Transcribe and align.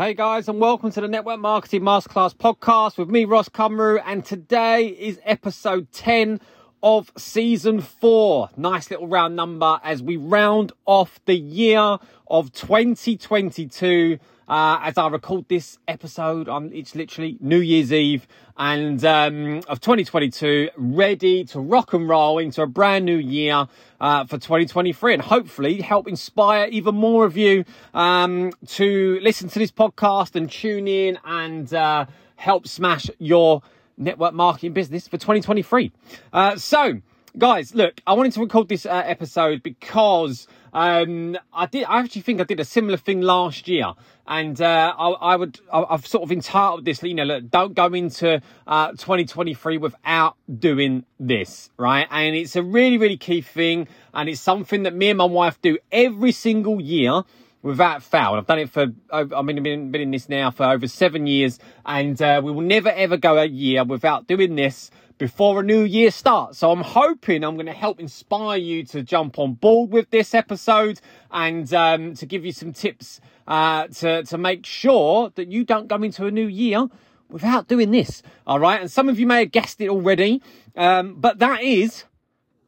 Hey 0.00 0.14
guys, 0.14 0.48
and 0.48 0.58
welcome 0.58 0.90
to 0.92 1.02
the 1.02 1.08
Network 1.08 1.40
Marketing 1.40 1.82
Masterclass 1.82 2.34
podcast 2.34 2.96
with 2.96 3.10
me, 3.10 3.26
Ross 3.26 3.50
Cumru. 3.50 4.02
And 4.06 4.24
today 4.24 4.86
is 4.86 5.20
episode 5.26 5.92
10 5.92 6.40
of 6.82 7.12
season 7.18 7.82
four. 7.82 8.48
Nice 8.56 8.90
little 8.90 9.08
round 9.08 9.36
number 9.36 9.78
as 9.84 10.02
we 10.02 10.16
round 10.16 10.72
off 10.86 11.20
the 11.26 11.36
year 11.36 11.98
of 12.28 12.50
2022. 12.52 14.18
Uh, 14.50 14.80
as 14.82 14.98
I 14.98 15.06
record 15.06 15.44
this 15.46 15.78
episode, 15.86 16.48
it's 16.74 16.96
literally 16.96 17.36
New 17.38 17.60
Year's 17.60 17.92
Eve 17.92 18.26
and 18.56 19.02
um, 19.04 19.60
of 19.68 19.80
2022, 19.80 20.70
ready 20.76 21.44
to 21.44 21.60
rock 21.60 21.92
and 21.92 22.08
roll 22.08 22.38
into 22.38 22.60
a 22.60 22.66
brand 22.66 23.04
new 23.04 23.16
year 23.16 23.68
uh, 24.00 24.24
for 24.24 24.38
2023, 24.38 25.14
and 25.14 25.22
hopefully 25.22 25.80
help 25.80 26.08
inspire 26.08 26.66
even 26.66 26.96
more 26.96 27.24
of 27.24 27.36
you 27.36 27.64
um, 27.94 28.50
to 28.66 29.20
listen 29.22 29.48
to 29.50 29.60
this 29.60 29.70
podcast 29.70 30.34
and 30.34 30.50
tune 30.50 30.88
in 30.88 31.16
and 31.24 31.72
uh, 31.72 32.06
help 32.34 32.66
smash 32.66 33.08
your 33.20 33.62
network 33.96 34.34
marketing 34.34 34.72
business 34.72 35.06
for 35.06 35.16
2023. 35.16 35.92
Uh, 36.32 36.56
so, 36.56 37.00
guys, 37.38 37.72
look, 37.72 38.00
I 38.04 38.14
wanted 38.14 38.32
to 38.32 38.40
record 38.40 38.68
this 38.68 38.84
uh, 38.84 39.02
episode 39.06 39.62
because 39.62 40.48
um, 40.72 41.36
I 41.52 41.66
did. 41.66 41.84
I 41.84 42.00
actually 42.00 42.22
think 42.22 42.40
I 42.40 42.44
did 42.44 42.60
a 42.60 42.64
similar 42.64 42.96
thing 42.96 43.20
last 43.20 43.68
year, 43.68 43.92
and 44.26 44.60
uh, 44.60 44.94
I, 44.98 45.08
I, 45.08 45.36
would. 45.36 45.60
I, 45.72 45.84
have 45.90 46.06
sort 46.06 46.22
of 46.22 46.32
entitled 46.32 46.84
this. 46.84 47.02
You 47.02 47.14
know, 47.14 47.24
look, 47.24 47.50
don't 47.50 47.74
go 47.74 47.86
into 47.86 48.40
uh, 48.66 48.90
2023 48.92 49.78
without 49.78 50.36
doing 50.58 51.04
this, 51.18 51.70
right? 51.76 52.06
And 52.10 52.36
it's 52.36 52.56
a 52.56 52.62
really, 52.62 52.98
really 52.98 53.16
key 53.16 53.40
thing, 53.40 53.88
and 54.14 54.28
it's 54.28 54.40
something 54.40 54.84
that 54.84 54.94
me 54.94 55.10
and 55.10 55.18
my 55.18 55.24
wife 55.24 55.60
do 55.60 55.78
every 55.90 56.32
single 56.32 56.80
year 56.80 57.22
without 57.62 58.02
fail. 58.02 58.34
I've 58.34 58.46
done 58.46 58.58
it 58.58 58.70
for, 58.70 58.86
I've 59.10 59.28
been, 59.28 59.90
been 59.90 59.94
in 59.94 60.10
this 60.10 60.28
now 60.28 60.50
for 60.50 60.64
over 60.64 60.86
seven 60.88 61.26
years, 61.26 61.58
and 61.84 62.20
uh, 62.20 62.40
we 62.42 62.52
will 62.52 62.62
never 62.62 62.90
ever 62.90 63.16
go 63.16 63.38
a 63.38 63.44
year 63.44 63.84
without 63.84 64.26
doing 64.26 64.56
this 64.56 64.90
before 65.18 65.60
a 65.60 65.62
new 65.62 65.82
year 65.82 66.10
starts. 66.10 66.58
So 66.58 66.72
I'm 66.72 66.80
hoping 66.80 67.44
I'm 67.44 67.56
going 67.56 67.66
to 67.66 67.72
help 67.72 68.00
inspire 68.00 68.56
you 68.56 68.84
to 68.86 69.02
jump 69.02 69.38
on 69.38 69.52
board 69.52 69.90
with 69.90 70.08
this 70.08 70.32
episode 70.32 70.98
and 71.30 71.72
um, 71.74 72.14
to 72.14 72.24
give 72.24 72.46
you 72.46 72.52
some 72.52 72.72
tips 72.72 73.20
uh, 73.46 73.86
to, 73.88 74.22
to 74.22 74.38
make 74.38 74.64
sure 74.64 75.30
that 75.34 75.52
you 75.52 75.62
don't 75.62 75.88
go 75.88 75.96
into 75.96 76.24
a 76.24 76.30
new 76.30 76.46
year 76.46 76.88
without 77.28 77.68
doing 77.68 77.90
this. 77.90 78.22
All 78.46 78.58
right. 78.58 78.80
And 78.80 78.90
some 78.90 79.10
of 79.10 79.20
you 79.20 79.26
may 79.26 79.40
have 79.40 79.52
guessed 79.52 79.82
it 79.82 79.90
already, 79.90 80.42
um, 80.74 81.16
but 81.20 81.38
that 81.40 81.62
is 81.62 82.04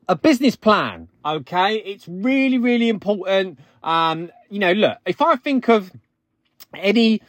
a 0.08 0.16
business 0.16 0.56
plan. 0.56 1.08
Okay. 1.24 1.76
It's 1.76 2.06
really, 2.08 2.58
really 2.58 2.88
important. 2.88 3.58
Um, 3.82 4.30
you 4.50 4.58
know, 4.58 4.72
look, 4.72 4.98
if 5.06 5.22
I 5.22 5.36
think 5.36 5.68
of 5.68 5.92
any 6.74 7.22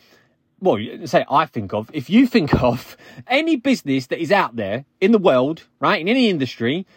well, 0.64 0.80
say 1.06 1.26
I 1.30 1.46
think 1.46 1.74
of, 1.74 1.92
if 1.94 2.10
you 2.10 2.26
think 2.26 2.54
of 2.64 2.96
any 3.28 3.58
business 3.58 4.08
that 4.08 4.22
is 4.22 4.32
out 4.32 4.56
there 4.56 4.86
in 5.02 5.12
the 5.12 5.18
world, 5.18 5.64
right, 5.80 6.00
in 6.00 6.08
any 6.08 6.30
industry, 6.30 6.88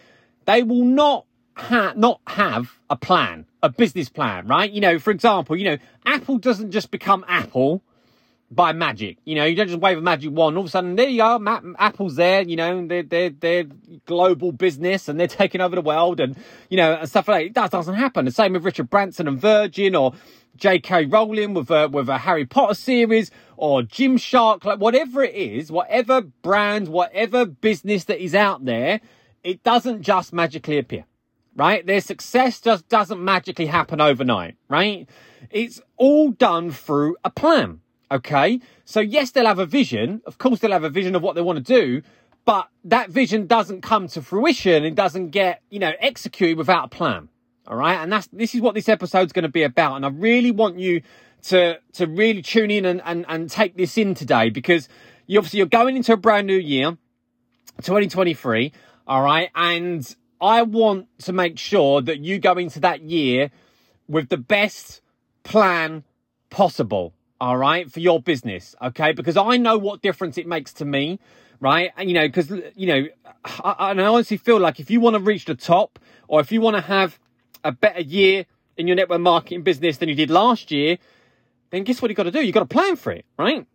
they 0.45 0.63
will 0.63 0.85
not 0.85 1.25
ha- 1.55 1.93
not 1.95 2.21
have 2.27 2.79
a 2.89 2.95
plan, 2.95 3.45
a 3.61 3.69
business 3.69 4.07
plan, 4.07 4.47
right? 4.47 4.71
You 4.71 4.79
know, 4.79 4.99
for 4.99 5.11
example, 5.11 5.57
you 5.57 5.65
know, 5.65 5.77
Apple 6.05 6.37
doesn't 6.37 6.71
just 6.71 6.91
become 6.91 7.25
Apple 7.27 7.81
by 8.49 8.71
magic. 8.71 9.17
You 9.25 9.35
know, 9.35 9.45
you 9.45 9.55
don't 9.55 9.67
just 9.67 9.79
wave 9.79 9.97
a 9.97 10.01
magic 10.01 10.31
wand. 10.31 10.55
All 10.57 10.63
of 10.63 10.67
a 10.67 10.71
sudden, 10.71 10.95
there 10.95 11.09
you 11.09 11.21
are. 11.21 11.39
Apple's 11.77 12.15
there. 12.15 12.41
You 12.43 12.55
know, 12.55 12.87
they're 12.87 13.03
they're 13.03 13.29
they're 13.29 13.65
global 14.05 14.51
business 14.51 15.07
and 15.07 15.19
they're 15.19 15.27
taking 15.27 15.61
over 15.61 15.75
the 15.75 15.81
world 15.81 16.19
and 16.19 16.37
you 16.69 16.77
know 16.77 16.93
and 16.93 17.09
stuff 17.09 17.27
like 17.27 17.53
that. 17.53 17.61
That 17.61 17.71
doesn't 17.71 17.95
happen. 17.95 18.25
The 18.25 18.31
same 18.31 18.53
with 18.53 18.63
Richard 18.63 18.89
Branson 18.89 19.27
and 19.27 19.39
Virgin 19.39 19.95
or 19.95 20.13
J.K. 20.55 21.05
Rowling 21.05 21.53
with 21.53 21.69
a 21.69 21.87
with 21.87 22.09
a 22.09 22.19
Harry 22.19 22.45
Potter 22.45 22.73
series 22.73 23.31
or 23.57 23.81
Gymshark, 23.81 24.63
like 24.65 24.79
whatever 24.79 25.23
it 25.23 25.35
is, 25.35 25.71
whatever 25.71 26.21
brand, 26.21 26.87
whatever 26.87 27.45
business 27.45 28.05
that 28.05 28.23
is 28.23 28.33
out 28.33 28.65
there, 28.65 29.01
it 29.43 29.63
doesn't 29.63 30.01
just 30.01 30.33
magically 30.33 30.77
appear, 30.77 31.05
right? 31.55 31.85
Their 31.85 32.01
success 32.01 32.61
just 32.61 32.87
doesn't 32.87 33.23
magically 33.23 33.67
happen 33.67 33.99
overnight, 34.01 34.55
right? 34.69 35.07
It's 35.51 35.81
all 35.95 36.31
done 36.31 36.71
through 36.71 37.17
a 37.23 37.29
plan, 37.29 37.81
okay? 38.11 38.59
So 38.85 38.99
yes, 38.99 39.31
they'll 39.31 39.45
have 39.45 39.59
a 39.59 39.65
vision. 39.65 40.21
Of 40.25 40.37
course, 40.37 40.59
they'll 40.59 40.71
have 40.71 40.83
a 40.83 40.89
vision 40.89 41.15
of 41.15 41.21
what 41.21 41.35
they 41.35 41.41
want 41.41 41.57
to 41.57 41.63
do, 41.63 42.01
but 42.45 42.69
that 42.85 43.09
vision 43.09 43.47
doesn't 43.47 43.81
come 43.81 44.07
to 44.09 44.21
fruition 44.21 44.85
and 44.85 44.95
doesn't 44.95 45.29
get, 45.29 45.61
you 45.69 45.79
know, 45.79 45.91
executed 45.99 46.57
without 46.57 46.85
a 46.85 46.87
plan. 46.89 47.29
All 47.67 47.75
right. 47.75 47.95
And 47.95 48.11
that's, 48.11 48.27
this 48.27 48.55
is 48.55 48.61
what 48.61 48.75
this 48.75 48.87
episode's 48.87 49.33
going 49.33 49.43
to 49.43 49.49
be 49.49 49.63
about. 49.63 49.97
And 49.97 50.05
I 50.05 50.09
really 50.09 50.51
want 50.51 50.79
you 50.79 51.01
to 51.43 51.79
to 51.93 52.07
really 52.07 52.41
tune 52.41 52.71
in 52.71 52.85
and, 52.85 53.01
and, 53.05 53.25
and 53.27 53.49
take 53.49 53.75
this 53.75 53.97
in 53.97 54.15
today 54.15 54.49
because 54.49 54.89
you 55.27 55.37
obviously 55.39 55.59
you're 55.59 55.67
going 55.67 55.95
into 55.95 56.13
a 56.13 56.17
brand 56.17 56.47
new 56.47 56.57
year, 56.57 56.97
2023, 57.81 58.71
all 59.07 59.23
right, 59.23 59.49
and 59.55 60.15
I 60.41 60.63
want 60.63 61.07
to 61.19 61.33
make 61.33 61.57
sure 61.57 62.01
that 62.01 62.19
you 62.19 62.39
go 62.39 62.53
into 62.53 62.79
that 62.81 63.01
year 63.01 63.51
with 64.07 64.29
the 64.29 64.37
best 64.37 65.01
plan 65.43 66.03
possible, 66.49 67.13
all 67.39 67.57
right, 67.57 67.91
for 67.91 67.99
your 67.99 68.21
business, 68.21 68.75
okay? 68.81 69.11
Because 69.11 69.37
I 69.37 69.57
know 69.57 69.77
what 69.77 70.01
difference 70.01 70.37
it 70.37 70.47
makes 70.47 70.73
to 70.73 70.85
me, 70.85 71.19
right? 71.59 71.91
And 71.97 72.09
you 72.09 72.15
know, 72.15 72.27
because 72.27 72.51
you 72.75 72.87
know, 72.87 73.07
I, 73.45 73.91
I 73.91 73.91
honestly 73.91 74.37
feel 74.37 74.59
like 74.59 74.79
if 74.79 74.89
you 74.89 74.99
want 74.99 75.15
to 75.15 75.19
reach 75.19 75.45
the 75.45 75.55
top, 75.55 75.99
or 76.27 76.39
if 76.39 76.51
you 76.51 76.61
want 76.61 76.75
to 76.75 76.81
have 76.81 77.19
a 77.63 77.71
better 77.71 78.01
year 78.01 78.45
in 78.77 78.87
your 78.87 78.95
network 78.95 79.21
marketing 79.21 79.63
business 79.63 79.97
than 79.97 80.09
you 80.09 80.15
did 80.15 80.29
last 80.29 80.71
year, 80.71 80.97
then 81.69 81.83
guess 81.83 82.01
what 82.01 82.09
you've 82.09 82.17
got 82.17 82.23
to 82.23 82.31
do? 82.31 82.41
You've 82.41 82.53
got 82.53 82.61
to 82.61 82.65
plan 82.65 82.95
for 82.95 83.11
it, 83.11 83.25
right? 83.37 83.65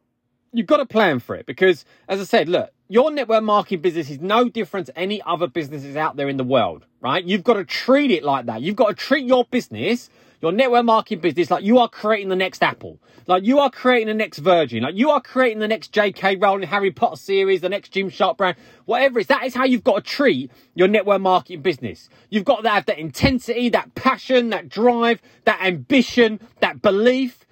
You've 0.52 0.66
got 0.66 0.78
to 0.78 0.86
plan 0.86 1.18
for 1.18 1.34
it 1.34 1.46
because, 1.46 1.84
as 2.08 2.20
I 2.20 2.24
said, 2.24 2.48
look, 2.48 2.70
your 2.88 3.10
network 3.10 3.42
marketing 3.42 3.80
business 3.80 4.10
is 4.10 4.20
no 4.20 4.48
different 4.48 4.86
to 4.86 4.98
any 4.98 5.22
other 5.22 5.46
businesses 5.46 5.96
out 5.96 6.16
there 6.16 6.28
in 6.28 6.36
the 6.36 6.44
world, 6.44 6.84
right? 7.00 7.24
You've 7.24 7.42
got 7.42 7.54
to 7.54 7.64
treat 7.64 8.10
it 8.10 8.22
like 8.22 8.46
that. 8.46 8.60
You've 8.60 8.76
got 8.76 8.88
to 8.88 8.94
treat 8.94 9.24
your 9.24 9.44
business, 9.46 10.10
your 10.42 10.52
network 10.52 10.84
marketing 10.84 11.20
business, 11.20 11.50
like 11.50 11.64
you 11.64 11.78
are 11.78 11.88
creating 11.88 12.28
the 12.28 12.36
next 12.36 12.62
Apple, 12.62 12.98
like 13.28 13.44
you 13.44 13.60
are 13.60 13.70
creating 13.70 14.08
the 14.08 14.14
next 14.14 14.38
Virgin, 14.38 14.82
like 14.82 14.96
you 14.96 15.10
are 15.10 15.20
creating 15.20 15.60
the 15.60 15.68
next 15.68 15.92
J.K. 15.92 16.36
Rowling 16.36 16.68
Harry 16.68 16.90
Potter 16.90 17.16
series, 17.16 17.60
the 17.60 17.68
next 17.68 17.92
Gymshark 17.92 18.36
brand, 18.36 18.56
whatever 18.84 19.20
it 19.20 19.22
is. 19.22 19.26
That 19.28 19.44
is 19.44 19.54
how 19.54 19.64
you've 19.64 19.84
got 19.84 20.04
to 20.04 20.10
treat 20.10 20.50
your 20.74 20.88
network 20.88 21.20
marketing 21.20 21.62
business. 21.62 22.08
You've 22.28 22.44
got 22.44 22.64
to 22.64 22.68
have 22.68 22.86
that 22.86 22.98
intensity, 22.98 23.68
that 23.68 23.94
passion, 23.94 24.50
that 24.50 24.68
drive, 24.68 25.22
that 25.44 25.62
ambition, 25.62 26.40
that 26.60 26.82
belief 26.82 27.46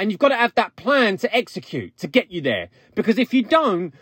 and 0.00 0.10
you've 0.10 0.18
got 0.18 0.30
to 0.30 0.36
have 0.36 0.54
that 0.54 0.76
plan 0.76 1.18
to 1.18 1.36
execute 1.36 1.94
to 1.98 2.08
get 2.08 2.30
you 2.32 2.40
there. 2.40 2.70
Because 2.94 3.18
if 3.18 3.34
you 3.34 3.42
don't, 3.42 3.92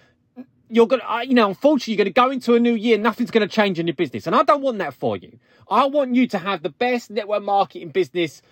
you're 0.68 0.86
going 0.86 1.00
to, 1.00 1.12
uh, 1.12 1.20
you 1.20 1.34
know, 1.34 1.48
unfortunately, 1.48 1.94
you're 1.94 2.04
going 2.04 2.12
to 2.12 2.20
go 2.20 2.30
into 2.30 2.54
a 2.54 2.60
new 2.60 2.74
year, 2.74 2.98
nothing's 2.98 3.30
going 3.30 3.46
to 3.46 3.54
change 3.54 3.78
in 3.78 3.86
your 3.86 3.94
business. 3.94 4.26
And 4.26 4.36
I 4.36 4.42
don't 4.42 4.62
want 4.62 4.78
that 4.78 4.94
for 4.94 5.16
you. 5.16 5.38
I 5.70 5.86
want 5.86 6.14
you 6.14 6.26
to 6.28 6.38
have 6.38 6.62
the 6.62 6.70
best 6.70 7.10
network 7.10 7.42
marketing 7.42 7.90
business 7.90 8.42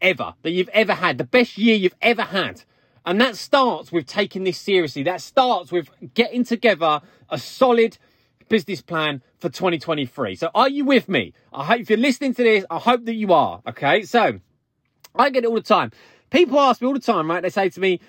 ever 0.00 0.34
that 0.42 0.50
you've 0.50 0.68
ever 0.70 0.94
had, 0.94 1.18
the 1.18 1.24
best 1.24 1.58
year 1.58 1.76
you've 1.76 1.96
ever 2.00 2.22
had. 2.22 2.62
And 3.04 3.20
that 3.20 3.36
starts 3.36 3.90
with 3.92 4.06
taking 4.06 4.44
this 4.44 4.58
seriously. 4.58 5.02
That 5.02 5.20
starts 5.20 5.72
with 5.72 5.90
getting 6.14 6.44
together 6.44 7.00
a 7.28 7.38
solid 7.38 7.98
business 8.48 8.82
plan 8.82 9.22
for 9.38 9.48
2023. 9.48 10.34
So 10.34 10.50
are 10.54 10.68
you 10.68 10.84
with 10.84 11.08
me? 11.08 11.32
I 11.52 11.64
hope 11.64 11.80
if 11.80 11.90
you're 11.90 11.98
listening 11.98 12.34
to 12.34 12.42
this, 12.42 12.64
I 12.70 12.78
hope 12.78 13.04
that 13.06 13.14
you 13.14 13.32
are. 13.32 13.62
Okay. 13.66 14.02
So 14.02 14.40
I 15.14 15.30
get 15.30 15.44
it 15.44 15.46
all 15.48 15.54
the 15.54 15.62
time. 15.62 15.92
People 16.30 16.60
ask 16.60 16.80
me 16.80 16.86
all 16.86 16.94
the 16.94 17.00
time, 17.00 17.30
right? 17.30 17.42
They 17.42 17.50
say 17.50 17.70
to 17.70 17.80
me, 17.80 18.00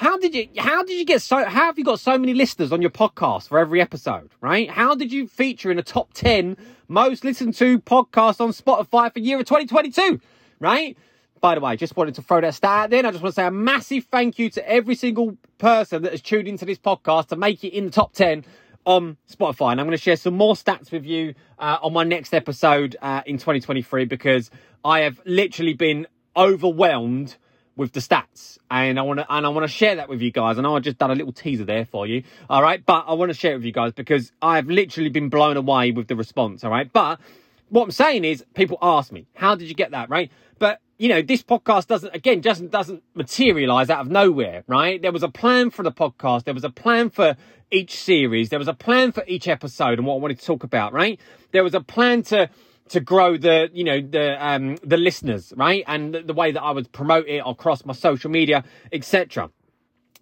how 0.00 0.16
did 0.16 0.34
you 0.34 0.48
how 0.56 0.82
did 0.82 0.98
you 0.98 1.04
get 1.04 1.20
so 1.20 1.44
how 1.44 1.66
have 1.66 1.78
you 1.78 1.84
got 1.84 2.00
so 2.00 2.16
many 2.16 2.32
listeners 2.32 2.72
on 2.72 2.80
your 2.80 2.90
podcast 2.90 3.48
for 3.48 3.58
every 3.58 3.82
episode 3.82 4.30
right? 4.40 4.70
How 4.70 4.94
did 4.94 5.12
you 5.12 5.28
feature 5.28 5.70
in 5.70 5.76
the 5.76 5.82
top 5.82 6.14
10 6.14 6.56
most 6.88 7.22
listened 7.22 7.52
to 7.56 7.78
podcasts 7.80 8.40
on 8.40 8.50
spotify 8.52 9.12
for 9.12 9.18
year 9.18 9.38
of 9.38 9.44
2022 9.44 10.18
right? 10.58 10.96
By 11.42 11.54
the 11.54 11.60
way 11.60 11.76
just 11.76 11.98
wanted 11.98 12.14
to 12.14 12.22
throw 12.22 12.40
that 12.40 12.54
stat 12.54 12.88
there 12.88 13.04
i 13.04 13.10
just 13.10 13.22
want 13.22 13.34
to 13.34 13.40
say 13.40 13.46
a 13.46 13.50
massive 13.50 14.04
thank 14.04 14.38
you 14.38 14.48
to 14.48 14.66
every 14.66 14.94
single 14.94 15.36
person 15.58 16.02
that 16.02 16.12
has 16.12 16.22
tuned 16.22 16.48
into 16.48 16.64
this 16.64 16.78
podcast 16.78 17.26
to 17.28 17.36
make 17.36 17.62
it 17.62 17.74
in 17.74 17.84
the 17.84 17.90
top 17.90 18.14
10 18.14 18.46
on 18.86 19.18
spotify. 19.30 19.72
And 19.72 19.82
i'm 19.82 19.86
going 19.86 19.98
to 19.98 20.02
share 20.02 20.16
some 20.16 20.34
more 20.34 20.54
stats 20.54 20.90
with 20.90 21.04
you 21.04 21.34
uh, 21.58 21.76
on 21.82 21.92
my 21.92 22.04
next 22.04 22.32
episode 22.32 22.96
uh, 23.02 23.20
in 23.26 23.36
2023 23.36 24.06
because 24.06 24.50
i 24.82 25.00
have 25.00 25.20
literally 25.26 25.74
been 25.74 26.06
overwhelmed 26.34 27.36
with 27.80 27.92
the 27.92 28.00
stats, 28.00 28.58
and 28.70 28.98
I 28.98 29.02
want 29.02 29.20
to 29.20 29.26
and 29.32 29.46
I 29.46 29.48
want 29.48 29.64
to 29.64 29.72
share 29.72 29.96
that 29.96 30.08
with 30.10 30.20
you 30.20 30.30
guys. 30.30 30.58
I 30.58 30.60
know 30.60 30.76
I 30.76 30.80
just 30.80 30.98
done 30.98 31.10
a 31.10 31.14
little 31.14 31.32
teaser 31.32 31.64
there 31.64 31.86
for 31.86 32.06
you, 32.06 32.22
all 32.50 32.62
right, 32.62 32.84
but 32.84 33.06
I 33.08 33.14
want 33.14 33.30
to 33.30 33.34
share 33.36 33.52
it 33.52 33.56
with 33.56 33.64
you 33.64 33.72
guys 33.72 33.92
because 33.94 34.32
I've 34.42 34.66
literally 34.66 35.08
been 35.08 35.30
blown 35.30 35.56
away 35.56 35.90
with 35.90 36.06
the 36.06 36.14
response, 36.14 36.62
all 36.62 36.70
right. 36.70 36.92
But 36.92 37.18
what 37.70 37.84
I'm 37.84 37.90
saying 37.90 38.26
is, 38.26 38.44
people 38.54 38.76
ask 38.82 39.10
me, 39.10 39.26
"How 39.34 39.54
did 39.54 39.66
you 39.68 39.74
get 39.74 39.92
that?" 39.92 40.10
Right, 40.10 40.30
but 40.58 40.80
you 40.98 41.08
know, 41.08 41.22
this 41.22 41.42
podcast 41.42 41.86
doesn't 41.86 42.14
again 42.14 42.42
just 42.42 42.70
doesn't 42.70 43.02
materialize 43.14 43.88
out 43.88 44.00
of 44.00 44.10
nowhere, 44.10 44.62
right? 44.66 45.00
There 45.00 45.10
was 45.10 45.22
a 45.22 45.30
plan 45.30 45.70
for 45.70 45.82
the 45.82 45.90
podcast. 45.90 46.44
There 46.44 46.52
was 46.52 46.64
a 46.64 46.70
plan 46.70 47.08
for 47.08 47.34
each 47.70 47.96
series. 47.96 48.50
There 48.50 48.58
was 48.58 48.68
a 48.68 48.74
plan 48.74 49.12
for 49.12 49.24
each 49.26 49.48
episode 49.48 49.98
and 49.98 50.06
what 50.06 50.16
I 50.16 50.18
wanted 50.18 50.38
to 50.38 50.44
talk 50.44 50.64
about, 50.64 50.92
right? 50.92 51.18
There 51.52 51.64
was 51.64 51.72
a 51.72 51.80
plan 51.80 52.24
to 52.24 52.50
to 52.90 53.00
grow 53.00 53.36
the 53.36 53.68
you 53.72 53.84
know 53.84 54.00
the 54.00 54.24
um 54.44 54.76
the 54.82 54.96
listeners 54.96 55.52
right 55.56 55.82
and 55.86 56.14
the, 56.14 56.20
the 56.22 56.34
way 56.34 56.52
that 56.52 56.62
i 56.62 56.70
would 56.70 56.90
promote 56.92 57.26
it 57.26 57.42
across 57.46 57.84
my 57.84 57.94
social 57.94 58.30
media 58.30 58.62
etc 58.92 59.50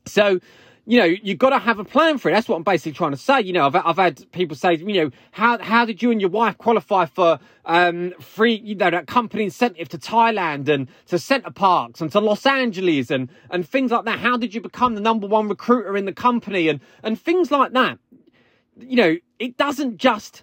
So, 0.06 0.40
you 0.86 0.98
know, 0.98 1.04
you've 1.04 1.36
got 1.38 1.50
to 1.50 1.58
have 1.58 1.78
a 1.78 1.84
plan 1.84 2.16
for 2.16 2.30
it. 2.30 2.32
That's 2.32 2.48
what 2.48 2.56
I'm 2.56 2.62
basically 2.62 2.92
trying 2.92 3.10
to 3.10 3.18
say. 3.18 3.42
You 3.42 3.52
know, 3.52 3.66
I've, 3.66 3.76
I've 3.76 3.96
had 3.98 4.32
people 4.32 4.56
say, 4.56 4.76
you 4.76 4.94
know, 4.94 5.10
how, 5.32 5.58
how 5.58 5.84
did 5.84 6.02
you 6.02 6.10
and 6.10 6.18
your 6.18 6.30
wife 6.30 6.56
qualify 6.56 7.04
for, 7.04 7.38
um, 7.66 8.14
free, 8.20 8.54
you 8.64 8.74
know, 8.74 8.90
that 8.90 9.06
company 9.06 9.44
incentive 9.44 9.90
to 9.90 9.98
Thailand 9.98 10.68
and 10.68 10.88
to 11.08 11.18
Center 11.18 11.50
Parcs 11.50 12.00
and 12.00 12.10
to 12.12 12.20
Los 12.20 12.46
Angeles 12.46 13.10
and, 13.10 13.28
and 13.50 13.68
things 13.68 13.90
like 13.90 14.06
that? 14.06 14.18
How 14.18 14.38
did 14.38 14.54
you 14.54 14.62
become 14.62 14.94
the 14.94 15.02
number 15.02 15.26
one 15.26 15.46
recruiter 15.48 15.94
in 15.94 16.06
the 16.06 16.14
company 16.14 16.68
and, 16.68 16.80
and 17.02 17.20
things 17.20 17.50
like 17.50 17.72
that? 17.72 17.98
You 18.78 18.96
know, 18.96 19.16
it 19.38 19.58
doesn't 19.58 19.98
just 19.98 20.42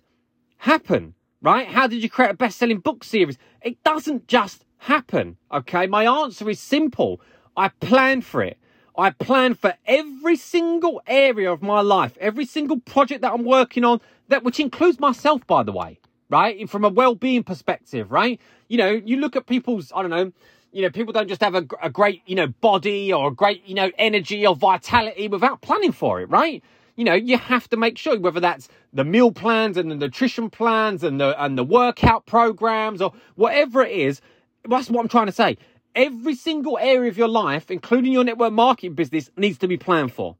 happen, 0.57 1.15
right? 1.41 1.67
How 1.67 1.87
did 1.87 2.01
you 2.01 2.09
create 2.09 2.31
a 2.31 2.35
best 2.35 2.57
selling 2.57 2.79
book 2.79 3.03
series? 3.03 3.37
It 3.61 3.83
doesn't 3.83 4.27
just 4.27 4.65
happen. 4.77 5.37
Okay. 5.51 5.87
My 5.87 6.05
answer 6.05 6.49
is 6.49 6.59
simple. 6.59 7.21
I 7.57 7.69
plan 7.69 8.21
for 8.21 8.41
it. 8.41 8.57
I 8.97 9.09
plan 9.09 9.55
for 9.55 9.73
every 9.85 10.37
single 10.37 11.01
area 11.05 11.51
of 11.51 11.61
my 11.61 11.81
life, 11.81 12.17
every 12.19 12.45
single 12.45 12.79
project 12.79 13.21
that 13.21 13.33
I'm 13.33 13.43
working 13.43 13.83
on, 13.83 13.99
that 14.29 14.43
which 14.43 14.59
includes 14.59 14.99
myself, 14.99 15.45
by 15.47 15.63
the 15.63 15.71
way, 15.71 15.99
right? 16.29 16.69
From 16.69 16.85
a 16.85 16.89
well-being 16.89 17.43
perspective, 17.43 18.11
right? 18.11 18.39
You 18.69 18.77
know, 18.77 18.91
you 18.91 19.17
look 19.17 19.35
at 19.35 19.47
people's, 19.47 19.91
I 19.93 20.01
don't 20.01 20.11
know, 20.11 20.31
you 20.71 20.81
know, 20.81 20.89
people 20.89 21.13
don't 21.13 21.27
just 21.27 21.41
have 21.41 21.55
a, 21.55 21.65
a 21.81 21.89
great, 21.89 22.21
you 22.25 22.35
know, 22.35 22.47
body 22.47 23.11
or 23.11 23.29
a 23.29 23.31
great, 23.33 23.65
you 23.65 23.75
know, 23.75 23.91
energy 23.97 24.45
or 24.45 24.55
vitality 24.55 25.27
without 25.27 25.61
planning 25.61 25.91
for 25.91 26.21
it, 26.21 26.29
right? 26.29 26.63
You 26.95 27.03
know, 27.03 27.13
you 27.13 27.37
have 27.37 27.67
to 27.69 27.77
make 27.77 27.97
sure 27.97 28.17
whether 28.19 28.39
that's 28.39 28.69
the 28.93 29.03
meal 29.03 29.31
plans 29.31 29.75
and 29.77 29.91
the 29.91 29.95
nutrition 29.95 30.49
plans 30.49 31.03
and 31.03 31.19
the 31.19 31.41
and 31.43 31.57
the 31.57 31.63
workout 31.63 32.25
programs 32.25 33.01
or 33.01 33.13
whatever 33.35 33.83
it 33.83 33.91
is. 33.91 34.21
That's 34.67 34.89
what 34.89 35.01
I'm 35.01 35.09
trying 35.09 35.27
to 35.27 35.31
say 35.31 35.57
every 35.95 36.35
single 36.35 36.77
area 36.77 37.09
of 37.09 37.17
your 37.17 37.27
life, 37.27 37.71
including 37.71 38.11
your 38.11 38.23
network 38.23 38.53
marketing 38.53 38.93
business, 38.93 39.29
needs 39.37 39.57
to 39.59 39.67
be 39.67 39.77
planned 39.77 40.13
for. 40.13 40.35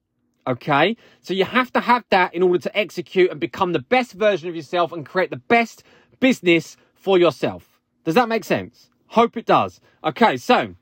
Okay. 0.48 0.96
So 1.22 1.34
you 1.34 1.46
have 1.46 1.72
to 1.74 1.80
have 1.80 2.04
that 2.10 2.34
in 2.34 2.44
order 2.44 2.60
to 2.60 2.78
execute 2.78 3.32
and 3.32 3.40
become 3.40 3.74
the 3.74 3.80
best 3.80 4.14
version 4.14 4.48
of 4.48 4.56
yourself 4.56 4.92
and 4.92 5.06
create 5.06 5.32
the 5.32 5.38
best 5.38 5.84
business 6.20 6.78
for 6.94 7.18
yourself. 7.18 7.80
Does 8.04 8.16
that 8.16 8.30
make 8.30 8.44
sense? 8.44 8.90
Hope 9.08 9.38
it 9.38 9.46
does. 9.46 9.80
Okay. 10.04 10.38
So 10.38 10.76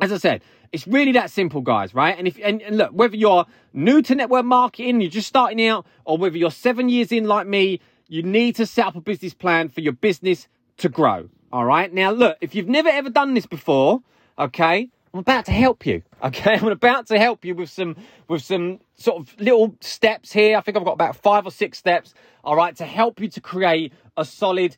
as 0.00 0.12
I 0.12 0.16
said, 0.16 0.42
it's 0.72 0.86
really 0.86 1.12
that 1.12 1.30
simple, 1.30 1.60
guys, 1.60 1.94
right? 1.94 2.16
And 2.16 2.28
if 2.28 2.38
and, 2.42 2.62
and 2.62 2.76
look, 2.76 2.90
whether 2.92 3.16
you're 3.16 3.46
new 3.72 4.02
to 4.02 4.14
network 4.14 4.44
marketing, 4.44 5.00
you're 5.00 5.10
just 5.10 5.28
starting 5.28 5.64
out, 5.66 5.86
or 6.04 6.18
whether 6.18 6.36
you're 6.36 6.50
seven 6.50 6.88
years 6.88 7.12
in 7.12 7.24
like 7.24 7.46
me, 7.46 7.80
you 8.08 8.22
need 8.22 8.56
to 8.56 8.66
set 8.66 8.86
up 8.86 8.96
a 8.96 9.00
business 9.00 9.34
plan 9.34 9.68
for 9.68 9.80
your 9.80 9.92
business 9.92 10.48
to 10.78 10.88
grow. 10.88 11.28
All 11.52 11.64
right. 11.64 11.92
Now, 11.92 12.12
look, 12.12 12.38
if 12.40 12.54
you've 12.54 12.68
never 12.68 12.88
ever 12.88 13.10
done 13.10 13.34
this 13.34 13.46
before, 13.46 14.02
okay, 14.38 14.88
I'm 15.12 15.20
about 15.20 15.46
to 15.46 15.52
help 15.52 15.86
you. 15.86 16.02
Okay, 16.22 16.52
I'm 16.52 16.68
about 16.68 17.06
to 17.06 17.18
help 17.18 17.46
you 17.46 17.54
with 17.54 17.70
some 17.70 17.96
with 18.28 18.42
some 18.42 18.80
sort 18.94 19.22
of 19.22 19.40
little 19.40 19.74
steps 19.80 20.30
here. 20.30 20.58
I 20.58 20.60
think 20.60 20.76
I've 20.76 20.84
got 20.84 20.92
about 20.92 21.16
five 21.16 21.46
or 21.46 21.50
six 21.50 21.78
steps. 21.78 22.12
All 22.44 22.56
right, 22.56 22.76
to 22.76 22.84
help 22.84 23.20
you 23.20 23.28
to 23.28 23.40
create 23.40 23.94
a 24.18 24.26
solid 24.26 24.76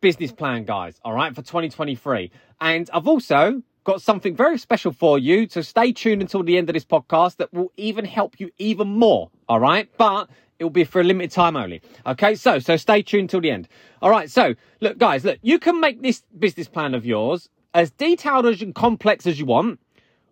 business 0.00 0.32
plan, 0.32 0.64
guys. 0.64 0.98
All 1.04 1.12
right, 1.12 1.32
for 1.32 1.42
2023. 1.42 2.32
And 2.60 2.90
I've 2.92 3.06
also 3.06 3.62
got 3.84 4.02
something 4.02 4.34
very 4.34 4.58
special 4.58 4.92
for 4.92 5.18
you. 5.18 5.48
So 5.48 5.62
stay 5.62 5.92
tuned 5.92 6.22
until 6.22 6.42
the 6.42 6.58
end 6.58 6.68
of 6.68 6.74
this 6.74 6.84
podcast 6.84 7.36
that 7.36 7.52
will 7.52 7.72
even 7.76 8.04
help 8.04 8.38
you 8.38 8.50
even 8.58 8.88
more. 8.88 9.30
All 9.48 9.60
right, 9.60 9.88
but 9.96 10.28
it 10.58 10.64
will 10.64 10.70
be 10.70 10.84
for 10.84 11.00
a 11.00 11.04
limited 11.04 11.30
time 11.30 11.56
only. 11.56 11.80
Okay, 12.06 12.34
so 12.34 12.58
so 12.58 12.76
stay 12.76 13.02
tuned 13.02 13.30
till 13.30 13.40
the 13.40 13.50
end. 13.50 13.68
All 14.02 14.10
right, 14.10 14.30
so 14.30 14.54
look, 14.80 14.98
guys, 14.98 15.24
look, 15.24 15.38
you 15.42 15.58
can 15.58 15.80
make 15.80 16.02
this 16.02 16.22
business 16.38 16.68
plan 16.68 16.94
of 16.94 17.06
yours 17.06 17.48
as 17.74 17.90
detailed 17.90 18.46
and 18.46 18.74
complex 18.74 19.26
as 19.26 19.38
you 19.38 19.46
want, 19.46 19.80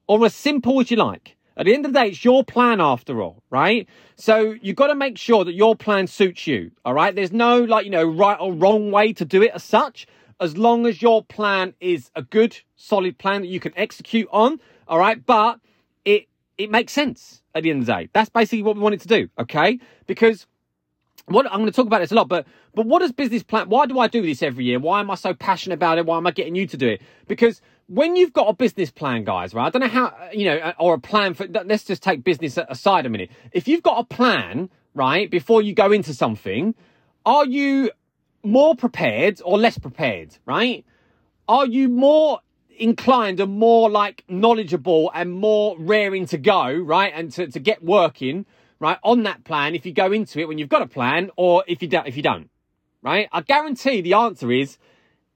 or 0.07 0.25
as 0.25 0.35
simple 0.35 0.81
as 0.81 0.91
you 0.91 0.97
like. 0.97 1.37
At 1.57 1.67
the 1.67 1.75
end 1.75 1.85
of 1.85 1.93
the 1.93 1.99
day, 1.99 2.09
it's 2.11 2.25
your 2.25 2.45
plan 2.45 2.81
after 2.81 3.21
all, 3.21 3.43
right? 3.51 3.89
So 4.15 4.55
you've 4.63 4.77
got 4.77 4.87
to 4.89 4.95
make 4.95 5.19
sure 5.19 5.45
that 5.45 5.55
your 5.55 5.75
plan 5.75 6.07
suits 6.07 6.47
you. 6.47 6.71
All 6.85 6.95
right. 6.95 7.13
There's 7.13 7.33
no 7.33 7.65
like, 7.65 7.85
you 7.85 7.91
know, 7.91 8.05
right 8.05 8.39
or 8.41 8.53
wrong 8.53 8.93
way 8.93 9.13
to 9.15 9.25
do 9.25 9.43
it 9.43 9.51
as 9.53 9.65
such. 9.65 10.07
As 10.41 10.57
long 10.57 10.87
as 10.87 11.03
your 11.03 11.25
plan 11.25 11.75
is 11.81 12.11
a 12.15 12.23
good, 12.23 12.59
solid 12.77 13.19
plan 13.19 13.43
that 13.43 13.49
you 13.49 13.61
can 13.61 13.73
execute 13.77 14.29
on. 14.31 14.61
All 14.87 14.99
right. 14.99 15.25
But 15.25 15.61
it, 16.05 16.29
it 16.57 16.71
makes 16.71 16.93
sense 16.93 17.43
at 17.55 17.63
the 17.63 17.71
end 17.71 17.81
of 17.81 17.87
the 17.87 17.93
day. 17.93 18.09
That's 18.13 18.31
basically 18.31 18.63
what 18.63 18.77
we 18.77 18.83
wanted 18.83 19.01
to 19.03 19.09
do, 19.09 19.29
okay? 19.39 19.79
Because 20.07 20.47
what 21.27 21.47
I'm 21.47 21.59
going 21.59 21.67
to 21.67 21.73
talk 21.73 21.87
about 21.87 22.01
this 22.01 22.13
a 22.13 22.15
lot, 22.15 22.29
but 22.29 22.47
but 22.75 22.87
what 22.87 23.01
does 23.01 23.13
business 23.13 23.43
plan? 23.43 23.69
Why 23.69 23.87
do 23.87 23.99
I 23.99 24.07
do 24.09 24.23
this 24.23 24.43
every 24.43 24.65
year? 24.65 24.79
Why 24.79 25.01
am 25.01 25.11
I 25.11 25.15
so 25.15 25.35
passionate 25.35 25.75
about 25.75 25.99
it? 25.99 26.07
Why 26.07 26.17
am 26.17 26.27
I 26.27 26.31
getting 26.31 26.55
you 26.55 26.67
to 26.67 26.77
do 26.77 26.89
it? 26.89 27.03
Because 27.27 27.61
when 27.89 28.17
you've 28.17 28.33
got 28.33 28.49
a 28.49 28.53
business 28.53 28.91
plan, 28.91 29.25
guys, 29.25 29.55
right? 29.55 29.67
I 29.67 29.71
don't 29.71 29.81
know 29.81 29.89
how 29.89 30.15
you 30.33 30.45
know, 30.47 30.57
uh, 30.57 30.73
or 30.79 30.95
a 30.95 30.99
plan 30.99 31.35
for. 31.35 31.47
Let's 31.47 31.85
just 31.85 32.03
take 32.03 32.25
business 32.25 32.59
aside 32.69 33.07
a 33.07 33.09
minute. 33.09 33.31
If 33.53 33.69
you've 33.69 33.83
got 33.83 33.99
a 33.99 34.05
plan, 34.05 34.71
right, 34.95 35.31
before 35.31 35.63
you 35.63 35.75
go 35.75 35.93
into 35.93 36.15
something, 36.15 36.75
are 37.27 37.47
you 37.47 37.91
more 38.43 38.75
prepared 38.75 39.41
or 39.45 39.59
less 39.59 39.79
prepared? 39.79 40.37
Right? 40.47 40.85
Are 41.49 41.67
you 41.67 41.89
more 41.89 42.41
inclined 42.79 43.41
and 43.41 43.59
more 43.59 43.91
like 43.91 44.25
knowledgeable 44.29 45.11
and 45.15 45.33
more 45.33 45.77
raring 45.79 46.27
to 46.27 46.39
go, 46.39 46.73
right? 46.73 47.13
And 47.15 47.33
to, 47.33 47.49
to 47.49 47.59
get 47.59 47.83
working, 47.83 48.47
right, 48.79 48.99
on 49.03 49.25
that 49.25 49.45
plan 49.45 49.75
if 49.75 49.85
you 49.85 49.93
go 49.93 50.13
into 50.13 50.41
it 50.41 50.49
when 50.49 50.59
you've 50.59 50.69
got 50.69 50.83
a 50.83 50.87
plan 50.87 51.31
or 51.37 51.65
if 51.67 51.83
you 51.83 51.89
don't, 51.89 52.07
if 52.07 52.17
you 52.17 52.23
don't, 52.23 52.51
right? 53.03 53.29
I 53.33 53.43
guarantee 53.43 54.01
the 54.01 54.15
answer 54.15 54.51
is 54.53 54.79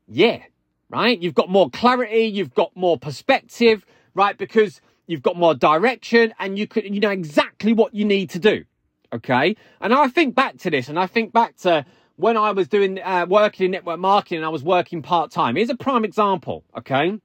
yeah, 0.09 0.43
right? 0.89 1.19
You've 1.19 1.35
got 1.35 1.49
more 1.49 1.71
clarity, 1.71 2.25
you've 2.25 2.55
got 2.55 2.77
more 2.77 2.99
perspective, 2.99 3.85
right? 4.15 4.37
Because 4.37 4.81
you've 5.07 5.23
got 5.23 5.37
more 5.37 5.55
direction 5.55 6.35
and 6.39 6.59
you 6.59 6.67
could, 6.67 6.85
you 6.85 7.01
know 7.01 7.11
exactly 7.11 7.73
what 7.73 7.95
you 7.95 8.05
need 8.05 8.31
to 8.31 8.39
do. 8.39 8.65
Okay. 9.13 9.57
And 9.81 9.93
I 9.93 10.09
think 10.09 10.35
back 10.35 10.59
to 10.59 10.71
this 10.71 10.89
and 10.89 10.99
I 10.99 11.07
think 11.07 11.33
back 11.33 11.57
to 11.59 11.85
when 12.23 12.37
I 12.37 12.53
was 12.53 12.69
doing, 12.69 13.01
uh, 13.01 13.27
working 13.29 13.67
in 13.67 13.71
network 13.73 13.99
marketing 13.99 14.39
and 14.39 14.47
I 14.47 14.51
was 14.51 14.63
working 14.63 15.03
part 15.03 15.31
time. 15.31 15.57
Here's 15.57 15.71
a 15.71 15.77
prime 15.77 16.05
example. 16.05 16.65
Okay. 16.79 17.19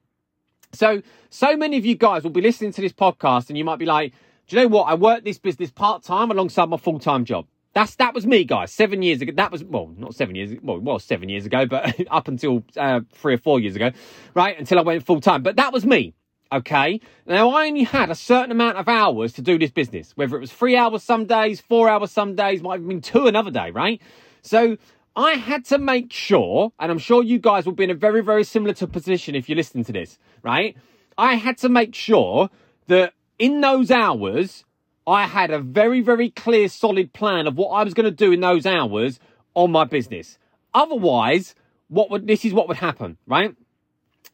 So, 0.73 1.01
so 1.29 1.55
many 1.55 1.77
of 1.77 1.85
you 1.85 1.95
guys 1.95 2.23
will 2.23 2.31
be 2.31 2.41
listening 2.41 2.73
to 2.73 2.81
this 2.81 2.93
podcast 2.93 3.49
and 3.49 3.57
you 3.57 3.63
might 3.63 3.79
be 3.79 3.85
like, 3.85 4.13
do 4.47 4.55
you 4.55 4.63
know 4.63 4.67
what? 4.67 4.83
I 4.83 4.95
work 4.95 5.23
this 5.23 5.37
business 5.37 5.71
part 5.71 6.03
time 6.03 6.31
alongside 6.31 6.69
my 6.69 6.77
full 6.77 6.99
time 6.99 7.25
job. 7.25 7.45
That's 7.73 7.95
that 7.97 8.15
was 8.15 8.25
me, 8.25 8.43
guys. 8.43 8.71
Seven 8.73 9.03
years 9.03 9.21
ago. 9.21 9.33
That 9.35 9.51
was 9.51 9.63
well, 9.63 9.93
not 9.95 10.15
seven 10.15 10.35
years. 10.35 10.57
Well, 10.63 10.79
was 10.79 11.03
seven 11.03 11.29
years 11.29 11.45
ago, 11.45 11.67
but 11.67 11.95
up 12.09 12.27
until 12.27 12.63
uh, 12.75 13.01
three 13.13 13.35
or 13.35 13.37
four 13.37 13.59
years 13.59 13.75
ago, 13.75 13.91
right? 14.33 14.57
Until 14.57 14.79
I 14.79 14.81
went 14.81 15.05
full 15.05 15.21
time. 15.21 15.43
But 15.43 15.57
that 15.57 15.71
was 15.73 15.85
me. 15.85 16.15
Okay. 16.51 17.01
Now 17.27 17.49
I 17.49 17.67
only 17.67 17.83
had 17.83 18.09
a 18.09 18.15
certain 18.15 18.51
amount 18.51 18.77
of 18.77 18.87
hours 18.87 19.33
to 19.33 19.41
do 19.41 19.59
this 19.59 19.69
business. 19.69 20.13
Whether 20.15 20.37
it 20.37 20.39
was 20.39 20.51
three 20.51 20.75
hours 20.75 21.03
some 21.03 21.25
days, 21.25 21.59
four 21.61 21.89
hours 21.89 22.11
some 22.11 22.35
days, 22.35 22.61
might 22.63 22.79
have 22.79 22.87
been 22.87 23.01
two 23.01 23.27
another 23.27 23.51
day, 23.51 23.69
right? 23.71 24.01
So 24.47 24.77
I 25.15 25.33
had 25.33 25.65
to 25.65 25.77
make 25.77 26.13
sure, 26.13 26.71
and 26.79 26.89
I'm 26.89 26.99
sure 26.99 27.21
you 27.21 27.37
guys 27.37 27.65
will 27.65 27.73
be 27.73 27.83
in 27.83 27.89
a 27.89 27.95
very, 27.95 28.21
very 28.21 28.43
similar 28.45 28.73
to 28.75 28.87
position 28.87 29.35
if 29.35 29.49
you're 29.49 29.57
listening 29.57 29.83
to 29.85 29.91
this, 29.91 30.17
right? 30.41 30.77
I 31.17 31.35
had 31.35 31.57
to 31.59 31.69
make 31.69 31.93
sure 31.93 32.49
that 32.87 33.13
in 33.37 33.59
those 33.59 33.91
hours, 33.91 34.63
I 35.05 35.27
had 35.27 35.51
a 35.51 35.59
very, 35.59 35.99
very 36.01 36.29
clear, 36.29 36.69
solid 36.69 37.11
plan 37.11 37.45
of 37.45 37.57
what 37.57 37.69
I 37.69 37.83
was 37.83 37.93
going 37.93 38.05
to 38.05 38.11
do 38.11 38.31
in 38.31 38.39
those 38.39 38.65
hours 38.65 39.19
on 39.53 39.71
my 39.71 39.83
business. 39.83 40.37
Otherwise, 40.73 41.53
what 41.89 42.09
would, 42.09 42.25
this 42.25 42.45
is 42.45 42.53
what 42.53 42.69
would 42.69 42.77
happen, 42.77 43.17
right? 43.25 43.53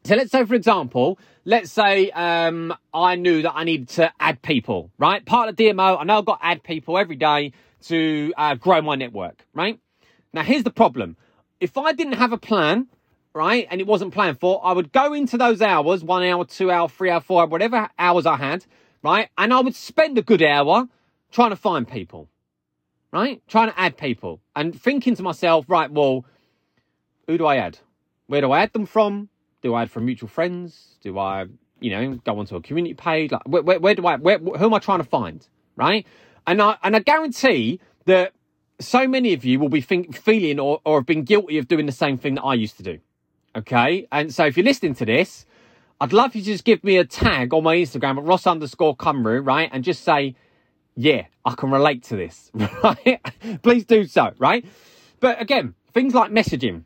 So 0.03 0.15
let's 0.15 0.32
say, 0.32 0.46
for 0.46 0.53
example, 0.53 1.17
let's 1.46 1.72
say 1.72 2.12
um, 2.12 2.74
I 2.93 3.15
knew 3.15 3.41
that 3.43 3.53
I 3.55 3.63
needed 3.63 3.89
to 3.89 4.12
add 4.20 4.41
people, 4.41 4.91
right? 5.00 5.25
Part 5.25 5.50
of 5.50 5.55
DMO, 5.55 6.00
I 6.00 6.03
know 6.03 6.20
I've 6.20 6.25
got 6.25 6.39
to 6.41 6.46
add 6.46 6.62
people 6.62 6.98
every 6.98 7.15
day 7.15 7.53
to 7.86 8.34
uh, 8.38 8.55
grow 8.55 8.82
my 8.82 8.96
network, 8.96 9.46
right? 9.53 9.79
Now, 10.33 10.41
here's 10.43 10.63
the 10.63 10.71
problem. 10.71 11.15
If 11.59 11.77
I 11.77 11.93
didn't 11.93 12.13
have 12.13 12.33
a 12.33 12.37
plan, 12.37 12.87
right, 13.33 13.67
and 13.69 13.79
it 13.79 13.87
wasn't 13.87 14.13
planned 14.13 14.39
for, 14.39 14.59
I 14.63 14.73
would 14.73 14.91
go 14.91 15.13
into 15.13 15.37
those 15.37 15.61
hours, 15.61 16.03
one 16.03 16.23
hour, 16.23 16.43
two 16.45 16.71
hour, 16.71 16.89
three 16.89 17.09
hour, 17.09 17.21
four 17.21 17.41
hour, 17.41 17.47
whatever 17.47 17.89
hours 17.97 18.25
I 18.25 18.37
had, 18.37 18.65
right, 19.03 19.29
and 19.37 19.53
I 19.53 19.59
would 19.59 19.75
spend 19.75 20.17
a 20.17 20.21
good 20.21 20.41
hour 20.41 20.87
trying 21.31 21.51
to 21.51 21.55
find 21.55 21.87
people, 21.87 22.29
right, 23.11 23.41
trying 23.47 23.69
to 23.69 23.79
add 23.79 23.97
people 23.97 24.41
and 24.55 24.79
thinking 24.79 25.15
to 25.15 25.23
myself, 25.23 25.65
right, 25.69 25.91
well, 25.91 26.25
who 27.27 27.37
do 27.37 27.45
I 27.45 27.57
add? 27.57 27.77
Where 28.27 28.41
do 28.41 28.51
I 28.51 28.61
add 28.61 28.73
them 28.73 28.85
from? 28.85 29.29
Do 29.61 29.75
I 29.75 29.83
add 29.83 29.91
from 29.91 30.05
mutual 30.05 30.29
friends? 30.29 30.97
Do 31.01 31.17
I, 31.19 31.45
you 31.79 31.91
know, 31.91 32.15
go 32.25 32.39
onto 32.39 32.55
a 32.55 32.61
community 32.61 32.95
page? 32.95 33.31
Like, 33.31 33.47
where, 33.47 33.61
where, 33.61 33.79
where 33.79 33.95
do 33.95 34.05
I, 34.05 34.17
where, 34.17 34.39
who 34.39 34.65
am 34.65 34.73
I 34.73 34.79
trying 34.79 34.99
to 34.99 35.05
find, 35.05 35.45
right? 35.75 36.05
And 36.45 36.61
I, 36.61 36.77
and 36.83 36.95
I 36.95 36.99
guarantee 36.99 37.79
that 38.05 38.33
so 38.83 39.07
many 39.07 39.33
of 39.33 39.45
you 39.45 39.59
will 39.59 39.69
be 39.69 39.81
think, 39.81 40.15
feeling 40.15 40.59
or, 40.59 40.81
or 40.85 40.99
have 40.99 41.05
been 41.05 41.23
guilty 41.23 41.57
of 41.57 41.67
doing 41.67 41.85
the 41.85 41.91
same 41.91 42.17
thing 42.17 42.35
that 42.35 42.43
I 42.43 42.53
used 42.53 42.77
to 42.77 42.83
do. 42.83 42.99
Okay. 43.55 44.07
And 44.11 44.33
so 44.33 44.45
if 44.45 44.57
you're 44.57 44.65
listening 44.65 44.95
to 44.95 45.05
this, 45.05 45.45
I'd 46.01 46.13
love 46.13 46.35
you 46.35 46.41
to 46.41 46.47
just 46.47 46.63
give 46.63 46.83
me 46.83 46.97
a 46.97 47.05
tag 47.05 47.53
on 47.53 47.63
my 47.63 47.75
Instagram 47.75 48.17
at 48.17 48.23
Ross 48.23 48.47
underscore 48.47 48.95
Cumru, 48.95 49.45
right? 49.45 49.69
And 49.71 49.83
just 49.83 50.03
say, 50.03 50.35
yeah, 50.95 51.25
I 51.45 51.53
can 51.55 51.71
relate 51.71 52.03
to 52.05 52.15
this, 52.15 52.51
right? 52.83 53.21
Please 53.61 53.85
do 53.85 54.05
so, 54.05 54.33
right? 54.37 54.65
But 55.19 55.41
again, 55.41 55.75
things 55.93 56.13
like 56.13 56.31
messaging. 56.31 56.83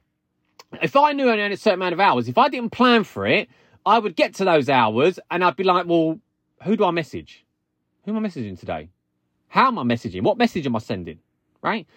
If 0.82 0.96
I 0.96 1.14
knew 1.14 1.30
I 1.30 1.38
had 1.38 1.52
a 1.52 1.58
certain 1.58 1.80
amount 1.80 1.94
of 1.94 2.00
hours, 2.00 2.28
if 2.28 2.38
I 2.38 2.50
didn't 2.50 2.72
plan 2.72 3.04
for 3.04 3.26
it, 3.26 3.50
I 3.86 4.00
would 4.00 4.16
get 4.16 4.36
to 4.36 4.46
those 4.46 4.70
hours 4.70 5.20
and 5.32 5.44
I'd 5.44 5.56
be 5.56 5.64
like, 5.64 5.88
well, 5.88 6.20
who 6.64 6.76
do 6.76 6.84
I 6.84 6.92
message? 6.92 7.46
Who 8.06 8.16
am 8.16 8.24
I 8.24 8.28
messaging 8.28 8.60
today? 8.60 8.90
How 9.48 9.68
am 9.68 9.80
I 9.80 9.84
messaging? 9.84 10.24
What 10.24 10.38
message 10.38 10.66
am 10.66 10.76
I 10.76 10.80
sending? 10.80 11.20
Right? 11.62 11.88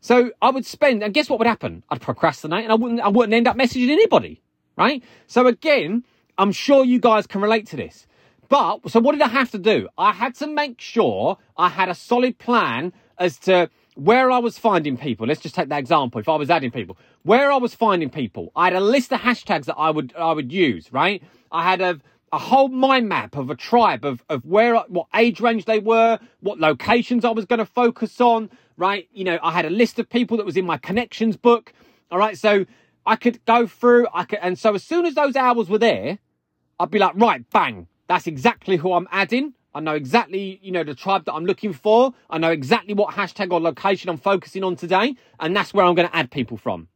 So 0.00 0.30
I 0.40 0.50
would 0.50 0.64
spend, 0.64 1.02
and 1.02 1.12
guess 1.12 1.28
what 1.28 1.38
would 1.38 1.48
happen? 1.48 1.82
I'd 1.90 2.00
procrastinate 2.00 2.64
and 2.64 2.72
I 2.72 2.76
wouldn't, 2.76 3.00
I 3.00 3.08
wouldn't 3.08 3.34
end 3.34 3.48
up 3.48 3.56
messaging 3.56 3.90
anybody. 3.90 4.42
Right? 4.76 5.02
So 5.26 5.46
again, 5.46 6.04
I'm 6.38 6.52
sure 6.52 6.84
you 6.84 7.00
guys 7.00 7.26
can 7.26 7.40
relate 7.40 7.66
to 7.68 7.76
this. 7.76 8.06
But, 8.48 8.88
so 8.90 9.00
what 9.00 9.12
did 9.12 9.22
I 9.22 9.28
have 9.28 9.50
to 9.50 9.58
do? 9.58 9.88
I 9.98 10.12
had 10.12 10.34
to 10.36 10.46
make 10.46 10.80
sure 10.80 11.36
I 11.56 11.68
had 11.68 11.88
a 11.88 11.94
solid 11.94 12.38
plan 12.38 12.92
as 13.18 13.38
to 13.40 13.68
where 13.94 14.30
I 14.30 14.38
was 14.38 14.56
finding 14.56 14.96
people. 14.96 15.26
Let's 15.26 15.40
just 15.40 15.54
take 15.54 15.68
that 15.68 15.78
example. 15.78 16.20
If 16.20 16.28
I 16.28 16.36
was 16.36 16.48
adding 16.48 16.70
people, 16.70 16.96
where 17.24 17.50
I 17.50 17.56
was 17.56 17.74
finding 17.74 18.08
people, 18.08 18.52
I 18.54 18.66
had 18.66 18.74
a 18.74 18.80
list 18.80 19.12
of 19.12 19.20
hashtags 19.20 19.64
that 19.64 19.74
I 19.76 19.90
would, 19.90 20.14
I 20.16 20.32
would 20.32 20.52
use, 20.52 20.92
right? 20.92 21.22
I 21.50 21.64
had 21.64 21.80
a, 21.80 22.00
a 22.32 22.38
whole 22.38 22.68
mind 22.68 23.08
map 23.08 23.36
of 23.36 23.50
a 23.50 23.56
tribe 23.56 24.04
of, 24.04 24.24
of 24.28 24.44
where, 24.46 24.76
what 24.88 25.08
age 25.14 25.40
range 25.40 25.64
they 25.64 25.80
were, 25.80 26.20
what 26.40 26.60
locations 26.60 27.24
I 27.24 27.30
was 27.30 27.44
going 27.44 27.58
to 27.58 27.66
focus 27.66 28.20
on, 28.20 28.50
right? 28.78 29.08
You 29.12 29.24
know, 29.24 29.38
I 29.42 29.52
had 29.52 29.66
a 29.66 29.70
list 29.70 29.98
of 29.98 30.08
people 30.08 30.38
that 30.38 30.46
was 30.46 30.56
in 30.56 30.64
my 30.64 30.78
connections 30.78 31.36
book. 31.36 31.72
All 32.10 32.18
right. 32.18 32.38
So 32.38 32.64
I 33.04 33.16
could 33.16 33.44
go 33.44 33.66
through, 33.66 34.06
I 34.14 34.24
could, 34.24 34.38
and 34.40 34.58
so 34.58 34.74
as 34.74 34.82
soon 34.82 35.04
as 35.04 35.14
those 35.14 35.36
hours 35.36 35.68
were 35.68 35.78
there, 35.78 36.18
I'd 36.80 36.90
be 36.90 36.98
like, 36.98 37.12
right, 37.16 37.48
bang, 37.50 37.88
that's 38.06 38.26
exactly 38.26 38.76
who 38.76 38.92
I'm 38.92 39.08
adding. 39.10 39.54
I 39.74 39.80
know 39.80 39.94
exactly, 39.94 40.58
you 40.62 40.72
know, 40.72 40.82
the 40.82 40.94
tribe 40.94 41.24
that 41.26 41.34
I'm 41.34 41.44
looking 41.44 41.72
for. 41.72 42.14
I 42.30 42.38
know 42.38 42.50
exactly 42.50 42.94
what 42.94 43.14
hashtag 43.14 43.52
or 43.52 43.60
location 43.60 44.08
I'm 44.08 44.16
focusing 44.16 44.64
on 44.64 44.76
today. 44.76 45.14
And 45.38 45.54
that's 45.54 45.74
where 45.74 45.84
I'm 45.84 45.94
going 45.94 46.08
to 46.08 46.16
add 46.16 46.30
people 46.30 46.56
from. 46.56 46.88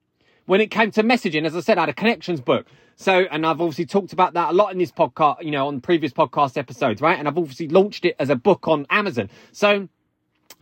When 0.46 0.60
it 0.60 0.70
came 0.70 0.90
to 0.92 1.02
messaging, 1.02 1.44
as 1.44 1.54
I 1.54 1.60
said, 1.60 1.78
I 1.78 1.82
had 1.82 1.90
a 1.90 1.94
connections 1.94 2.40
book. 2.40 2.66
So, 2.96 3.26
and 3.30 3.46
I've 3.46 3.60
obviously 3.60 3.86
talked 3.86 4.12
about 4.12 4.34
that 4.34 4.50
a 4.50 4.52
lot 4.52 4.72
in 4.72 4.78
this 4.78 4.90
podcast, 4.90 5.44
you 5.44 5.50
know, 5.50 5.68
on 5.68 5.80
previous 5.80 6.12
podcast 6.12 6.56
episodes, 6.56 7.00
right? 7.00 7.18
And 7.18 7.28
I've 7.28 7.38
obviously 7.38 7.68
launched 7.68 8.04
it 8.04 8.16
as 8.18 8.30
a 8.30 8.36
book 8.36 8.66
on 8.66 8.86
Amazon. 8.90 9.30
So 9.52 9.88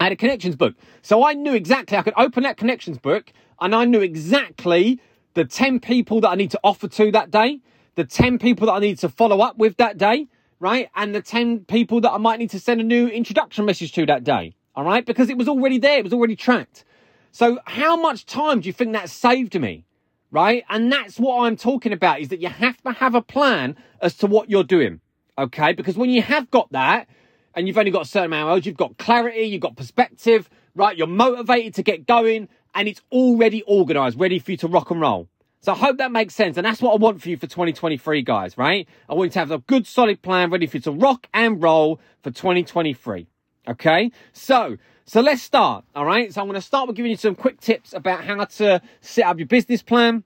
I 0.01 0.05
had 0.05 0.13
a 0.13 0.17
connections 0.17 0.57
book. 0.57 0.75
So 1.03 1.23
I 1.23 1.35
knew 1.35 1.53
exactly, 1.53 1.99
I 1.99 2.03
could 2.03 2.15
open 2.17 2.43
that 2.45 2.57
connections 2.57 2.97
book 2.97 3.33
and 3.61 3.75
I 3.75 3.85
knew 3.85 4.01
exactly 4.01 4.99
the 5.35 5.45
10 5.45 5.79
people 5.79 6.23
that 6.23 6.31
I 6.31 6.37
need 6.37 6.51
to 6.53 6.61
offer 6.65 6.89
to 6.89 7.13
that 7.13 7.31
day, 7.31 7.61
the 7.97 8.05
10 8.05 8.39
people 8.39 8.67
that 8.67 8.73
I 8.73 8.79
need 8.79 8.99
to 9.01 9.11
follow 9.11 9.41
up 9.41 9.59
with 9.59 9.77
that 9.77 9.99
day, 9.99 10.27
right? 10.59 10.89
And 10.97 11.15
the 11.15 11.21
10 11.21 11.67
people 11.67 12.01
that 12.01 12.13
I 12.13 12.17
might 12.17 12.39
need 12.39 12.49
to 12.51 12.59
send 12.59 12.81
a 12.81 12.85
new 12.85 13.09
introduction 13.09 13.67
message 13.67 13.93
to 13.93 14.07
that 14.07 14.25
day, 14.25 14.55
all 14.75 14.85
right? 14.85 15.05
Because 15.05 15.29
it 15.29 15.37
was 15.37 15.49
already 15.49 15.77
there, 15.77 15.99
it 15.99 16.05
was 16.05 16.15
already 16.15 16.35
tracked. 16.35 16.87
So 17.31 17.59
how 17.67 17.95
much 17.95 18.25
time 18.25 18.61
do 18.61 18.69
you 18.69 18.73
think 18.73 18.95
that 18.95 19.11
saved 19.11 19.61
me? 19.61 19.85
Right? 20.31 20.65
And 20.71 20.91
that's 20.91 21.19
what 21.19 21.45
I'm 21.45 21.57
talking 21.57 21.93
about 21.93 22.21
is 22.21 22.29
that 22.29 22.41
you 22.41 22.49
have 22.49 22.81
to 22.85 22.93
have 22.93 23.15
a 23.15 23.21
plan 23.21 23.77
as 24.01 24.15
to 24.19 24.27
what 24.27 24.49
you're 24.49 24.65
doing. 24.65 25.01
Okay? 25.37 25.75
Because 25.75 25.97
when 25.97 26.09
you 26.09 26.23
have 26.23 26.51
got 26.51 26.73
that 26.73 27.09
and 27.55 27.67
you've 27.67 27.79
only 27.79 27.91
got 27.91 28.03
a 28.03 28.09
certain 28.09 28.27
amount 28.27 28.49
of 28.49 28.53
hours, 28.53 28.67
you've 28.67 28.77
got 28.77 28.99
clarity, 28.99 29.43
you've 29.43 29.61
got 29.61 29.77
perspective, 29.77 30.49
right? 30.75 30.97
You're 30.97 31.07
motivated 31.07 31.75
to 31.75 31.83
get 31.83 32.07
going 32.07 32.49
and 32.75 32.89
it's 32.89 33.01
already 33.11 33.63
organized, 33.63 34.19
ready 34.21 34.39
for 34.39 34.53
you 34.53 34.57
to 34.59 34.69
rock 34.69 34.91
and 34.91 35.01
roll. 35.01 35.29
So 35.63 35.73
I 35.73 35.77
hope 35.77 35.99
that 35.99 36.11
makes 36.11 36.35
sense. 36.35 36.57
And 36.57 36.65
that's 36.65 36.81
what 36.81 36.93
I 36.93 36.97
want 36.97 37.21
for 37.21 37.29
you 37.29 37.37
for 37.37 37.47
2023, 37.47 38.23
guys, 38.23 38.57
right? 38.57 38.89
I 39.09 39.15
want 39.15 39.29
you 39.29 39.33
to 39.33 39.39
have 39.41 39.51
a 39.51 39.59
good, 39.59 39.87
solid 39.87 40.23
plan 40.23 40.51
ready 40.51 40.67
for 40.67 40.79
you 40.79 40.83
to 40.83 40.93
rock 40.93 41.27
and 41.35 41.63
roll 41.63 42.01
for 42.23 42.31
2023. 42.31 43.27
Okay? 43.69 44.11
So, 44.33 44.79
so 45.05 45.21
let's 45.21 45.43
start. 45.43 45.85
All 45.95 46.07
right. 46.07 46.33
So 46.33 46.41
I'm 46.41 46.47
going 46.47 46.55
to 46.55 46.63
start 46.63 46.87
with 46.87 46.97
giving 46.97 47.11
you 47.11 47.17
some 47.17 47.35
quick 47.35 47.61
tips 47.61 47.93
about 47.93 48.25
how 48.25 48.45
to 48.45 48.81
set 49.03 49.27
up 49.27 49.39
your 49.39 49.49
business 49.49 49.83
plan 49.83 50.25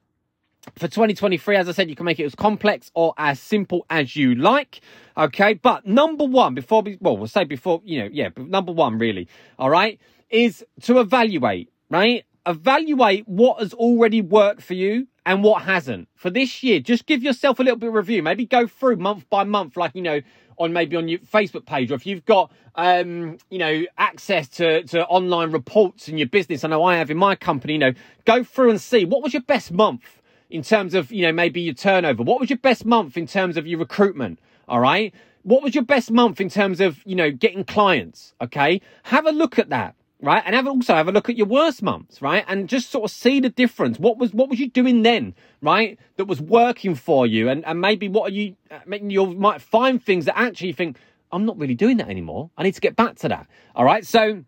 for 0.77 0.89
2023. 0.89 1.57
As 1.57 1.69
I 1.69 1.73
said, 1.73 1.89
you 1.89 1.97
can 1.97 2.07
make 2.07 2.21
it 2.21 2.25
as 2.25 2.35
complex 2.35 2.91
or 2.95 3.15
as 3.19 3.41
simple 3.41 3.87
as 3.91 4.17
you 4.17 4.35
like. 4.35 4.81
Okay. 5.17 5.55
But 5.55 5.87
number 5.87 6.25
one, 6.25 6.55
before 6.55 6.83
we, 6.83 6.99
well, 7.01 7.17
we'll 7.17 7.29
say 7.29 7.45
before, 7.45 7.81
you 7.85 8.01
know, 8.01 8.09
yeah, 8.13 8.31
number 8.37 8.73
one 8.73 8.99
really, 8.99 9.29
all 9.59 9.71
right, 9.71 9.99
is 10.31 10.65
to 10.83 11.01
evaluate, 11.01 11.71
right? 11.91 12.25
Evaluate 12.47 13.27
what 13.29 13.61
has 13.61 13.73
already 13.73 14.21
worked 14.21 14.63
for 14.63 14.75
you 14.75 15.07
and 15.25 15.43
what 15.43 15.63
hasn't 15.63 16.09
for 16.15 16.31
this 16.31 16.63
year. 16.63 16.81
Just 16.81 17.07
give 17.07 17.23
yourself 17.23 17.59
a 17.59 17.63
little 17.63 17.79
bit 17.79 17.89
of 17.89 17.95
review. 17.95 18.23
Maybe 18.23 18.45
go 18.45 18.67
through 18.67 18.97
month 18.97 19.29
by 19.31 19.45
month, 19.45 19.77
like, 19.77 19.95
you 19.95 20.03
know, 20.03 20.21
on 20.59 20.73
maybe 20.73 20.97
on 20.97 21.09
your 21.09 21.19
Facebook 21.21 21.67
page, 21.67 21.91
or 21.91 21.95
if 21.95 22.07
you've 22.07 22.25
got, 22.27 22.53
um, 22.77 23.39
you 23.51 23.59
know, 23.59 23.85
access 23.99 24.49
to, 24.49 24.85
to 24.85 25.05
online 25.07 25.51
reports 25.51 26.09
in 26.09 26.19
your 26.19 26.29
business. 26.29 26.65
I 26.65 26.69
know 26.69 26.85
I 26.85 26.97
have 26.97 27.11
in 27.11 27.17
my 27.17 27.35
company, 27.35 27.75
you 27.75 27.79
know, 27.79 27.93
go 28.25 28.45
through 28.45 28.71
and 28.71 28.81
see 28.81 29.05
what 29.05 29.23
was 29.23 29.33
your 29.33 29.43
best 29.43 29.73
month 29.73 30.21
in 30.51 30.63
terms 30.63 30.95
of, 30.95 31.13
you 31.13 31.23
know, 31.23 31.33
maybe 31.33 31.61
your 31.61 31.75
turnover. 31.75 32.23
What 32.23 32.41
was 32.41 32.51
your 32.51 32.59
best 32.59 32.85
month 32.85 33.17
in 33.17 33.27
terms 33.27 33.57
of 33.57 33.67
your 33.67 33.79
recruitment? 33.79 34.39
All 34.69 34.81
right. 34.81 35.13
What 35.43 35.63
was 35.63 35.75
your 35.75 35.85
best 35.85 36.11
month 36.11 36.41
in 36.41 36.49
terms 36.49 36.81
of, 36.81 37.03
you 37.05 37.15
know, 37.15 37.31
getting 37.31 37.65
clients? 37.65 38.35
Okay. 38.41 38.81
Have 39.05 39.27
a 39.27 39.33
look 39.33 39.59
at 39.59 39.71
that 39.71 39.95
right? 40.25 40.43
And 40.47 40.55
have 40.55 40.67
also 40.67 40.95
have 40.95 41.07
a 41.07 41.13
look 41.13 41.29
at 41.29 41.37
your 41.37 41.47
worst 41.47 41.83
months, 41.83 42.23
right? 42.23 42.45
And 42.49 42.69
just 42.69 42.91
sort 42.91 43.05
of 43.05 43.11
see 43.11 43.41
the 43.41 43.51
difference. 43.51 43.99
What 43.99 44.19
was 44.19 44.33
what 44.33 44.49
was 44.49 44.59
you 44.59 44.71
doing 44.71 45.03
then, 45.03 45.35
right? 45.61 45.99
That 46.17 46.25
was 46.25 46.41
working 46.41 46.95
for 46.95 47.27
you, 47.27 47.49
and 47.49 47.65
and 47.67 47.81
maybe 47.81 48.09
what 48.09 48.31
are 48.31 48.35
you? 48.35 48.57
Uh, 48.71 48.81
maybe 48.87 49.13
you 49.13 49.27
might 49.27 49.61
find 49.61 50.03
things 50.03 50.25
that 50.25 50.39
actually 50.39 50.73
think 50.73 50.99
I'm 51.31 51.45
not 51.45 51.59
really 51.59 51.75
doing 51.75 51.99
that 51.99 52.09
anymore. 52.09 52.51
I 52.57 52.63
need 52.63 52.75
to 52.75 52.81
get 52.81 52.97
back 52.97 53.17
to 53.17 53.29
that. 53.29 53.47
All 53.75 53.85
right, 53.85 54.07
so 54.07 54.45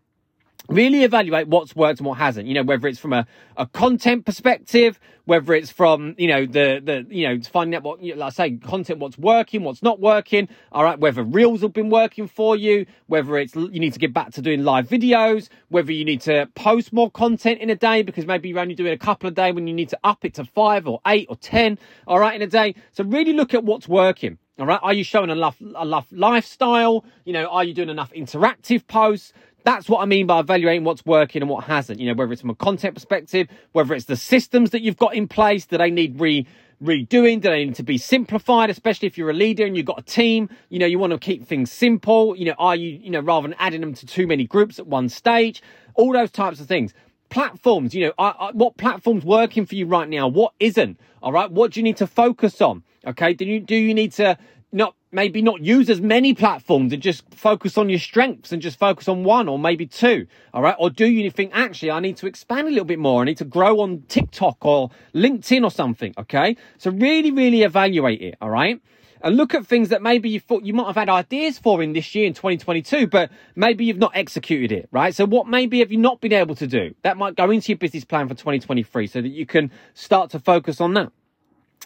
really 0.69 1.03
evaluate 1.03 1.47
what's 1.47 1.75
worked 1.75 1.99
and 1.99 2.07
what 2.07 2.17
hasn't 2.17 2.47
you 2.47 2.53
know 2.53 2.63
whether 2.63 2.87
it's 2.87 2.99
from 2.99 3.13
a, 3.13 3.25
a 3.55 3.65
content 3.67 4.25
perspective 4.25 4.99
whether 5.25 5.53
it's 5.53 5.71
from 5.71 6.13
you 6.17 6.27
know 6.27 6.45
the 6.45 6.81
the 6.83 7.05
you 7.09 7.27
know 7.27 7.41
finding 7.43 7.75
out 7.75 7.83
what 7.83 8.01
you 8.01 8.13
know, 8.13 8.19
like 8.21 8.27
i 8.27 8.49
say 8.49 8.57
content 8.57 8.99
what's 8.99 9.17
working 9.17 9.63
what's 9.63 9.81
not 9.81 9.99
working 9.99 10.47
all 10.71 10.83
right 10.83 10.99
whether 10.99 11.23
reels 11.23 11.61
have 11.61 11.73
been 11.73 11.89
working 11.89 12.27
for 12.27 12.55
you 12.55 12.85
whether 13.07 13.37
it's 13.37 13.55
you 13.55 13.79
need 13.79 13.93
to 13.93 13.99
get 13.99 14.13
back 14.13 14.31
to 14.31 14.41
doing 14.41 14.63
live 14.63 14.87
videos 14.87 15.49
whether 15.69 15.91
you 15.91 16.03
need 16.03 16.21
to 16.21 16.47
post 16.55 16.91
more 16.91 17.09
content 17.11 17.59
in 17.61 17.69
a 17.69 17.75
day 17.75 18.01
because 18.01 18.25
maybe 18.25 18.49
you're 18.49 18.59
only 18.59 18.75
doing 18.75 18.93
a 18.93 18.97
couple 18.97 19.27
a 19.27 19.31
day 19.31 19.51
when 19.51 19.67
you 19.67 19.73
need 19.73 19.89
to 19.89 19.99
up 20.03 20.25
it 20.25 20.33
to 20.33 20.43
five 20.43 20.87
or 20.87 20.99
eight 21.07 21.27
or 21.29 21.35
ten 21.37 21.77
all 22.07 22.19
right 22.19 22.35
in 22.35 22.41
a 22.41 22.47
day 22.47 22.75
so 22.91 23.03
really 23.05 23.33
look 23.33 23.53
at 23.53 23.63
what's 23.63 23.87
working 23.87 24.37
all 24.59 24.65
right. 24.65 24.79
Are 24.81 24.93
you 24.93 25.03
showing 25.03 25.29
enough, 25.29 25.61
enough 25.61 26.07
lifestyle? 26.11 27.05
You 27.25 27.33
know, 27.33 27.45
are 27.45 27.63
you 27.63 27.75
doing 27.75 27.89
enough 27.89 28.11
interactive 28.11 28.87
posts? 28.87 29.31
That's 29.63 29.89
what 29.89 30.01
I 30.01 30.05
mean 30.05 30.27
by 30.27 30.39
evaluating 30.39 30.83
what's 30.83 31.05
working 31.05 31.41
and 31.41 31.49
what 31.49 31.65
hasn't. 31.65 31.99
You 31.99 32.07
know, 32.07 32.13
whether 32.13 32.31
it's 32.31 32.41
from 32.41 32.51
a 32.51 32.55
content 32.55 32.93
perspective, 32.93 33.47
whether 33.73 33.93
it's 33.93 34.05
the 34.05 34.15
systems 34.15 34.69
that 34.69 34.81
you've 34.81 34.97
got 34.97 35.13
in 35.13 35.27
place, 35.27 35.65
that 35.65 35.79
they 35.79 35.91
need 35.91 36.19
re 36.19 36.47
redoing? 36.83 37.41
Do 37.41 37.49
they 37.49 37.65
need 37.65 37.75
to 37.75 37.83
be 37.83 37.97
simplified? 37.97 38.69
Especially 38.69 39.07
if 39.07 39.17
you're 39.17 39.29
a 39.29 39.33
leader 39.33 39.65
and 39.65 39.75
you've 39.75 39.85
got 39.85 39.99
a 39.99 40.03
team, 40.03 40.49
you 40.69 40.79
know, 40.79 40.85
you 40.85 40.99
want 40.99 41.11
to 41.11 41.19
keep 41.19 41.45
things 41.45 41.71
simple. 41.71 42.35
You 42.35 42.45
know, 42.45 42.55
are 42.57 42.75
you, 42.75 42.99
you 43.01 43.09
know, 43.09 43.19
rather 43.19 43.47
than 43.47 43.57
adding 43.59 43.81
them 43.81 43.93
to 43.95 44.05
too 44.05 44.27
many 44.27 44.45
groups 44.45 44.79
at 44.79 44.87
one 44.87 45.09
stage? 45.09 45.61
All 45.95 46.13
those 46.13 46.31
types 46.31 46.59
of 46.59 46.67
things. 46.67 46.93
Platforms, 47.29 47.93
you 47.93 48.05
know, 48.05 48.13
are, 48.17 48.35
are, 48.39 48.51
what 48.53 48.77
platform's 48.77 49.25
working 49.25 49.65
for 49.65 49.75
you 49.75 49.85
right 49.85 50.07
now? 50.07 50.27
What 50.27 50.53
isn't? 50.59 50.99
All 51.21 51.33
right. 51.33 51.51
What 51.51 51.71
do 51.71 51.79
you 51.79 51.83
need 51.83 51.97
to 51.97 52.07
focus 52.07 52.61
on? 52.61 52.83
Okay. 53.05 53.33
Do 53.33 53.45
you, 53.45 53.59
do 53.59 53.75
you 53.75 53.93
need 53.93 54.13
to 54.13 54.37
not 54.71 54.95
maybe 55.17 55.41
not 55.41 55.65
use 55.65 55.89
as 55.89 55.99
many 55.99 56.35
platforms 56.35 56.93
and 56.93 57.01
just 57.01 57.23
focus 57.33 57.75
on 57.75 57.89
your 57.89 57.97
strengths 57.97 58.51
and 58.51 58.61
just 58.61 58.77
focus 58.77 59.07
on 59.07 59.23
one 59.23 59.49
or 59.49 59.57
maybe 59.57 59.87
two. 59.87 60.27
All 60.53 60.61
right. 60.61 60.75
Or 60.77 60.91
do 60.91 61.07
you 61.07 61.31
think 61.31 61.49
actually 61.55 61.89
I 61.89 61.99
need 61.99 62.17
to 62.17 62.27
expand 62.27 62.67
a 62.67 62.69
little 62.69 62.85
bit 62.85 62.99
more? 62.99 63.23
I 63.23 63.25
need 63.25 63.39
to 63.39 63.45
grow 63.45 63.79
on 63.79 64.03
TikTok 64.07 64.63
or 64.63 64.91
LinkedIn 65.15 65.63
or 65.63 65.71
something. 65.71 66.13
Okay. 66.19 66.55
So 66.77 66.91
really, 66.91 67.31
really 67.31 67.63
evaluate 67.63 68.21
it. 68.21 68.35
All 68.39 68.51
right. 68.51 68.79
And 69.23 69.35
look 69.35 69.55
at 69.55 69.65
things 69.65 69.89
that 69.89 70.03
maybe 70.03 70.29
you 70.29 70.39
thought 70.39 70.63
you 70.63 70.75
might 70.75 70.85
have 70.85 70.95
had 70.95 71.09
ideas 71.09 71.57
for 71.57 71.81
in 71.81 71.93
this 71.93 72.13
year 72.13 72.27
in 72.27 72.35
2022, 72.35 73.07
but 73.07 73.31
maybe 73.55 73.85
you've 73.85 73.97
not 73.97 74.11
executed 74.13 74.71
it, 74.71 74.87
right? 74.91 75.15
So 75.15 75.25
what 75.25 75.47
maybe 75.47 75.79
have 75.79 75.91
you 75.91 75.97
not 75.97 76.21
been 76.21 76.33
able 76.33 76.53
to 76.53 76.67
do? 76.67 76.93
That 77.01 77.17
might 77.17 77.35
go 77.35 77.49
into 77.49 77.69
your 77.69 77.79
business 77.79 78.05
plan 78.05 78.27
for 78.27 78.35
2023 78.35 79.07
so 79.07 79.19
that 79.19 79.29
you 79.29 79.47
can 79.47 79.71
start 79.95 80.29
to 80.29 80.39
focus 80.39 80.79
on 80.79 80.93
that. 80.93 81.11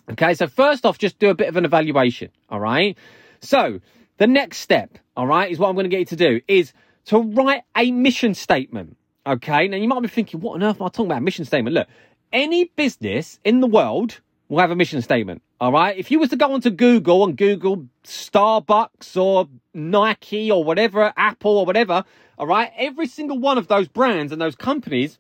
Okay, 0.09 0.33
so 0.33 0.47
first 0.47 0.85
off, 0.85 0.97
just 0.97 1.19
do 1.19 1.29
a 1.29 1.35
bit 1.35 1.47
of 1.47 1.55
an 1.55 1.63
evaluation. 1.63 2.31
All 2.49 2.59
right. 2.59 2.97
So 3.41 3.81
the 4.17 4.27
next 4.27 4.59
step, 4.59 4.97
all 5.17 5.27
right, 5.27 5.51
is 5.51 5.59
what 5.59 5.69
I'm 5.69 5.75
going 5.75 5.85
to 5.85 5.89
get 5.89 5.99
you 5.99 6.05
to 6.05 6.15
do 6.15 6.41
is 6.47 6.73
to 7.05 7.19
write 7.19 7.63
a 7.75 7.91
mission 7.91 8.33
statement. 8.33 8.97
Okay. 9.25 9.67
Now 9.67 9.77
you 9.77 9.87
might 9.87 10.01
be 10.01 10.07
thinking, 10.07 10.39
what 10.39 10.55
on 10.55 10.63
earth 10.63 10.79
am 10.79 10.87
I 10.87 10.89
talking 10.89 11.07
about? 11.07 11.23
Mission 11.23 11.45
statement. 11.45 11.73
Look, 11.73 11.87
any 12.31 12.65
business 12.75 13.39
in 13.43 13.59
the 13.59 13.67
world 13.67 14.19
will 14.47 14.59
have 14.59 14.71
a 14.71 14.75
mission 14.75 15.01
statement. 15.01 15.41
All 15.59 15.71
right. 15.71 15.97
If 15.97 16.11
you 16.11 16.19
was 16.19 16.29
to 16.29 16.35
go 16.35 16.53
onto 16.53 16.69
Google 16.69 17.23
and 17.23 17.35
Google 17.35 17.87
Starbucks 18.03 19.19
or 19.19 19.47
Nike 19.73 20.51
or 20.51 20.63
whatever, 20.63 21.13
Apple 21.17 21.57
or 21.57 21.65
whatever, 21.65 22.03
all 22.37 22.47
right, 22.47 22.71
every 22.75 23.07
single 23.07 23.37
one 23.39 23.57
of 23.57 23.67
those 23.67 23.87
brands 23.87 24.31
and 24.31 24.41
those 24.41 24.55
companies, 24.55 25.19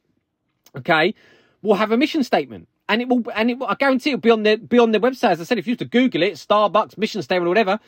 okay, 0.75 1.13
will 1.61 1.75
have 1.75 1.91
a 1.91 1.97
mission 1.97 2.23
statement 2.23 2.67
and 2.91 3.01
it 3.01 3.07
will, 3.07 3.23
and 3.33 3.49
it 3.49 3.57
I 3.65 3.75
guarantee 3.75 4.09
it'll 4.09 4.19
be 4.19 4.31
on 4.31 4.43
their, 4.43 4.57
be 4.57 4.77
on 4.77 4.91
their 4.91 4.99
website. 4.99 5.31
As 5.31 5.41
I 5.41 5.45
said, 5.45 5.57
if 5.57 5.65
you 5.65 5.71
used 5.71 5.79
to 5.79 5.85
Google 5.85 6.23
it, 6.23 6.33
Starbucks 6.33 6.97
mission 6.97 7.21
statement 7.21 7.47
or 7.47 7.49
whatever, 7.49 7.79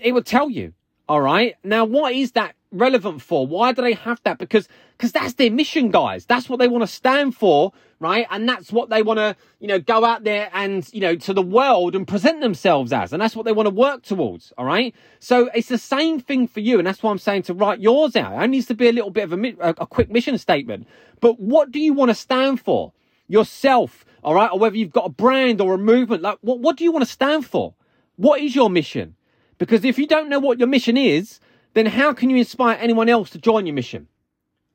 it 0.00 0.12
will 0.12 0.22
tell 0.22 0.48
you. 0.50 0.74
All 1.08 1.20
right. 1.20 1.56
Now, 1.64 1.84
what 1.84 2.14
is 2.14 2.32
that 2.32 2.54
relevant 2.70 3.20
for? 3.20 3.46
Why 3.46 3.72
do 3.72 3.82
they 3.82 3.94
have 3.94 4.20
that? 4.24 4.38
Because 4.38 4.68
because 5.02 5.12
that's 5.12 5.34
their 5.34 5.50
mission, 5.50 5.90
guys. 5.90 6.26
That's 6.26 6.48
what 6.48 6.60
they 6.60 6.68
want 6.68 6.82
to 6.82 6.86
stand 6.86 7.34
for, 7.34 7.72
right? 7.98 8.24
And 8.30 8.48
that's 8.48 8.72
what 8.72 8.88
they 8.88 9.02
want 9.02 9.18
to, 9.18 9.34
you 9.58 9.66
know, 9.66 9.80
go 9.80 10.04
out 10.04 10.22
there 10.22 10.48
and, 10.54 10.88
you 10.92 11.00
know, 11.00 11.16
to 11.16 11.34
the 11.34 11.42
world 11.42 11.96
and 11.96 12.06
present 12.06 12.40
themselves 12.40 12.92
as. 12.92 13.12
And 13.12 13.20
that's 13.20 13.34
what 13.34 13.44
they 13.44 13.50
want 13.50 13.66
to 13.66 13.74
work 13.74 14.02
towards, 14.04 14.52
all 14.56 14.64
right? 14.64 14.94
So 15.18 15.50
it's 15.54 15.66
the 15.66 15.76
same 15.76 16.20
thing 16.20 16.46
for 16.46 16.60
you. 16.60 16.78
And 16.78 16.86
that's 16.86 17.02
why 17.02 17.10
I'm 17.10 17.18
saying 17.18 17.42
to 17.42 17.54
write 17.54 17.80
yours 17.80 18.14
out. 18.14 18.32
It 18.32 18.36
only 18.36 18.48
needs 18.48 18.66
to 18.66 18.74
be 18.74 18.88
a 18.88 18.92
little 18.92 19.10
bit 19.10 19.24
of 19.24 19.32
a, 19.32 19.54
a, 19.60 19.86
quick 19.88 20.08
mission 20.08 20.38
statement. 20.38 20.86
But 21.20 21.40
what 21.40 21.72
do 21.72 21.80
you 21.80 21.92
want 21.92 22.10
to 22.10 22.14
stand 22.14 22.60
for? 22.60 22.92
Yourself, 23.26 24.04
all 24.22 24.34
right? 24.34 24.50
Or 24.52 24.58
whether 24.60 24.76
you've 24.76 24.92
got 24.92 25.06
a 25.06 25.10
brand 25.10 25.60
or 25.60 25.74
a 25.74 25.78
movement. 25.78 26.22
Like, 26.22 26.38
what, 26.42 26.60
what 26.60 26.76
do 26.76 26.84
you 26.84 26.92
want 26.92 27.04
to 27.04 27.10
stand 27.10 27.44
for? 27.44 27.74
What 28.14 28.40
is 28.40 28.54
your 28.54 28.70
mission? 28.70 29.16
Because 29.62 29.84
if 29.84 29.96
you 29.96 30.08
don't 30.08 30.28
know 30.28 30.40
what 30.40 30.58
your 30.58 30.66
mission 30.66 30.96
is, 30.96 31.38
then 31.74 31.86
how 31.86 32.12
can 32.12 32.30
you 32.30 32.36
inspire 32.36 32.76
anyone 32.80 33.08
else 33.08 33.30
to 33.30 33.38
join 33.38 33.64
your 33.64 33.76
mission? 33.76 34.08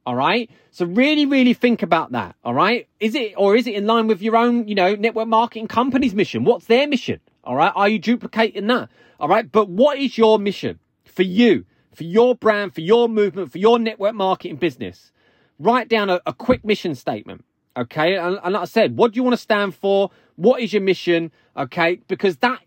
All 0.06 0.15
right. 0.15 0.50
So 0.72 0.86
really, 0.86 1.25
really 1.25 1.53
think 1.53 1.84
about 1.84 2.13
that. 2.13 2.38
All 2.46 2.53
right. 2.53 2.88
Is 3.01 3.13
it, 3.13 3.34
or 3.36 3.58
is 3.58 3.67
it 3.67 3.75
in 3.75 3.86
line 3.86 4.08
with 4.08 4.22
your 4.22 4.38
own, 4.38 4.65
you 4.65 4.75
know, 4.75 4.96
network 4.96 5.27
marketing 5.27 5.67
company's 5.67 6.15
mission? 6.15 6.46
What's 6.46 6.67
their 6.67 6.88
mission? 6.88 7.20
All 7.44 7.58
right. 7.58 7.74
Are 7.75 7.89
you 7.89 8.00
duplicating 8.00 8.67
that? 8.67 8.88
All 9.20 9.27
right. 9.27 9.51
But 9.51 9.67
what 9.67 9.98
is 9.98 10.17
your 10.17 10.39
mission 10.39 10.79
for 11.03 11.24
you, 11.24 11.65
for 11.94 12.06
your 12.06 12.34
brand, 12.36 12.74
for 12.74 12.79
your 12.79 13.10
movement, 13.10 13.51
for 13.51 13.58
your 13.58 13.79
network 13.79 14.15
marketing 14.15 14.56
business? 14.56 15.12
Write 15.60 15.89
down 15.89 16.10
a, 16.10 16.22
a 16.25 16.32
quick 16.32 16.63
mission 16.63 16.96
statement. 16.96 17.44
Okay. 17.75 18.15
And, 18.15 18.39
and 18.41 18.53
like 18.53 18.62
I 18.62 18.65
said, 18.65 18.96
what 18.96 19.12
do 19.12 19.17
you 19.17 19.24
want 19.24 19.34
to 19.34 19.41
stand 19.41 19.75
for? 19.75 20.12
What 20.38 20.62
is 20.62 20.72
your 20.72 20.82
mission? 20.82 21.34
Okay. 21.58 22.00
Because 22.08 22.38
that, 22.38 22.62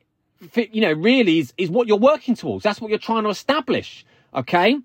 you 0.55 0.81
know, 0.81 0.93
really 0.93 1.39
is, 1.39 1.53
is 1.59 1.71
what 1.71 1.87
you're 1.87 1.99
working 1.99 2.35
towards. 2.35 2.63
That's 2.65 2.81
what 2.81 2.91
you're 2.91 2.99
trying 2.99 3.25
to 3.25 3.31
establish. 3.31 4.05
Okay. 4.35 4.79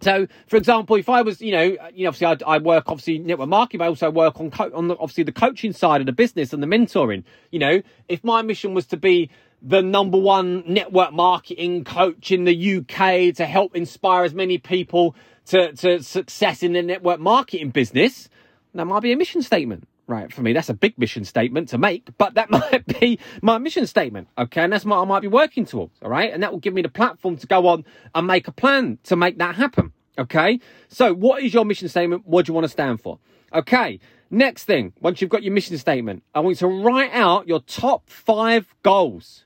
So, 0.00 0.26
for 0.46 0.56
example, 0.56 0.96
if 0.96 1.08
I 1.10 1.20
was, 1.22 1.42
you 1.42 1.52
know, 1.52 1.76
uh, 1.80 1.90
you 1.94 2.04
know, 2.04 2.08
obviously 2.08 2.26
I, 2.26 2.54
I 2.54 2.58
work 2.58 2.84
obviously 2.86 3.18
network 3.18 3.48
marketing, 3.48 3.78
but 3.78 3.84
I 3.84 3.88
also 3.88 4.10
work 4.10 4.40
on 4.40 4.50
co- 4.50 4.70
on 4.74 4.88
the, 4.88 4.94
obviously 4.94 5.24
the 5.24 5.32
coaching 5.32 5.72
side 5.72 6.00
of 6.00 6.06
the 6.06 6.12
business 6.12 6.52
and 6.52 6.62
the 6.62 6.66
mentoring. 6.66 7.22
You 7.50 7.58
know, 7.58 7.82
if 8.08 8.24
my 8.24 8.40
mission 8.40 8.72
was 8.72 8.86
to 8.86 8.96
be 8.96 9.30
the 9.60 9.82
number 9.82 10.16
one 10.16 10.64
network 10.66 11.12
marketing 11.12 11.84
coach 11.84 12.32
in 12.32 12.44
the 12.44 12.76
UK 12.78 13.34
to 13.36 13.44
help 13.44 13.76
inspire 13.76 14.24
as 14.24 14.32
many 14.32 14.56
people 14.56 15.14
to 15.46 15.72
to 15.74 16.02
success 16.02 16.62
in 16.62 16.72
the 16.72 16.82
network 16.82 17.20
marketing 17.20 17.68
business, 17.68 18.30
that 18.74 18.86
might 18.86 19.00
be 19.00 19.12
a 19.12 19.16
mission 19.16 19.42
statement. 19.42 19.86
Right, 20.10 20.32
for 20.32 20.42
me, 20.42 20.52
that's 20.52 20.68
a 20.68 20.74
big 20.74 20.98
mission 20.98 21.24
statement 21.24 21.68
to 21.68 21.78
make, 21.78 22.08
but 22.18 22.34
that 22.34 22.50
might 22.50 22.84
be 22.98 23.20
my 23.42 23.58
mission 23.58 23.86
statement, 23.86 24.26
okay? 24.36 24.62
And 24.62 24.72
that's 24.72 24.84
what 24.84 24.98
I 24.98 25.04
might 25.04 25.20
be 25.20 25.28
working 25.28 25.64
towards, 25.64 25.92
all 26.02 26.10
right? 26.10 26.32
And 26.32 26.42
that 26.42 26.50
will 26.50 26.58
give 26.58 26.74
me 26.74 26.82
the 26.82 26.88
platform 26.88 27.36
to 27.36 27.46
go 27.46 27.68
on 27.68 27.84
and 28.12 28.26
make 28.26 28.48
a 28.48 28.52
plan 28.52 28.98
to 29.04 29.14
make 29.14 29.38
that 29.38 29.54
happen, 29.54 29.92
okay? 30.18 30.58
So, 30.88 31.14
what 31.14 31.44
is 31.44 31.54
your 31.54 31.64
mission 31.64 31.88
statement? 31.88 32.26
What 32.26 32.44
do 32.44 32.50
you 32.50 32.54
want 32.54 32.64
to 32.64 32.68
stand 32.68 33.00
for? 33.00 33.20
Okay, 33.54 34.00
next 34.32 34.64
thing, 34.64 34.94
once 35.00 35.20
you've 35.20 35.30
got 35.30 35.44
your 35.44 35.52
mission 35.52 35.78
statement, 35.78 36.24
I 36.34 36.40
want 36.40 36.60
you 36.60 36.66
to 36.68 36.82
write 36.82 37.12
out 37.12 37.46
your 37.46 37.60
top 37.60 38.10
five 38.10 38.66
goals. 38.82 39.44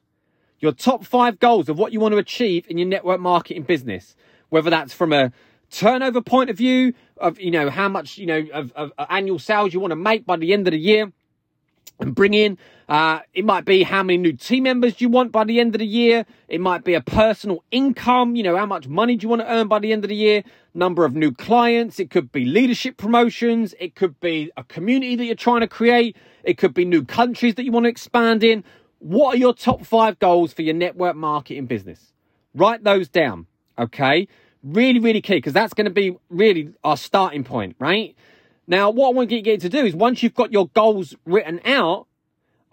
Your 0.61 0.73
top 0.73 1.05
five 1.05 1.39
goals 1.41 1.69
of 1.69 1.77
what 1.77 1.93
you 1.93 2.01
want 2.01 2.13
to 2.13 2.19
achieve 2.19 2.65
in 2.71 2.79
your 2.79 2.89
network 2.89 3.21
marketing 3.21 3.65
business, 3.65 4.17
whether 4.49 4.71
that's 4.71 4.95
from 4.95 5.13
a 5.13 5.31
turnover 5.75 6.21
point 6.21 6.51
of 6.51 6.57
view 6.57 6.95
of 7.17 7.41
you 7.41 7.51
know 7.51 7.69
how 7.69 7.89
much 7.89 8.19
you 8.19 8.27
know 8.27 8.47
of, 8.53 8.73
of, 8.73 8.93
of 8.97 9.07
annual 9.11 9.39
sales 9.39 9.75
you 9.75 9.81
want 9.81 9.91
to 9.91 9.97
make 9.97 10.25
by 10.25 10.37
the 10.37 10.53
end 10.53 10.67
of 10.67 10.73
the 10.73 10.79
year 10.79 11.13
and 12.01 12.15
bring 12.15 12.35
in. 12.35 12.59
Uh, 12.89 13.21
it 13.33 13.45
might 13.45 13.65
be 13.65 13.83
how 13.83 14.03
many 14.03 14.19
new 14.19 14.33
team 14.33 14.65
members 14.65 15.01
you 15.01 15.09
want 15.09 15.33
by 15.33 15.45
the 15.45 15.59
end 15.59 15.75
of 15.75 15.79
the 15.79 15.87
year. 15.87 16.27
It 16.49 16.61
might 16.61 16.85
be 16.85 16.95
a 16.95 17.01
personal 17.01 17.65
income 17.71 18.37
you 18.37 18.43
know 18.43 18.57
how 18.57 18.67
much 18.67 18.87
money 18.87 19.17
do 19.17 19.25
you 19.25 19.29
want 19.29 19.43
to 19.43 19.51
earn 19.51 19.69
by 19.69 19.79
the 19.79 19.93
end 19.93 20.05
of 20.05 20.09
the 20.09 20.17
year. 20.17 20.45
Number 20.75 21.05
of 21.05 21.15
new 21.15 21.33
clients. 21.33 21.99
It 21.99 22.11
could 22.11 22.31
be 22.33 22.45
leadership 22.45 22.97
promotions. 22.97 23.75
It 23.81 23.95
could 23.95 24.19
be 24.21 24.51
a 24.57 24.65
community 24.65 25.17
that 25.17 25.25
you're 25.25 25.35
trying 25.35 25.61
to 25.61 25.69
create. 25.69 26.17
It 26.43 26.59
could 26.59 26.75
be 26.75 26.85
new 26.85 27.05
countries 27.05 27.55
that 27.55 27.65
you 27.65 27.73
want 27.73 27.85
to 27.85 27.91
expand 27.91 28.45
in. 28.45 28.65
What 28.99 29.35
are 29.35 29.39
your 29.39 29.55
top 29.55 29.85
five 29.85 30.19
goals 30.19 30.53
for 30.53 30.63
your 30.63 30.75
network 30.75 31.17
marketing 31.17 31.67
business? 31.67 32.13
Write 32.55 32.85
those 32.85 33.09
down 33.09 33.47
okay 33.79 34.29
Really, 34.65 34.99
really 34.99 35.21
key 35.21 35.35
because 35.35 35.53
that's 35.53 35.75
going 35.75 35.85
to 35.85 35.91
be 35.91 36.17
really 36.31 36.73
our 36.83 36.97
starting 36.97 37.45
point, 37.45 37.77
right? 37.79 38.17
Now, 38.67 38.89
what 38.89 39.09
I 39.09 39.13
want 39.13 39.29
to 39.29 39.43
get 39.43 39.53
you 39.53 39.59
to 39.59 39.69
do 39.69 39.85
is 39.85 39.95
once 39.95 40.23
you've 40.23 40.35
got 40.35 40.53
your 40.53 40.69
goals 40.69 41.15
written 41.27 41.61
out, 41.67 42.07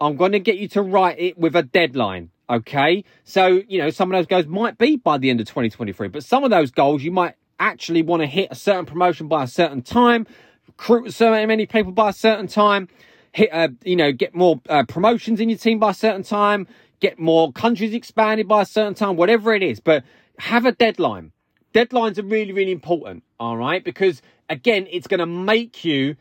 I'm 0.00 0.16
going 0.16 0.32
to 0.32 0.40
get 0.40 0.56
you 0.56 0.68
to 0.68 0.82
write 0.82 1.20
it 1.20 1.38
with 1.38 1.54
a 1.54 1.62
deadline. 1.62 2.30
Okay. 2.48 3.04
So, 3.24 3.62
you 3.68 3.78
know, 3.78 3.90
some 3.90 4.12
of 4.12 4.18
those 4.18 4.26
goals 4.26 4.46
might 4.46 4.78
be 4.78 4.96
by 4.96 5.18
the 5.18 5.30
end 5.30 5.40
of 5.40 5.46
2023, 5.46 6.08
but 6.08 6.24
some 6.24 6.44
of 6.44 6.50
those 6.50 6.70
goals 6.70 7.02
you 7.02 7.10
might 7.10 7.34
actually 7.60 8.02
want 8.02 8.22
to 8.22 8.26
hit 8.26 8.48
a 8.50 8.54
certain 8.54 8.86
promotion 8.86 9.28
by 9.28 9.44
a 9.44 9.46
certain 9.46 9.82
time, 9.82 10.26
recruit 10.66 11.12
so 11.12 11.30
many 11.46 11.66
people 11.66 11.92
by 11.92 12.10
a 12.10 12.12
certain 12.12 12.46
time, 12.46 12.88
hit, 13.32 13.50
uh, 13.52 13.68
you 13.84 13.96
know, 13.96 14.12
get 14.12 14.34
more 14.34 14.60
uh, 14.68 14.82
promotions 14.84 15.40
in 15.40 15.48
your 15.48 15.58
team 15.58 15.78
by 15.78 15.90
a 15.90 15.94
certain 15.94 16.22
time, 16.22 16.66
get 17.00 17.18
more 17.18 17.52
countries 17.52 17.94
expanded 17.94 18.48
by 18.48 18.62
a 18.62 18.66
certain 18.66 18.94
time, 18.94 19.16
whatever 19.16 19.54
it 19.54 19.62
is, 19.62 19.78
but 19.78 20.04
have 20.38 20.66
a 20.66 20.72
deadline. 20.72 21.32
Deadlines 21.72 22.18
are 22.18 22.24
really, 22.24 22.52
really 22.52 22.72
important, 22.72 23.24
all 23.40 23.56
right? 23.56 23.82
Because 23.82 24.20
again, 24.48 24.86
it's 24.90 25.06
going 25.06 25.20
to 25.20 25.26
make 25.26 25.84
you 25.84 26.16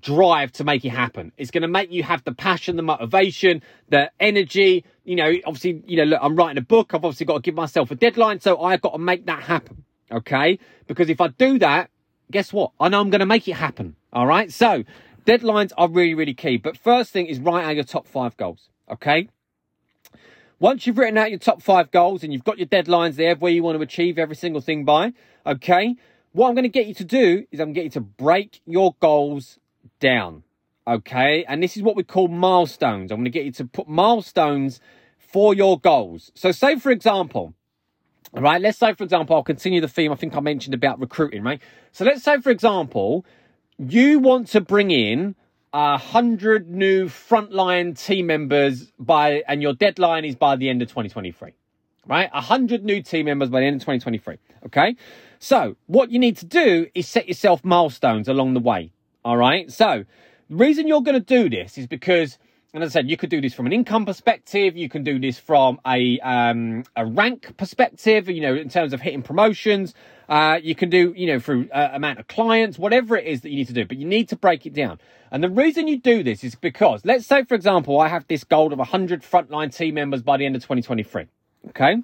drive 0.00 0.50
to 0.52 0.64
make 0.64 0.84
it 0.84 0.90
happen. 0.90 1.32
It's 1.36 1.50
going 1.50 1.62
to 1.62 1.68
make 1.68 1.92
you 1.92 2.02
have 2.02 2.24
the 2.24 2.32
passion, 2.32 2.76
the 2.76 2.82
motivation, 2.82 3.62
the 3.88 4.10
energy. 4.18 4.84
You 5.04 5.16
know, 5.16 5.32
obviously, 5.46 5.82
you 5.86 5.98
know, 5.98 6.04
look, 6.04 6.20
I'm 6.22 6.34
writing 6.36 6.58
a 6.58 6.62
book. 6.62 6.90
I've 6.92 7.04
obviously 7.04 7.26
got 7.26 7.34
to 7.34 7.40
give 7.40 7.54
myself 7.54 7.90
a 7.90 7.94
deadline. 7.94 8.40
So 8.40 8.60
I've 8.60 8.80
got 8.80 8.92
to 8.92 8.98
make 8.98 9.26
that 9.26 9.42
happen. 9.42 9.84
Okay. 10.10 10.58
Because 10.86 11.08
if 11.08 11.20
I 11.20 11.28
do 11.28 11.58
that, 11.60 11.90
guess 12.30 12.52
what? 12.52 12.72
I 12.80 12.88
know 12.88 13.00
I'm 13.00 13.10
going 13.10 13.20
to 13.20 13.26
make 13.26 13.46
it 13.46 13.52
happen. 13.52 13.96
All 14.12 14.26
right. 14.26 14.52
So 14.52 14.84
deadlines 15.26 15.72
are 15.76 15.88
really, 15.88 16.14
really 16.14 16.34
key. 16.34 16.56
But 16.56 16.76
first 16.76 17.12
thing 17.12 17.26
is 17.26 17.38
write 17.38 17.64
out 17.64 17.74
your 17.76 17.84
top 17.84 18.08
five 18.08 18.36
goals. 18.36 18.68
Okay. 18.90 19.28
Once 20.60 20.86
you've 20.86 20.98
written 20.98 21.18
out 21.18 21.30
your 21.30 21.38
top 21.38 21.60
five 21.60 21.90
goals 21.90 22.22
and 22.22 22.32
you've 22.32 22.44
got 22.44 22.58
your 22.58 22.66
deadlines 22.66 23.16
there 23.16 23.34
where 23.34 23.52
you 23.52 23.62
want 23.62 23.76
to 23.76 23.82
achieve 23.82 24.18
every 24.18 24.36
single 24.36 24.60
thing 24.60 24.84
by, 24.84 25.12
okay, 25.46 25.96
what 26.32 26.48
I'm 26.48 26.54
going 26.54 26.64
to 26.64 26.68
get 26.68 26.86
you 26.86 26.94
to 26.94 27.04
do 27.04 27.44
is 27.50 27.60
I'm 27.60 27.66
going 27.66 27.74
to 27.74 27.80
get 27.80 27.84
you 27.84 27.90
to 27.90 28.00
break 28.00 28.60
your 28.64 28.94
goals 29.00 29.58
down, 30.00 30.44
okay? 30.86 31.44
And 31.44 31.62
this 31.62 31.76
is 31.76 31.82
what 31.82 31.96
we 31.96 32.04
call 32.04 32.28
milestones. 32.28 33.10
I'm 33.10 33.18
going 33.18 33.24
to 33.24 33.30
get 33.30 33.44
you 33.44 33.52
to 33.52 33.64
put 33.64 33.88
milestones 33.88 34.80
for 35.18 35.54
your 35.54 35.78
goals. 35.78 36.30
So, 36.34 36.52
say 36.52 36.76
for 36.78 36.92
example, 36.92 37.54
right, 38.32 38.60
let's 38.60 38.78
say 38.78 38.94
for 38.94 39.02
example, 39.02 39.34
I'll 39.34 39.42
continue 39.42 39.80
the 39.80 39.88
theme 39.88 40.12
I 40.12 40.16
think 40.16 40.36
I 40.36 40.40
mentioned 40.40 40.74
about 40.74 41.00
recruiting, 41.00 41.42
right? 41.42 41.60
So, 41.90 42.04
let's 42.04 42.22
say 42.22 42.40
for 42.40 42.50
example, 42.50 43.26
you 43.78 44.20
want 44.20 44.46
to 44.48 44.60
bring 44.60 44.92
in 44.92 45.34
a 45.74 45.98
hundred 45.98 46.70
new 46.70 47.06
frontline 47.06 48.00
team 48.00 48.28
members 48.28 48.92
by, 48.96 49.42
and 49.48 49.60
your 49.60 49.74
deadline 49.74 50.24
is 50.24 50.36
by 50.36 50.54
the 50.54 50.68
end 50.68 50.80
of 50.82 50.88
2023, 50.88 51.52
right? 52.06 52.30
A 52.32 52.40
hundred 52.40 52.84
new 52.84 53.02
team 53.02 53.26
members 53.26 53.48
by 53.50 53.58
the 53.58 53.66
end 53.66 53.74
of 53.74 53.82
2023. 53.82 54.38
Okay. 54.66 54.96
So 55.40 55.76
what 55.86 56.12
you 56.12 56.20
need 56.20 56.36
to 56.38 56.46
do 56.46 56.86
is 56.94 57.08
set 57.08 57.26
yourself 57.26 57.64
milestones 57.64 58.28
along 58.28 58.54
the 58.54 58.60
way. 58.60 58.92
All 59.24 59.36
right. 59.36 59.70
So 59.70 60.04
the 60.48 60.56
reason 60.56 60.86
you're 60.86 61.02
going 61.02 61.20
to 61.20 61.42
do 61.42 61.50
this 61.50 61.76
is 61.76 61.88
because 61.88 62.38
and 62.74 62.82
as 62.82 62.90
I 62.90 63.00
said, 63.00 63.08
you 63.08 63.16
could 63.16 63.30
do 63.30 63.40
this 63.40 63.54
from 63.54 63.66
an 63.66 63.72
income 63.72 64.04
perspective. 64.04 64.76
You 64.76 64.88
can 64.88 65.04
do 65.04 65.20
this 65.20 65.38
from 65.38 65.80
a 65.86 66.18
um, 66.18 66.82
a 66.96 67.06
rank 67.06 67.56
perspective. 67.56 68.28
You 68.28 68.40
know, 68.40 68.54
in 68.56 68.68
terms 68.68 68.92
of 68.92 69.00
hitting 69.00 69.22
promotions. 69.22 69.94
Uh, 70.28 70.58
you 70.62 70.74
can 70.74 70.88
do, 70.88 71.12
you 71.14 71.26
know, 71.26 71.38
through 71.38 71.68
uh, 71.70 71.90
amount 71.92 72.18
of 72.18 72.26
clients, 72.26 72.78
whatever 72.78 73.14
it 73.14 73.26
is 73.26 73.42
that 73.42 73.50
you 73.50 73.56
need 73.56 73.66
to 73.66 73.74
do. 73.74 73.84
But 73.84 73.98
you 73.98 74.06
need 74.06 74.30
to 74.30 74.36
break 74.36 74.64
it 74.64 74.72
down. 74.72 74.98
And 75.30 75.44
the 75.44 75.50
reason 75.50 75.86
you 75.86 75.98
do 75.98 76.22
this 76.22 76.42
is 76.42 76.54
because, 76.54 77.04
let's 77.04 77.26
say, 77.26 77.44
for 77.44 77.54
example, 77.54 78.00
I 78.00 78.08
have 78.08 78.26
this 78.26 78.42
goal 78.42 78.72
of 78.72 78.78
100 78.78 79.22
frontline 79.22 79.74
team 79.74 79.94
members 79.94 80.22
by 80.22 80.38
the 80.38 80.46
end 80.46 80.56
of 80.56 80.62
2023. 80.62 81.26
Okay. 81.68 81.96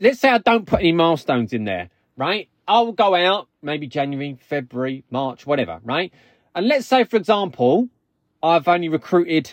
Let's 0.00 0.18
say 0.18 0.30
I 0.30 0.38
don't 0.38 0.66
put 0.66 0.80
any 0.80 0.90
milestones 0.90 1.52
in 1.52 1.64
there, 1.64 1.90
right? 2.16 2.48
I'll 2.66 2.90
go 2.90 3.14
out 3.14 3.48
maybe 3.62 3.86
January, 3.86 4.36
February, 4.40 5.04
March, 5.08 5.46
whatever, 5.46 5.80
right? 5.84 6.12
And 6.54 6.66
let's 6.66 6.86
say, 6.86 7.04
for 7.04 7.16
example, 7.16 7.88
I've 8.42 8.66
only 8.66 8.88
recruited 8.88 9.52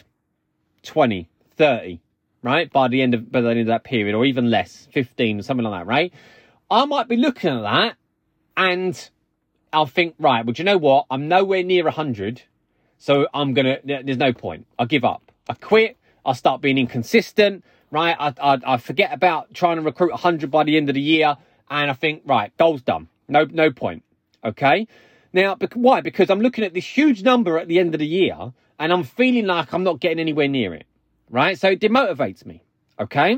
20, 0.83 1.29
30, 1.55 1.99
right? 2.41 2.71
By 2.71 2.87
the 2.87 3.01
end 3.01 3.13
of, 3.13 3.31
by 3.31 3.41
the 3.41 3.49
end 3.49 3.59
of 3.59 3.67
that 3.67 3.83
period, 3.83 4.15
or 4.15 4.25
even 4.25 4.49
less, 4.49 4.87
15, 4.91 5.43
something 5.43 5.63
like 5.63 5.81
that, 5.81 5.87
right? 5.87 6.13
I 6.71 6.85
might 6.85 7.07
be 7.07 7.17
looking 7.17 7.51
at 7.51 7.61
that 7.61 7.95
and 8.57 9.09
I'll 9.71 9.85
think, 9.85 10.15
right, 10.19 10.45
well, 10.45 10.53
do 10.53 10.61
you 10.61 10.65
know 10.65 10.77
what? 10.77 11.05
I'm 11.09 11.27
nowhere 11.27 11.63
near 11.63 11.83
100. 11.83 12.43
So 12.97 13.27
I'm 13.33 13.53
going 13.53 13.65
to, 13.65 14.01
there's 14.03 14.17
no 14.17 14.33
point. 14.33 14.67
I 14.77 14.85
give 14.85 15.05
up. 15.05 15.31
I 15.47 15.53
quit. 15.53 15.97
I 16.25 16.33
start 16.33 16.61
being 16.61 16.77
inconsistent, 16.77 17.63
right? 17.91 18.15
I, 18.19 18.33
I, 18.41 18.59
I 18.65 18.77
forget 18.77 19.13
about 19.13 19.53
trying 19.53 19.77
to 19.77 19.81
recruit 19.81 20.11
100 20.11 20.51
by 20.51 20.63
the 20.63 20.77
end 20.77 20.89
of 20.89 20.95
the 20.95 21.01
year. 21.01 21.37
And 21.69 21.89
I 21.89 21.93
think, 21.93 22.23
right, 22.25 22.55
goal's 22.57 22.81
done. 22.81 23.07
No, 23.27 23.45
no 23.45 23.71
point. 23.71 24.03
Okay. 24.43 24.87
Now, 25.31 25.55
why? 25.75 26.01
Because 26.01 26.29
I'm 26.29 26.41
looking 26.41 26.63
at 26.63 26.73
this 26.73 26.85
huge 26.85 27.23
number 27.23 27.57
at 27.57 27.67
the 27.67 27.79
end 27.79 27.93
of 27.93 27.99
the 27.99 28.07
year 28.07 28.51
and 28.79 28.93
I'm 28.93 29.03
feeling 29.03 29.45
like 29.45 29.73
I'm 29.73 29.83
not 29.83 29.99
getting 29.99 30.19
anywhere 30.19 30.47
near 30.47 30.73
it, 30.73 30.85
right? 31.29 31.59
So 31.59 31.69
it 31.69 31.81
demotivates 31.81 32.45
me, 32.45 32.63
okay? 32.99 33.37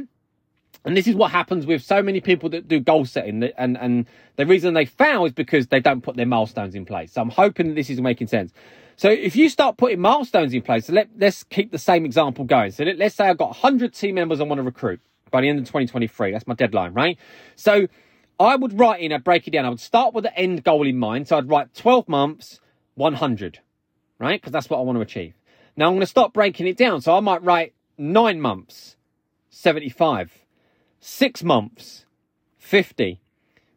And 0.86 0.97
this 0.97 1.08
is 1.08 1.15
what 1.15 1.32
happens 1.32 1.65
with 1.65 1.84
so 1.84 2.01
many 2.01 2.21
people 2.21 2.49
that 2.49 2.67
do 2.67 2.80
goal 2.80 3.06
setting. 3.06 3.43
And, 3.58 3.77
and 3.77 4.08
the 4.36 4.45
reason 4.45 4.73
they 4.73 4.86
fail 4.86 5.25
is 5.25 5.32
because 5.32 5.67
they 5.67 5.80
don't 5.80 6.01
put 6.01 6.15
their 6.15 6.25
milestones 6.25 6.73
in 6.73 6.86
place. 6.86 7.13
So 7.13 7.21
I'm 7.21 7.30
hoping 7.30 7.69
that 7.69 7.75
this 7.75 7.89
is 7.89 8.01
making 8.01 8.27
sense. 8.27 8.51
So 8.95 9.10
if 9.10 9.36
you 9.36 9.49
start 9.49 9.77
putting 9.77 9.99
milestones 9.99 10.54
in 10.54 10.62
place, 10.62 10.88
so 10.88 10.93
let, 10.93 11.10
let's 11.17 11.43
keep 11.43 11.71
the 11.71 11.77
same 11.77 12.06
example 12.06 12.45
going. 12.45 12.71
So 12.71 12.84
let, 12.84 12.97
let's 12.97 13.15
say 13.15 13.27
I've 13.27 13.38
got 13.38 13.49
100 13.49 13.93
team 13.93 14.15
members 14.15 14.39
I 14.39 14.43
want 14.43 14.60
to 14.60 14.63
recruit 14.63 15.01
by 15.30 15.41
the 15.41 15.49
end 15.49 15.60
of 15.60 15.65
2023. 15.65 16.32
That's 16.32 16.47
my 16.47 16.56
deadline, 16.56 16.93
right? 16.93 17.17
So 17.56 17.88
I 18.39 18.56
would 18.56 18.80
write 18.80 19.01
in, 19.01 19.12
I'd 19.12 19.23
break 19.23 19.47
it 19.47 19.51
down. 19.51 19.65
I 19.65 19.69
would 19.69 19.80
start 19.80 20.13
with 20.13 20.23
the 20.23 20.38
end 20.38 20.63
goal 20.63 20.88
in 20.88 20.97
mind. 20.97 21.27
So 21.27 21.38
I'd 21.38 21.49
write 21.49 21.73
12 21.73 22.10
months, 22.10 22.60
100, 22.95 23.60
right? 24.22 24.40
Because 24.40 24.54
that's 24.54 24.70
what 24.70 24.78
I 24.78 24.82
want 24.84 24.96
to 24.96 25.02
achieve. 25.02 25.34
Now 25.76 25.88
I'm 25.88 25.94
going 25.94 26.02
to 26.02 26.08
start 26.08 26.32
breaking 26.32 26.68
it 26.68 26.78
down. 26.78 27.02
So 27.02 27.14
I 27.14 27.20
might 27.20 27.44
write 27.44 27.74
nine 27.98 28.40
months, 28.40 28.96
75 29.50 30.42
six 31.02 31.44
months, 31.44 32.06
50, 32.60 33.20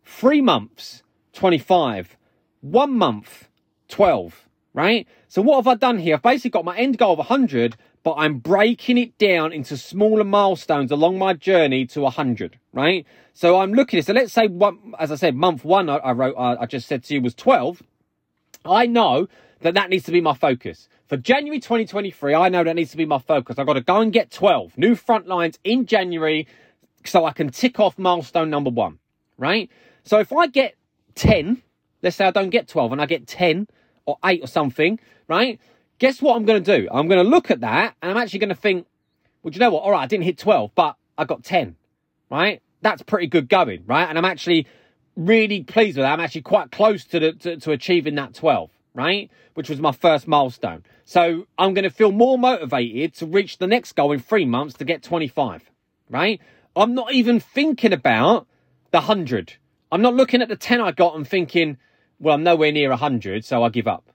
three 0.04 0.40
months, 0.40 1.02
25, 1.32 2.16
one 2.60 2.96
month, 2.96 3.48
12, 3.88 4.48
right? 4.74 5.08
So 5.26 5.42
what 5.42 5.56
have 5.56 5.66
I 5.66 5.74
done 5.74 5.98
here? 5.98 6.14
I've 6.14 6.22
basically 6.22 6.50
got 6.50 6.64
my 6.64 6.76
end 6.76 6.98
goal 6.98 7.12
of 7.12 7.18
100, 7.18 7.76
but 8.04 8.14
I'm 8.14 8.38
breaking 8.38 8.98
it 8.98 9.16
down 9.18 9.52
into 9.52 9.76
smaller 9.76 10.24
milestones 10.24 10.92
along 10.92 11.18
my 11.18 11.32
journey 11.32 11.86
to 11.86 12.02
100, 12.02 12.58
right? 12.72 13.06
So 13.32 13.58
I'm 13.58 13.72
looking 13.72 13.98
at, 13.98 14.04
so 14.04 14.12
let's 14.12 14.32
say, 14.32 14.46
one, 14.46 14.94
as 14.98 15.10
I 15.10 15.16
said, 15.16 15.34
month 15.34 15.64
one, 15.64 15.88
I, 15.88 15.96
I 15.96 16.12
wrote, 16.12 16.36
I, 16.38 16.56
I 16.56 16.66
just 16.66 16.86
said 16.86 17.02
to 17.04 17.14
you 17.14 17.22
was 17.22 17.34
12. 17.34 17.82
I 18.66 18.86
know 18.86 19.28
that 19.64 19.72
that 19.72 19.88
needs 19.88 20.04
to 20.04 20.12
be 20.12 20.20
my 20.20 20.34
focus. 20.34 20.90
For 21.06 21.16
January 21.16 21.58
2023, 21.58 22.34
I 22.34 22.50
know 22.50 22.62
that 22.64 22.76
needs 22.76 22.90
to 22.90 22.98
be 22.98 23.06
my 23.06 23.18
focus. 23.18 23.58
I've 23.58 23.66
got 23.66 23.72
to 23.72 23.80
go 23.80 24.02
and 24.02 24.12
get 24.12 24.30
12 24.30 24.76
new 24.76 24.94
front 24.94 25.26
lines 25.26 25.58
in 25.64 25.86
January 25.86 26.46
so 27.06 27.24
I 27.24 27.32
can 27.32 27.48
tick 27.48 27.80
off 27.80 27.98
milestone 27.98 28.50
number 28.50 28.68
one, 28.68 28.98
right? 29.38 29.70
So 30.04 30.18
if 30.18 30.34
I 30.34 30.48
get 30.48 30.74
10, 31.14 31.62
let's 32.02 32.16
say 32.16 32.26
I 32.26 32.30
don't 32.30 32.50
get 32.50 32.68
12 32.68 32.92
and 32.92 33.00
I 33.00 33.06
get 33.06 33.26
10 33.26 33.66
or 34.04 34.18
8 34.22 34.44
or 34.44 34.46
something, 34.46 35.00
right? 35.28 35.58
Guess 35.98 36.20
what 36.20 36.36
I'm 36.36 36.44
going 36.44 36.62
to 36.62 36.78
do? 36.78 36.86
I'm 36.92 37.08
going 37.08 37.24
to 37.24 37.28
look 37.28 37.50
at 37.50 37.60
that 37.60 37.96
and 38.02 38.10
I'm 38.10 38.18
actually 38.18 38.40
going 38.40 38.50
to 38.50 38.54
think, 38.54 38.86
well, 39.42 39.54
you 39.54 39.60
know 39.60 39.70
what? 39.70 39.82
All 39.82 39.92
right, 39.92 40.02
I 40.02 40.06
didn't 40.06 40.24
hit 40.24 40.36
12, 40.36 40.72
but 40.74 40.96
I 41.16 41.24
got 41.24 41.42
10, 41.42 41.76
right? 42.30 42.60
That's 42.82 43.02
pretty 43.02 43.28
good 43.28 43.48
going, 43.48 43.84
right? 43.86 44.10
And 44.10 44.18
I'm 44.18 44.26
actually 44.26 44.66
really 45.16 45.62
pleased 45.62 45.96
with 45.96 46.04
that. 46.04 46.12
I'm 46.12 46.20
actually 46.20 46.42
quite 46.42 46.70
close 46.70 47.06
to, 47.06 47.18
the, 47.18 47.32
to, 47.32 47.56
to 47.56 47.70
achieving 47.70 48.16
that 48.16 48.34
12, 48.34 48.70
right? 48.94 49.30
Which 49.54 49.68
was 49.68 49.80
my 49.80 49.92
first 49.92 50.26
milestone. 50.26 50.84
So 51.04 51.46
I'm 51.58 51.74
going 51.74 51.84
to 51.84 51.90
feel 51.90 52.12
more 52.12 52.38
motivated 52.38 53.14
to 53.14 53.26
reach 53.26 53.58
the 53.58 53.66
next 53.66 53.92
goal 53.94 54.12
in 54.12 54.20
three 54.20 54.46
months 54.46 54.76
to 54.78 54.84
get 54.84 55.02
25, 55.02 55.70
right? 56.08 56.40
I'm 56.76 56.94
not 56.94 57.12
even 57.12 57.40
thinking 57.40 57.92
about 57.92 58.46
the 58.90 58.98
100. 58.98 59.54
I'm 59.92 60.02
not 60.02 60.14
looking 60.14 60.40
at 60.40 60.48
the 60.48 60.56
10 60.56 60.80
I 60.80 60.92
got 60.92 61.16
and 61.16 61.26
thinking, 61.26 61.76
well, 62.18 62.34
I'm 62.34 62.42
nowhere 62.42 62.72
near 62.72 62.90
100, 62.90 63.44
so 63.44 63.62
I 63.62 63.68
give 63.68 63.86
up. 63.86 64.10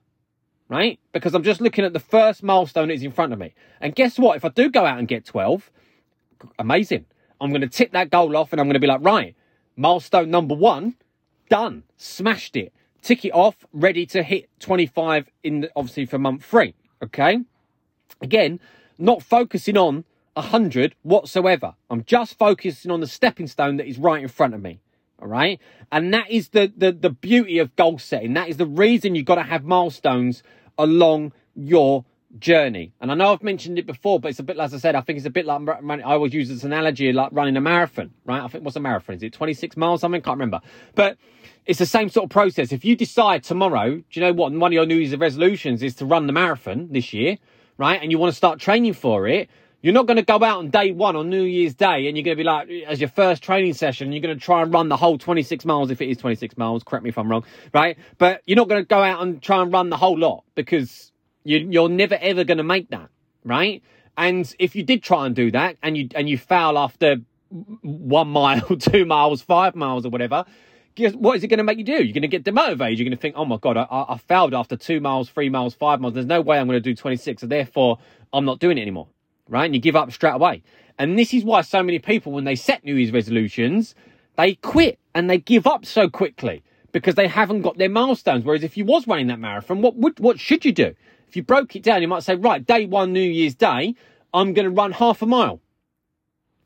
Right? 0.68 1.00
Because 1.14 1.34
I'm 1.34 1.44
just 1.44 1.62
looking 1.62 1.84
at 1.84 1.94
the 1.94 2.00
first 2.00 2.44
milestone 2.44 2.90
that 2.90 2.94
is 2.94 3.04
in 3.04 3.12
front 3.12 3.34
of 3.34 3.40
me. 3.40 3.56
And 3.82 3.96
guess 3.96 4.20
what? 4.20 4.38
If 4.38 4.46
I 4.46 4.50
do 4.50 4.70
go 4.70 4.86
out 4.86 5.00
and 5.00 5.08
get 5.08 5.26
12, 5.26 5.72
amazing. 6.60 7.06
I'm 7.42 7.50
going 7.50 7.62
to 7.62 7.68
tick 7.68 7.92
that 7.94 8.10
goal 8.10 8.36
off 8.38 8.52
and 8.52 8.60
I'm 8.60 8.68
going 8.68 8.76
to 8.76 8.80
be 8.80 8.88
like, 8.88 9.02
right, 9.02 9.36
milestone 9.76 10.30
number 10.30 10.56
one, 10.56 10.96
done, 11.50 11.84
smashed 11.98 12.56
it, 12.56 12.74
tick 13.02 13.26
it 13.26 13.32
off, 13.32 13.56
ready 13.74 14.06
to 14.08 14.24
hit 14.24 14.50
25 14.60 15.30
in 15.44 15.62
the, 15.62 15.72
obviously 15.76 16.06
for 16.06 16.18
month 16.18 16.44
three. 16.44 16.74
Okay. 17.04 17.40
Again, 18.22 18.60
not 18.98 19.24
focusing 19.24 19.78
on 19.78 20.04
100 20.34 20.96
whatsoever. 21.04 21.76
I'm 21.90 22.04
just 22.04 22.38
focusing 22.38 22.92
on 22.92 23.00
the 23.00 23.08
stepping 23.08 23.48
stone 23.48 23.78
that 23.78 23.88
is 23.88 23.98
right 23.98 24.22
in 24.22 24.28
front 24.28 24.54
of 24.54 24.62
me. 24.62 24.80
All 25.22 25.28
right. 25.28 25.60
And 25.92 26.14
that 26.14 26.30
is 26.30 26.50
the, 26.50 26.72
the, 26.76 26.92
the 26.92 27.10
beauty 27.10 27.60
of 27.60 27.76
goal 27.76 28.00
setting. 28.00 28.34
That 28.34 28.50
is 28.50 28.58
the 28.58 28.66
reason 28.66 29.16
you've 29.16 29.26
got 29.26 29.36
to 29.36 29.44
have 29.44 29.64
milestones 29.64 30.44
along 30.78 31.34
your 31.56 32.06
journey. 32.38 32.94
And 33.02 33.12
I 33.12 33.16
know 33.16 33.34
I've 33.34 33.44
mentioned 33.44 33.80
it 33.80 33.88
before, 33.88 34.20
but 34.20 34.30
it's 34.30 34.40
a 34.40 34.44
bit, 34.44 34.58
as 34.60 34.74
I 34.74 34.78
said, 34.78 34.96
I 34.96 35.02
think 35.02 35.18
it's 35.18 35.26
a 35.26 35.32
bit 35.32 35.46
like, 35.46 35.62
I 35.68 36.02
always 36.02 36.34
use 36.34 36.50
this 36.50 36.64
analogy 36.64 37.12
like 37.12 37.30
running 37.32 37.58
a 37.58 37.62
marathon, 37.62 38.12
right? 38.26 38.42
I 38.42 38.48
think 38.48 38.64
what's 38.64 38.76
a 38.76 38.80
marathon? 38.80 39.16
Is 39.16 39.24
it 39.24 39.34
26 39.34 39.78
miles 39.78 40.02
something? 40.02 40.22
Can't 40.22 40.36
remember. 40.36 40.62
But 40.96 41.18
it's 41.66 41.80
the 41.80 41.86
same 41.86 42.10
sort 42.10 42.26
of 42.26 42.30
process. 42.30 42.72
If 42.72 42.86
you 42.86 42.96
decide 42.96 43.44
tomorrow, 43.44 43.96
do 43.96 44.04
you 44.12 44.22
know 44.22 44.34
what? 44.34 44.52
One 44.52 44.72
of 44.72 44.74
your 44.74 44.86
New 44.86 44.96
Year's 44.96 45.16
resolutions 45.16 45.82
is 45.82 45.96
to 45.96 46.06
run 46.06 46.28
the 46.28 46.34
marathon 46.34 46.90
this 46.92 47.14
year, 47.14 47.38
right? 47.78 48.00
And 48.02 48.12
you 48.12 48.18
want 48.18 48.32
to 48.32 48.38
start 48.38 48.60
training 48.60 48.94
for 48.94 49.28
it 49.28 49.50
you're 49.82 49.94
not 49.94 50.08
going 50.08 50.18
to 50.18 50.24
go 50.24 50.44
out 50.44 50.58
on 50.58 50.70
day 50.70 50.92
one 50.92 51.16
on 51.16 51.30
New 51.30 51.44
Year's 51.44 51.74
Day 51.74 52.08
and 52.08 52.18
you're 52.18 52.24
going 52.24 52.36
to 52.36 52.42
be 52.42 52.44
like, 52.44 52.70
as 52.86 53.00
your 53.00 53.10
first 53.10 53.42
training 53.42 53.74
session, 53.74 54.12
you're 54.12 54.22
going 54.22 54.38
to 54.38 54.44
try 54.44 54.62
and 54.62 54.74
run 54.74 54.90
the 54.90 54.98
whole 54.98 55.18
26 55.18 55.64
miles 55.64 55.90
if 55.90 56.02
it 56.02 56.10
is 56.10 56.18
26 56.18 56.58
miles. 56.58 56.84
Correct 56.84 57.04
me 57.04 57.10
if 57.10 57.18
I'm 57.18 57.30
wrong, 57.30 57.46
right? 57.74 57.98
But 58.18 58.42
you're 58.46 58.58
not 58.58 58.68
going 58.68 58.82
to 58.82 58.88
go 58.88 59.02
out 59.02 59.22
and 59.22 59.42
try 59.42 59.62
and 59.62 59.72
run 59.72 59.90
the 59.90 59.96
whole 59.96 60.18
lot 60.18 60.44
because 60.56 61.12
you, 61.50 61.68
you're 61.70 61.90
never 61.90 62.18
ever 62.22 62.44
going 62.44 62.58
to 62.58 62.64
make 62.64 62.90
that, 62.90 63.10
right? 63.44 63.82
And 64.18 64.54
if 64.60 64.76
you 64.76 64.84
did 64.84 65.04
try 65.04 65.26
and 65.26 65.36
do 65.36 65.52
that 65.52 65.78
and 65.82 65.98
you 65.98 66.10
and 66.16 66.30
you 66.30 66.38
foul 66.38 66.78
after 66.78 67.18
one 67.50 68.28
mile, 68.40 68.76
two 68.78 69.06
miles, 69.06 69.42
five 69.42 69.76
miles, 69.76 70.06
or 70.06 70.10
whatever, 70.10 70.46
guess 70.96 71.14
what 71.14 71.38
is 71.38 71.44
it 71.44 71.48
going 71.48 71.60
to 71.60 71.64
make 71.64 71.78
you 71.78 71.84
do? 71.84 72.04
You're 72.04 72.14
going 72.14 72.22
to 72.22 72.28
get 72.28 72.44
demotivated. 72.44 72.98
You're 72.98 73.06
going 73.06 73.12
to 73.12 73.18
think, 73.18 73.36
oh 73.38 73.46
my 73.46 73.58
god, 73.58 73.78
I, 73.78 73.86
I 73.90 74.18
failed 74.18 74.54
after 74.54 74.76
two 74.76 75.00
miles, 75.00 75.30
three 75.30 75.50
miles, 75.50 75.74
five 75.74 76.00
miles. 76.02 76.14
There's 76.14 76.26
no 76.26 76.42
way 76.42 76.60
I'm 76.60 76.68
going 76.68 76.78
to 76.78 76.82
do 76.82 76.96
26, 76.96 77.42
so 77.42 77.48
therefore 77.48 78.00
I'm 78.34 78.46
not 78.46 78.60
doing 78.60 78.78
it 78.78 78.82
anymore 78.82 79.08
right? 79.50 79.66
And 79.66 79.76
you 79.76 79.82
give 79.82 79.96
up 79.96 80.12
straight 80.12 80.36
away. 80.36 80.64
And 80.98 81.18
this 81.18 81.34
is 81.34 81.44
why 81.44 81.62
so 81.62 81.84
many 81.84 82.00
people, 82.00 82.32
when 82.32 82.46
they 82.46 82.56
set 82.56 82.86
New 82.86 82.96
Year's 82.96 83.12
resolutions, 83.12 83.96
they 84.38 84.56
quit 84.56 85.00
and 85.14 85.30
they 85.30 85.40
give 85.40 85.68
up 85.68 85.86
so 85.86 86.10
quickly 86.10 86.64
because 86.92 87.16
they 87.16 87.28
haven't 87.28 87.62
got 87.62 87.78
their 87.78 87.90
milestones. 87.90 88.46
Whereas 88.46 88.64
if 88.64 88.78
you 88.78 88.86
was 88.86 89.08
running 89.08 89.28
that 89.28 89.40
marathon, 89.40 89.82
what 89.82 89.96
would, 89.96 90.20
what 90.20 90.40
should 90.40 90.64
you 90.64 90.72
do? 90.72 90.96
If 91.30 91.36
you 91.36 91.44
broke 91.44 91.76
it 91.76 91.84
down, 91.84 92.02
you 92.02 92.08
might 92.08 92.24
say, 92.24 92.36
right, 92.36 92.66
day 92.66 92.86
one, 92.86 93.14
New 93.14 93.22
Year's 93.22 93.54
Day, 93.54 93.94
I'm 94.34 94.54
going 94.54 94.66
to 94.66 94.72
run 94.72 94.92
half 94.94 95.22
a 95.22 95.28
mile. 95.28 95.62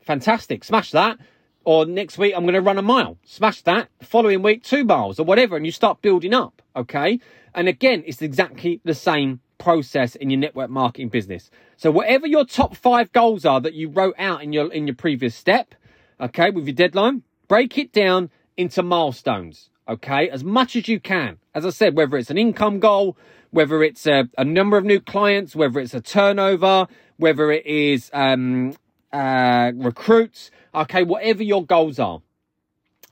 Fantastic. 0.00 0.64
Smash 0.64 0.90
that. 0.92 1.18
Or 1.64 1.84
next 1.84 2.16
week, 2.16 2.32
I'm 2.34 2.44
going 2.44 2.54
to 2.54 2.62
run 2.62 2.78
a 2.78 2.82
mile. 2.82 3.18
Smash 3.24 3.60
that. 3.62 3.90
The 3.98 4.06
following 4.06 4.40
week, 4.42 4.62
two 4.62 4.84
miles 4.84 5.20
or 5.20 5.24
whatever. 5.24 5.56
And 5.56 5.66
you 5.66 5.72
start 5.72 6.00
building 6.00 6.32
up. 6.32 6.62
Okay. 6.74 7.20
And 7.54 7.68
again, 7.68 8.04
it's 8.06 8.22
exactly 8.22 8.80
the 8.84 8.94
same 8.94 9.40
process 9.58 10.16
in 10.16 10.30
your 10.30 10.40
network 10.40 10.70
marketing 10.70 11.10
business. 11.10 11.50
So 11.76 11.90
whatever 11.90 12.26
your 12.26 12.46
top 12.46 12.74
five 12.74 13.12
goals 13.12 13.44
are 13.44 13.60
that 13.60 13.74
you 13.74 13.88
wrote 13.90 14.14
out 14.18 14.42
in 14.42 14.54
your 14.54 14.72
in 14.72 14.86
your 14.86 14.96
previous 14.96 15.34
step, 15.34 15.74
okay, 16.20 16.50
with 16.50 16.66
your 16.66 16.74
deadline, 16.74 17.22
break 17.48 17.76
it 17.76 17.92
down 17.92 18.30
into 18.56 18.82
milestones, 18.82 19.68
okay, 19.88 20.28
as 20.30 20.42
much 20.42 20.74
as 20.74 20.88
you 20.88 21.00
can. 21.00 21.38
As 21.54 21.66
I 21.66 21.70
said, 21.70 21.96
whether 21.96 22.16
it's 22.16 22.30
an 22.30 22.38
income 22.38 22.80
goal, 22.80 23.16
whether 23.54 23.84
it's 23.84 24.04
a, 24.04 24.28
a 24.36 24.44
number 24.44 24.76
of 24.76 24.84
new 24.84 24.98
clients, 24.98 25.54
whether 25.54 25.78
it's 25.78 25.94
a 25.94 26.00
turnover, 26.00 26.88
whether 27.18 27.52
it 27.52 27.64
is 27.64 28.10
um, 28.12 28.74
uh, 29.12 29.70
recruits, 29.76 30.50
okay, 30.74 31.04
whatever 31.04 31.44
your 31.44 31.64
goals 31.64 32.00
are. 32.00 32.20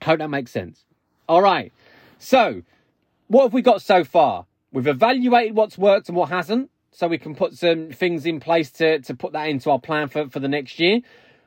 Hope 0.03 0.19
that 0.19 0.31
makes 0.31 0.51
sense. 0.51 0.85
All 1.29 1.43
right. 1.43 1.73
So, 2.19 2.63
what 3.29 3.45
have 3.45 3.53
we 3.53 3.63
got 3.63 3.83
so 3.83 4.03
far? 4.03 4.47
We've 4.73 4.89
evaluated 4.89 5.55
what's 5.55 5.79
worked 5.79 6.09
and 6.09 6.17
what 6.17 6.31
hasn't, 6.31 6.71
so 6.91 7.07
we 7.07 7.19
can 7.19 7.37
put 7.37 7.55
some 7.55 7.91
things 7.91 8.27
in 8.27 8.41
place 8.41 8.73
to, 8.73 8.99
to 8.99 9.15
put 9.15 9.33
that 9.35 9.49
into 9.49 9.71
our 9.71 9.79
plan 9.79 10.09
for, 10.09 10.29
for 10.29 10.41
the 10.41 10.49
next 10.49 10.81
year. 10.81 11.03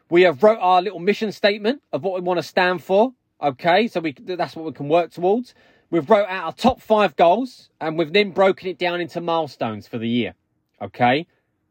We 0.09 0.21
have 0.21 0.41
wrote 0.41 0.59
our 0.61 0.81
little 0.81 0.99
mission 0.99 1.33
statement 1.33 1.81
of 1.91 2.01
what 2.01 2.13
we 2.13 2.21
want 2.21 2.37
to 2.37 2.43
stand 2.43 2.81
for. 2.81 3.11
Okay, 3.41 3.89
so 3.89 3.99
we 3.99 4.13
that's 4.13 4.55
what 4.55 4.63
we 4.63 4.71
can 4.71 4.87
work 4.87 5.11
towards. 5.11 5.53
We've 5.95 6.09
wrote 6.09 6.27
out 6.27 6.43
our 6.43 6.51
top 6.51 6.81
five 6.81 7.15
goals 7.15 7.69
and 7.79 7.97
we've 7.97 8.11
then 8.11 8.31
broken 8.31 8.67
it 8.67 8.77
down 8.77 8.99
into 8.99 9.21
milestones 9.21 9.87
for 9.87 9.97
the 9.97 10.09
year. 10.09 10.33
Okay, 10.81 11.25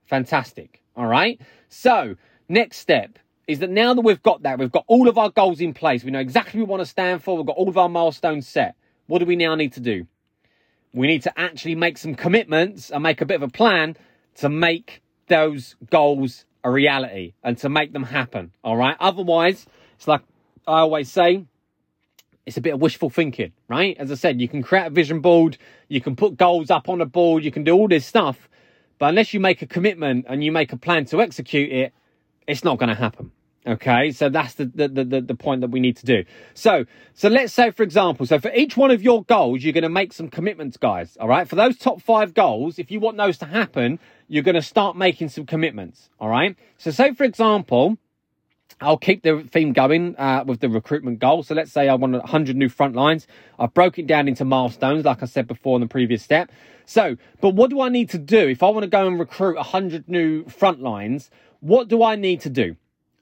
fantastic. 0.06 0.80
All 0.96 1.04
right. 1.04 1.38
So 1.68 2.16
next 2.48 2.78
step 2.78 3.18
is 3.46 3.58
that 3.58 3.68
now 3.68 3.92
that 3.92 4.00
we've 4.00 4.22
got 4.22 4.44
that, 4.44 4.58
we've 4.58 4.72
got 4.72 4.84
all 4.86 5.08
of 5.08 5.18
our 5.18 5.28
goals 5.28 5.60
in 5.60 5.74
place. 5.74 6.04
We 6.04 6.10
know 6.10 6.20
exactly 6.20 6.60
what 6.60 6.68
we 6.68 6.70
want 6.70 6.80
to 6.80 6.86
stand 6.86 7.22
for. 7.22 7.36
We've 7.36 7.44
got 7.44 7.56
all 7.56 7.68
of 7.68 7.76
our 7.76 7.90
milestones 7.90 8.48
set. 8.48 8.76
What 9.08 9.18
do 9.18 9.26
we 9.26 9.36
now 9.36 9.56
need 9.56 9.74
to 9.74 9.80
do? 9.80 10.06
we 10.94 11.08
need 11.08 11.22
to 11.22 11.38
actually 11.38 11.74
make 11.74 11.98
some 11.98 12.14
commitments 12.14 12.90
and 12.90 13.02
make 13.02 13.20
a 13.20 13.26
bit 13.26 13.34
of 13.34 13.42
a 13.42 13.48
plan 13.48 13.96
to 14.36 14.48
make 14.48 15.02
those 15.26 15.74
goals 15.90 16.46
a 16.62 16.70
reality 16.70 17.34
and 17.42 17.58
to 17.58 17.68
make 17.68 17.92
them 17.92 18.04
happen. 18.04 18.52
All 18.62 18.76
right. 18.76 18.96
Otherwise, 19.00 19.66
it's 19.96 20.08
like 20.08 20.22
I 20.66 20.78
always 20.78 21.10
say, 21.10 21.44
it's 22.46 22.56
a 22.56 22.60
bit 22.60 22.74
of 22.74 22.80
wishful 22.80 23.10
thinking, 23.10 23.52
right? 23.68 23.96
As 23.98 24.10
I 24.10 24.14
said, 24.14 24.40
you 24.40 24.48
can 24.48 24.62
create 24.62 24.86
a 24.86 24.90
vision 24.90 25.20
board, 25.20 25.56
you 25.88 26.00
can 26.00 26.16
put 26.16 26.36
goals 26.36 26.70
up 26.70 26.88
on 26.88 27.00
a 27.00 27.06
board, 27.06 27.44
you 27.44 27.50
can 27.50 27.64
do 27.64 27.72
all 27.72 27.88
this 27.88 28.04
stuff, 28.04 28.48
but 28.98 29.06
unless 29.06 29.32
you 29.32 29.40
make 29.40 29.62
a 29.62 29.66
commitment 29.66 30.26
and 30.28 30.44
you 30.44 30.52
make 30.52 30.72
a 30.72 30.76
plan 30.76 31.04
to 31.06 31.20
execute 31.20 31.72
it, 31.72 31.92
it's 32.46 32.64
not 32.64 32.78
going 32.78 32.90
to 32.90 32.94
happen. 32.94 33.32
Okay, 33.66 34.10
so 34.10 34.28
that's 34.28 34.54
the, 34.54 34.66
the, 34.66 34.88
the, 34.88 35.20
the 35.22 35.34
point 35.34 35.62
that 35.62 35.70
we 35.70 35.80
need 35.80 35.96
to 35.96 36.04
do. 36.04 36.24
So, 36.52 36.84
so 37.14 37.30
let's 37.30 37.50
say, 37.50 37.70
for 37.70 37.82
example, 37.82 38.26
so 38.26 38.38
for 38.38 38.52
each 38.52 38.76
one 38.76 38.90
of 38.90 39.02
your 39.02 39.24
goals, 39.24 39.64
you're 39.64 39.72
going 39.72 39.84
to 39.84 39.88
make 39.88 40.12
some 40.12 40.28
commitments, 40.28 40.76
guys. 40.76 41.16
All 41.16 41.28
right, 41.28 41.48
for 41.48 41.56
those 41.56 41.78
top 41.78 42.02
five 42.02 42.34
goals, 42.34 42.78
if 42.78 42.90
you 42.90 43.00
want 43.00 43.16
those 43.16 43.38
to 43.38 43.46
happen, 43.46 43.98
you're 44.28 44.42
going 44.42 44.54
to 44.54 44.62
start 44.62 44.98
making 44.98 45.30
some 45.30 45.46
commitments. 45.46 46.10
All 46.20 46.28
right, 46.28 46.56
so 46.76 46.90
say, 46.90 47.14
for 47.14 47.24
example, 47.24 47.96
I'll 48.80 48.98
keep 48.98 49.22
the 49.22 49.46
theme 49.50 49.72
going 49.72 50.16
uh, 50.16 50.44
with 50.46 50.60
the 50.60 50.68
recruitment 50.68 51.18
goal. 51.18 51.42
So 51.42 51.54
let's 51.54 51.72
say 51.72 51.88
I 51.88 51.94
want 51.94 52.12
100 52.12 52.56
new 52.56 52.68
front 52.68 52.94
lines. 52.94 53.26
I've 53.58 53.72
broken 53.72 54.04
it 54.04 54.08
down 54.08 54.28
into 54.28 54.44
milestones, 54.44 55.04
like 55.04 55.22
I 55.22 55.26
said 55.26 55.46
before 55.46 55.76
in 55.76 55.80
the 55.80 55.86
previous 55.86 56.22
step. 56.22 56.50
So, 56.86 57.16
but 57.40 57.54
what 57.54 57.70
do 57.70 57.80
I 57.80 57.88
need 57.88 58.10
to 58.10 58.18
do 58.18 58.48
if 58.48 58.62
I 58.62 58.68
want 58.68 58.84
to 58.84 58.90
go 58.90 59.06
and 59.06 59.18
recruit 59.18 59.56
100 59.56 60.08
new 60.08 60.44
front 60.46 60.80
lines? 60.80 61.30
What 61.60 61.88
do 61.88 62.02
I 62.02 62.16
need 62.16 62.40
to 62.42 62.50
do? 62.50 62.76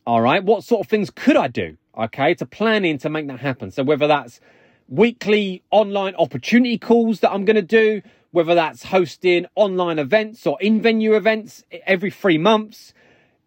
All 0.07 0.21
right. 0.21 0.43
What 0.43 0.65
sort 0.65 0.85
of 0.85 0.91
things 0.91 1.11
could 1.11 1.37
I 1.37 1.49
do? 1.49 1.77
Okay. 1.97 2.35
To 2.35 2.47
plan 2.47 2.85
in 2.85 2.99
to 2.99 3.11
make 3.11 3.29
that 3.29 3.41
happen. 3.41 3.71
So 3.71 3.83
whether 3.83 4.07
that's 4.07 4.41
weekly 4.89 5.63
online 5.71 6.15
opportunity 6.17 6.79
calls 6.79 7.21
that 7.21 7.31
I'm 7.31 7.45
going 7.45 7.57
to 7.57 7.63
do, 7.63 8.03
whether 8.33 8.55
that's 8.55 8.85
hosting 8.85 9.47
online 9.55 9.99
events 9.99 10.47
or 10.47 10.61
in 10.61 10.81
venue 10.81 11.15
events 11.15 11.65
every 11.87 12.11
three 12.11 12.39
months, 12.39 12.95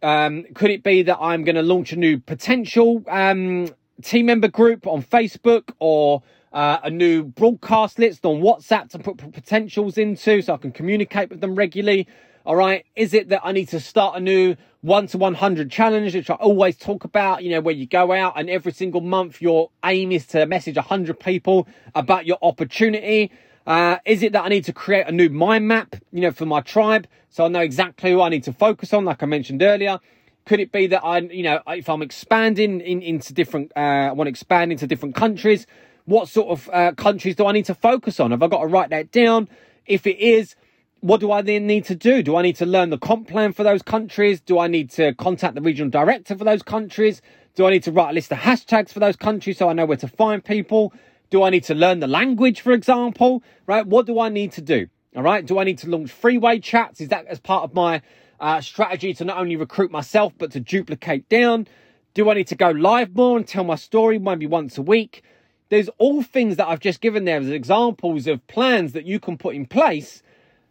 um, 0.01 0.45
could 0.53 0.71
it 0.71 0.83
be 0.83 1.03
that 1.03 1.17
I'm 1.19 1.43
going 1.43 1.55
to 1.55 1.63
launch 1.63 1.91
a 1.91 1.95
new 1.95 2.19
potential 2.19 3.03
um, 3.07 3.69
team 4.01 4.27
member 4.27 4.47
group 4.47 4.87
on 4.87 5.03
Facebook 5.03 5.71
or 5.79 6.23
uh, 6.53 6.79
a 6.83 6.89
new 6.89 7.23
broadcast 7.23 7.99
list 7.99 8.25
on 8.25 8.41
WhatsApp 8.41 8.89
to 8.89 8.99
put 8.99 9.17
potentials 9.17 9.97
into 9.97 10.41
so 10.41 10.53
I 10.53 10.57
can 10.57 10.71
communicate 10.71 11.29
with 11.29 11.41
them 11.41 11.55
regularly? 11.55 12.07
All 12.45 12.55
right. 12.55 12.85
Is 12.95 13.13
it 13.13 13.29
that 13.29 13.41
I 13.43 13.51
need 13.51 13.69
to 13.69 13.79
start 13.79 14.15
a 14.15 14.19
new 14.19 14.55
one 14.81 15.07
to 15.07 15.17
100 15.17 15.71
challenge, 15.71 16.13
which 16.13 16.29
I 16.29 16.35
always 16.35 16.77
talk 16.77 17.03
about, 17.03 17.43
you 17.43 17.49
know, 17.49 17.59
where 17.59 17.73
you 17.73 17.87
go 17.87 18.11
out 18.11 18.39
and 18.39 18.49
every 18.49 18.71
single 18.71 19.01
month 19.01 19.41
your 19.41 19.71
aim 19.83 20.11
is 20.11 20.27
to 20.27 20.45
message 20.45 20.75
100 20.75 21.19
people 21.19 21.67
about 21.95 22.27
your 22.27 22.37
opportunity? 22.43 23.31
Uh, 23.65 23.97
is 24.05 24.21
it 24.21 24.31
that 24.33 24.43
I 24.43 24.49
need 24.49 24.65
to 24.65 24.73
create 24.73 25.07
a 25.07 25.11
new 25.11 25.29
mind 25.29 25.67
map, 25.67 25.95
you 26.11 26.21
know, 26.21 26.31
for 26.31 26.45
my 26.45 26.61
tribe 26.61 27.07
so 27.29 27.45
I 27.45 27.47
know 27.47 27.61
exactly 27.61 28.11
who 28.11 28.21
I 28.21 28.29
need 28.29 28.43
to 28.43 28.53
focus 28.53 28.93
on, 28.93 29.05
like 29.05 29.23
I 29.23 29.25
mentioned 29.25 29.63
earlier? 29.63 29.99
Could 30.45 30.59
it 30.59 30.71
be 30.71 30.85
that 30.87 31.03
I, 31.03 31.19
you 31.19 31.41
know, 31.41 31.59
if 31.67 31.89
I'm 31.89 32.03
expanding 32.03 32.79
in, 32.81 33.01
into 33.01 33.33
different, 33.33 33.71
uh, 33.75 33.79
I 33.79 34.11
want 34.11 34.27
to 34.27 34.29
expand 34.29 34.71
into 34.71 34.85
different 34.85 35.15
countries, 35.15 35.65
what 36.05 36.29
sort 36.29 36.49
of 36.49 36.69
uh, 36.71 36.91
countries 36.91 37.35
do 37.35 37.47
I 37.47 37.51
need 37.51 37.65
to 37.65 37.73
focus 37.73 38.19
on? 38.19 38.29
Have 38.29 38.43
I 38.43 38.47
got 38.47 38.61
to 38.61 38.67
write 38.67 38.91
that 38.91 39.11
down? 39.11 39.49
If 39.87 40.05
it 40.05 40.19
is, 40.19 40.55
what 40.99 41.19
do 41.19 41.31
I 41.31 41.41
then 41.41 41.65
need 41.65 41.85
to 41.85 41.95
do? 41.95 42.21
Do 42.21 42.35
I 42.35 42.43
need 42.43 42.55
to 42.57 42.65
learn 42.67 42.91
the 42.91 42.99
comp 42.99 43.27
plan 43.27 43.53
for 43.53 43.63
those 43.63 43.81
countries? 43.81 44.39
Do 44.39 44.59
I 44.59 44.67
need 44.67 44.91
to 44.91 45.15
contact 45.15 45.55
the 45.55 45.61
regional 45.61 45.89
director 45.89 46.37
for 46.37 46.43
those 46.43 46.61
countries? 46.61 47.23
Do 47.55 47.65
I 47.65 47.71
need 47.71 47.83
to 47.83 47.91
write 47.91 48.11
a 48.11 48.13
list 48.13 48.31
of 48.31 48.37
hashtags 48.37 48.91
for 48.91 48.99
those 48.99 49.15
countries 49.15 49.57
so 49.57 49.69
I 49.69 49.73
know 49.73 49.87
where 49.87 49.97
to 49.97 50.07
find 50.07 50.45
people? 50.45 50.93
Do 51.29 51.43
I 51.43 51.49
need 51.49 51.63
to 51.65 51.75
learn 51.75 51.99
the 51.99 52.07
language, 52.07 52.61
for 52.61 52.71
example? 52.71 53.43
Right? 53.65 53.85
What 53.85 54.05
do 54.05 54.19
I 54.19 54.29
need 54.29 54.51
to 54.53 54.61
do? 54.61 54.87
All 55.15 55.23
right. 55.23 55.45
Do 55.45 55.59
I 55.59 55.63
need 55.63 55.77
to 55.79 55.89
launch 55.89 56.11
freeway 56.11 56.59
chats? 56.59 57.01
Is 57.01 57.09
that 57.09 57.25
as 57.27 57.39
part 57.39 57.63
of 57.63 57.73
my 57.73 58.01
uh, 58.39 58.61
strategy 58.61 59.13
to 59.15 59.25
not 59.25 59.37
only 59.37 59.55
recruit 59.55 59.91
myself, 59.91 60.33
but 60.37 60.51
to 60.51 60.59
duplicate 60.59 61.27
down? 61.29 61.67
Do 62.13 62.29
I 62.29 62.33
need 62.33 62.47
to 62.47 62.55
go 62.55 62.69
live 62.71 63.15
more 63.15 63.37
and 63.37 63.47
tell 63.47 63.63
my 63.63 63.75
story 63.75 64.19
maybe 64.19 64.45
once 64.45 64.77
a 64.77 64.81
week? 64.81 65.23
There's 65.69 65.89
all 65.97 66.21
things 66.21 66.57
that 66.57 66.67
I've 66.67 66.79
just 66.79 67.01
given 67.01 67.25
there 67.25 67.39
as 67.39 67.49
examples 67.49 68.27
of 68.27 68.45
plans 68.47 68.93
that 68.93 69.05
you 69.05 69.19
can 69.19 69.37
put 69.37 69.55
in 69.55 69.65
place 69.65 70.21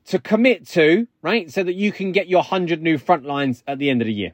to 0.06 0.18
commit 0.18 0.66
to, 0.68 1.08
right? 1.22 1.50
So 1.50 1.64
that 1.64 1.74
you 1.74 1.90
can 1.90 2.12
get 2.12 2.28
your 2.28 2.40
100 2.40 2.82
new 2.82 2.98
front 2.98 3.24
lines 3.24 3.62
at 3.66 3.78
the 3.78 3.90
end 3.90 4.02
of 4.02 4.06
the 4.06 4.12
year. 4.12 4.32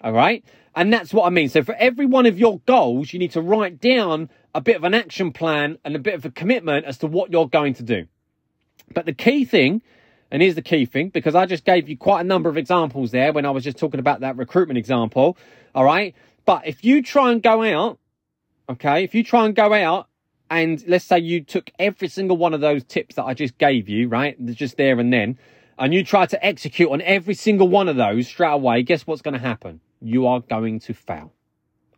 All 0.00 0.12
right. 0.12 0.44
And 0.74 0.92
that's 0.92 1.12
what 1.14 1.26
I 1.26 1.30
mean. 1.30 1.48
So 1.48 1.62
for 1.62 1.74
every 1.74 2.06
one 2.06 2.26
of 2.26 2.38
your 2.38 2.60
goals, 2.66 3.12
you 3.12 3.18
need 3.18 3.32
to 3.32 3.40
write 3.40 3.80
down 3.80 4.28
a 4.54 4.60
bit 4.60 4.76
of 4.76 4.84
an 4.84 4.94
action 4.94 5.32
plan 5.32 5.78
and 5.84 5.96
a 5.96 5.98
bit 5.98 6.14
of 6.14 6.24
a 6.24 6.30
commitment 6.30 6.84
as 6.84 6.98
to 6.98 7.06
what 7.06 7.30
you're 7.32 7.48
going 7.48 7.74
to 7.74 7.82
do. 7.82 8.06
But 8.92 9.06
the 9.06 9.12
key 9.12 9.44
thing, 9.44 9.82
and 10.30 10.42
here's 10.42 10.54
the 10.54 10.62
key 10.62 10.86
thing, 10.86 11.08
because 11.08 11.34
I 11.34 11.46
just 11.46 11.64
gave 11.64 11.88
you 11.88 11.96
quite 11.96 12.20
a 12.20 12.24
number 12.24 12.48
of 12.48 12.56
examples 12.56 13.10
there 13.10 13.32
when 13.32 13.46
I 13.46 13.50
was 13.50 13.64
just 13.64 13.78
talking 13.78 14.00
about 14.00 14.20
that 14.20 14.36
recruitment 14.36 14.78
example. 14.78 15.36
All 15.74 15.84
right. 15.84 16.14
But 16.44 16.66
if 16.66 16.84
you 16.84 17.02
try 17.02 17.32
and 17.32 17.42
go 17.42 17.62
out, 17.62 17.98
okay, 18.68 19.02
if 19.02 19.14
you 19.14 19.24
try 19.24 19.46
and 19.46 19.54
go 19.54 19.72
out 19.72 20.08
and 20.50 20.82
let's 20.86 21.04
say 21.04 21.18
you 21.18 21.42
took 21.42 21.70
every 21.78 22.08
single 22.08 22.36
one 22.36 22.54
of 22.54 22.60
those 22.60 22.84
tips 22.84 23.16
that 23.16 23.24
I 23.24 23.34
just 23.34 23.58
gave 23.58 23.88
you, 23.88 24.08
right? 24.08 24.36
Just 24.46 24.76
there 24.76 25.00
and 25.00 25.12
then, 25.12 25.38
and 25.78 25.92
you 25.92 26.04
try 26.04 26.26
to 26.26 26.44
execute 26.44 26.90
on 26.90 27.00
every 27.02 27.34
single 27.34 27.68
one 27.68 27.88
of 27.88 27.96
those 27.96 28.28
straight 28.28 28.52
away, 28.52 28.82
guess 28.82 29.06
what's 29.06 29.22
going 29.22 29.34
to 29.34 29.40
happen? 29.40 29.80
You 30.00 30.26
are 30.26 30.40
going 30.40 30.80
to 30.80 30.94
fail. 30.94 31.32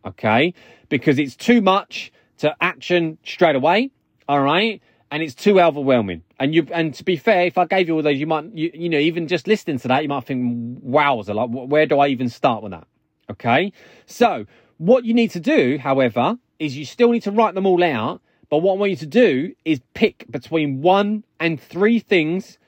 Okay. 0.04 0.54
Because 0.88 1.18
it's 1.18 1.36
too 1.36 1.60
much 1.60 2.12
to 2.38 2.54
action 2.60 3.18
straight 3.24 3.56
away. 3.56 3.90
All 4.28 4.40
right. 4.40 4.80
And 5.10 5.22
it's 5.22 5.34
too 5.34 5.60
overwhelming. 5.60 6.22
And 6.38 6.54
you, 6.54 6.66
and 6.72 6.94
to 6.94 7.04
be 7.04 7.16
fair, 7.16 7.46
if 7.46 7.56
I 7.56 7.64
gave 7.64 7.88
you 7.88 7.96
all 7.96 8.02
those, 8.02 8.18
you 8.18 8.26
might, 8.26 8.52
you, 8.54 8.70
you 8.74 8.88
know, 8.88 8.98
even 8.98 9.26
just 9.26 9.46
listening 9.46 9.78
to 9.80 9.88
that, 9.88 10.02
you 10.02 10.08
might 10.08 10.24
think, 10.24 10.82
wowza, 10.84 11.34
like, 11.34 11.48
where 11.48 11.86
do 11.86 11.98
I 11.98 12.08
even 12.08 12.28
start 12.28 12.62
with 12.62 12.72
that? 12.72 12.86
Okay. 13.30 13.72
So 14.06 14.46
what 14.76 15.04
you 15.04 15.14
need 15.14 15.30
to 15.32 15.40
do, 15.40 15.78
however, 15.78 16.38
is 16.58 16.76
you 16.76 16.84
still 16.84 17.10
need 17.10 17.22
to 17.22 17.30
write 17.30 17.54
them 17.54 17.66
all 17.66 17.82
out. 17.82 18.20
But 18.50 18.58
what 18.58 18.74
I 18.74 18.76
want 18.76 18.90
you 18.90 18.96
to 18.96 19.06
do 19.06 19.54
is 19.64 19.80
pick 19.94 20.24
between 20.30 20.80
one 20.80 21.24
and 21.38 21.60
three 21.60 21.98
things, 21.98 22.58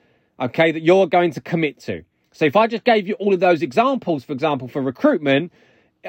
okay, 0.41 0.71
that 0.71 0.81
you're 0.81 1.07
going 1.07 1.31
to 1.31 1.41
commit 1.41 1.79
to. 1.81 2.03
So 2.31 2.45
if 2.45 2.55
I 2.55 2.67
just 2.67 2.83
gave 2.83 3.07
you 3.07 3.13
all 3.15 3.33
of 3.33 3.39
those 3.39 3.61
examples, 3.61 4.23
for 4.23 4.33
example, 4.33 4.67
for 4.67 4.81
recruitment, 4.81 5.51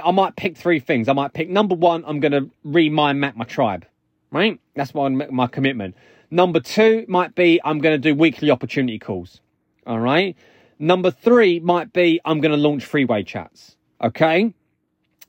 I 0.02 0.10
might 0.10 0.36
pick 0.36 0.56
three 0.56 0.80
things. 0.80 1.08
I 1.08 1.12
might 1.12 1.32
pick 1.32 1.48
number 1.48 1.74
one, 1.74 2.04
I'm 2.06 2.20
going 2.20 2.32
to 2.32 2.50
remind 2.64 3.20
map 3.20 3.36
my 3.36 3.44
tribe, 3.44 3.84
right? 4.30 4.58
That's 4.74 4.94
my, 4.94 5.08
my 5.08 5.46
commitment. 5.46 5.96
Number 6.30 6.60
two 6.60 7.04
might 7.08 7.34
be 7.34 7.60
I'm 7.62 7.78
going 7.80 8.00
to 8.00 8.10
do 8.10 8.14
weekly 8.14 8.50
opportunity 8.50 8.98
calls. 8.98 9.40
All 9.86 9.98
right. 9.98 10.36
Number 10.78 11.10
three 11.10 11.60
might 11.60 11.92
be 11.92 12.20
I'm 12.24 12.40
going 12.40 12.52
to 12.52 12.56
launch 12.56 12.84
freeway 12.84 13.22
chats. 13.22 13.76
Okay. 14.02 14.54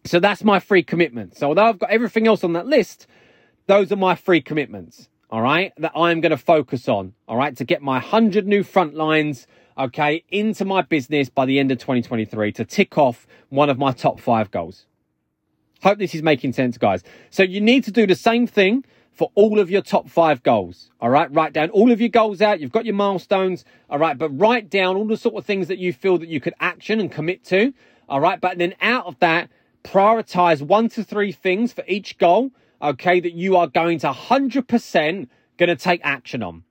So 0.05 0.19
that's 0.19 0.43
my 0.43 0.59
free 0.59 0.83
commitment. 0.83 1.35
So 1.37 1.47
although 1.47 1.65
I've 1.65 1.79
got 1.79 1.89
everything 1.89 2.27
else 2.27 2.43
on 2.43 2.53
that 2.53 2.67
list, 2.67 3.07
those 3.67 3.91
are 3.91 3.97
my 3.97 4.15
free 4.15 4.41
commitments. 4.41 5.09
All 5.33 5.41
right. 5.41 5.73
That 5.79 5.93
I'm 5.95 6.21
going 6.21 6.29
to 6.29 6.37
focus 6.37 6.87
on. 6.87 7.13
All 7.27 7.37
right. 7.37 7.57
To 7.57 7.63
get 7.63 7.81
my 7.81 7.93
100 7.93 8.45
new 8.45 8.61
front 8.61 8.93
lines 8.93 9.47
okay, 9.75 10.23
into 10.29 10.63
my 10.63 10.83
business 10.83 11.27
by 11.27 11.47
the 11.47 11.57
end 11.57 11.71
of 11.71 11.79
2023 11.79 12.51
to 12.51 12.63
tick 12.63 12.99
off 12.99 13.25
one 13.49 13.67
of 13.67 13.79
my 13.79 13.91
top 13.91 14.19
five 14.19 14.51
goals. 14.51 14.85
Hope 15.81 15.97
this 15.97 16.13
is 16.13 16.21
making 16.21 16.53
sense, 16.53 16.77
guys. 16.77 17.01
So 17.31 17.41
you 17.41 17.59
need 17.61 17.83
to 17.85 17.91
do 17.91 18.05
the 18.05 18.13
same 18.13 18.45
thing 18.45 18.85
for 19.11 19.31
all 19.33 19.59
of 19.59 19.71
your 19.71 19.81
top 19.81 20.07
five 20.07 20.43
goals. 20.43 20.91
All 21.01 21.09
right. 21.09 21.33
Write 21.33 21.51
down 21.51 21.71
all 21.71 21.91
of 21.91 21.99
your 21.99 22.09
goals 22.09 22.39
out. 22.39 22.59
You've 22.59 22.71
got 22.71 22.85
your 22.85 22.93
milestones. 22.93 23.65
All 23.89 23.97
right. 23.97 24.15
But 24.15 24.29
write 24.39 24.69
down 24.69 24.97
all 24.97 25.07
the 25.07 25.17
sort 25.17 25.33
of 25.33 25.47
things 25.47 25.67
that 25.67 25.79
you 25.79 25.93
feel 25.93 26.19
that 26.19 26.29
you 26.29 26.41
could 26.41 26.53
action 26.59 26.99
and 26.99 27.11
commit 27.11 27.43
to. 27.45 27.73
All 28.07 28.21
right. 28.21 28.39
But 28.39 28.59
then 28.59 28.75
out 28.81 29.07
of 29.07 29.17
that, 29.17 29.49
prioritize 29.83 30.61
one 30.61 30.89
to 30.89 31.03
three 31.03 31.31
things 31.31 31.73
for 31.73 31.83
each 31.87 32.19
goal. 32.19 32.51
Okay. 32.83 33.19
That 33.19 33.33
you 33.33 33.55
are 33.55 33.67
going 33.67 33.99
to 33.99 34.11
100% 34.11 35.27
going 35.57 35.69
to 35.69 35.75
take 35.75 36.01
action 36.03 36.43
on. 36.43 36.63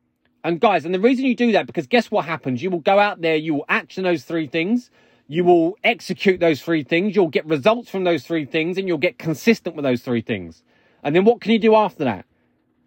And 0.44 0.60
guys, 0.60 0.84
and 0.84 0.94
the 0.94 1.00
reason 1.00 1.24
you 1.24 1.36
do 1.36 1.52
that, 1.52 1.66
because 1.66 1.86
guess 1.86 2.10
what 2.10 2.24
happens? 2.24 2.62
You 2.62 2.70
will 2.70 2.80
go 2.80 2.98
out 2.98 3.20
there, 3.20 3.36
you 3.36 3.54
will 3.54 3.64
action 3.68 4.02
those 4.02 4.24
three 4.24 4.48
things, 4.48 4.90
you 5.28 5.44
will 5.44 5.76
execute 5.84 6.40
those 6.40 6.60
three 6.60 6.82
things, 6.82 7.14
you'll 7.14 7.28
get 7.28 7.46
results 7.46 7.88
from 7.88 8.02
those 8.02 8.24
three 8.24 8.44
things, 8.44 8.76
and 8.76 8.88
you'll 8.88 8.98
get 8.98 9.18
consistent 9.18 9.76
with 9.76 9.84
those 9.84 10.02
three 10.02 10.20
things. 10.20 10.64
And 11.04 11.14
then 11.14 11.24
what 11.24 11.40
can 11.40 11.52
you 11.52 11.60
do 11.60 11.76
after 11.76 12.04
that? 12.04 12.26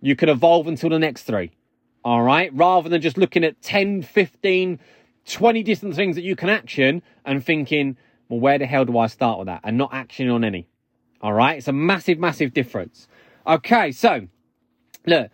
You 0.01 0.17
can 0.17 0.27
evolve 0.27 0.67
until 0.67 0.89
the 0.89 0.99
next 0.99 1.23
three. 1.23 1.51
All 2.03 2.21
right. 2.21 2.53
Rather 2.53 2.89
than 2.89 3.01
just 3.01 3.17
looking 3.17 3.43
at 3.43 3.61
10, 3.61 4.03
15, 4.03 4.79
20 5.25 5.63
different 5.63 5.95
things 5.95 6.15
that 6.15 6.23
you 6.23 6.35
can 6.35 6.49
action 6.49 7.01
and 7.25 7.43
thinking, 7.43 7.97
well, 8.29 8.39
where 8.39 8.59
the 8.59 8.65
hell 8.65 8.85
do 8.85 8.97
I 8.97 9.07
start 9.07 9.39
with 9.39 9.47
that? 9.47 9.61
And 9.63 9.77
not 9.77 9.91
actioning 9.91 10.33
on 10.33 10.43
any. 10.43 10.67
All 11.21 11.33
right. 11.33 11.57
It's 11.57 11.67
a 11.67 11.73
massive, 11.73 12.19
massive 12.19 12.53
difference. 12.53 13.07
Okay. 13.47 13.91
So 13.91 14.27
look, 15.05 15.29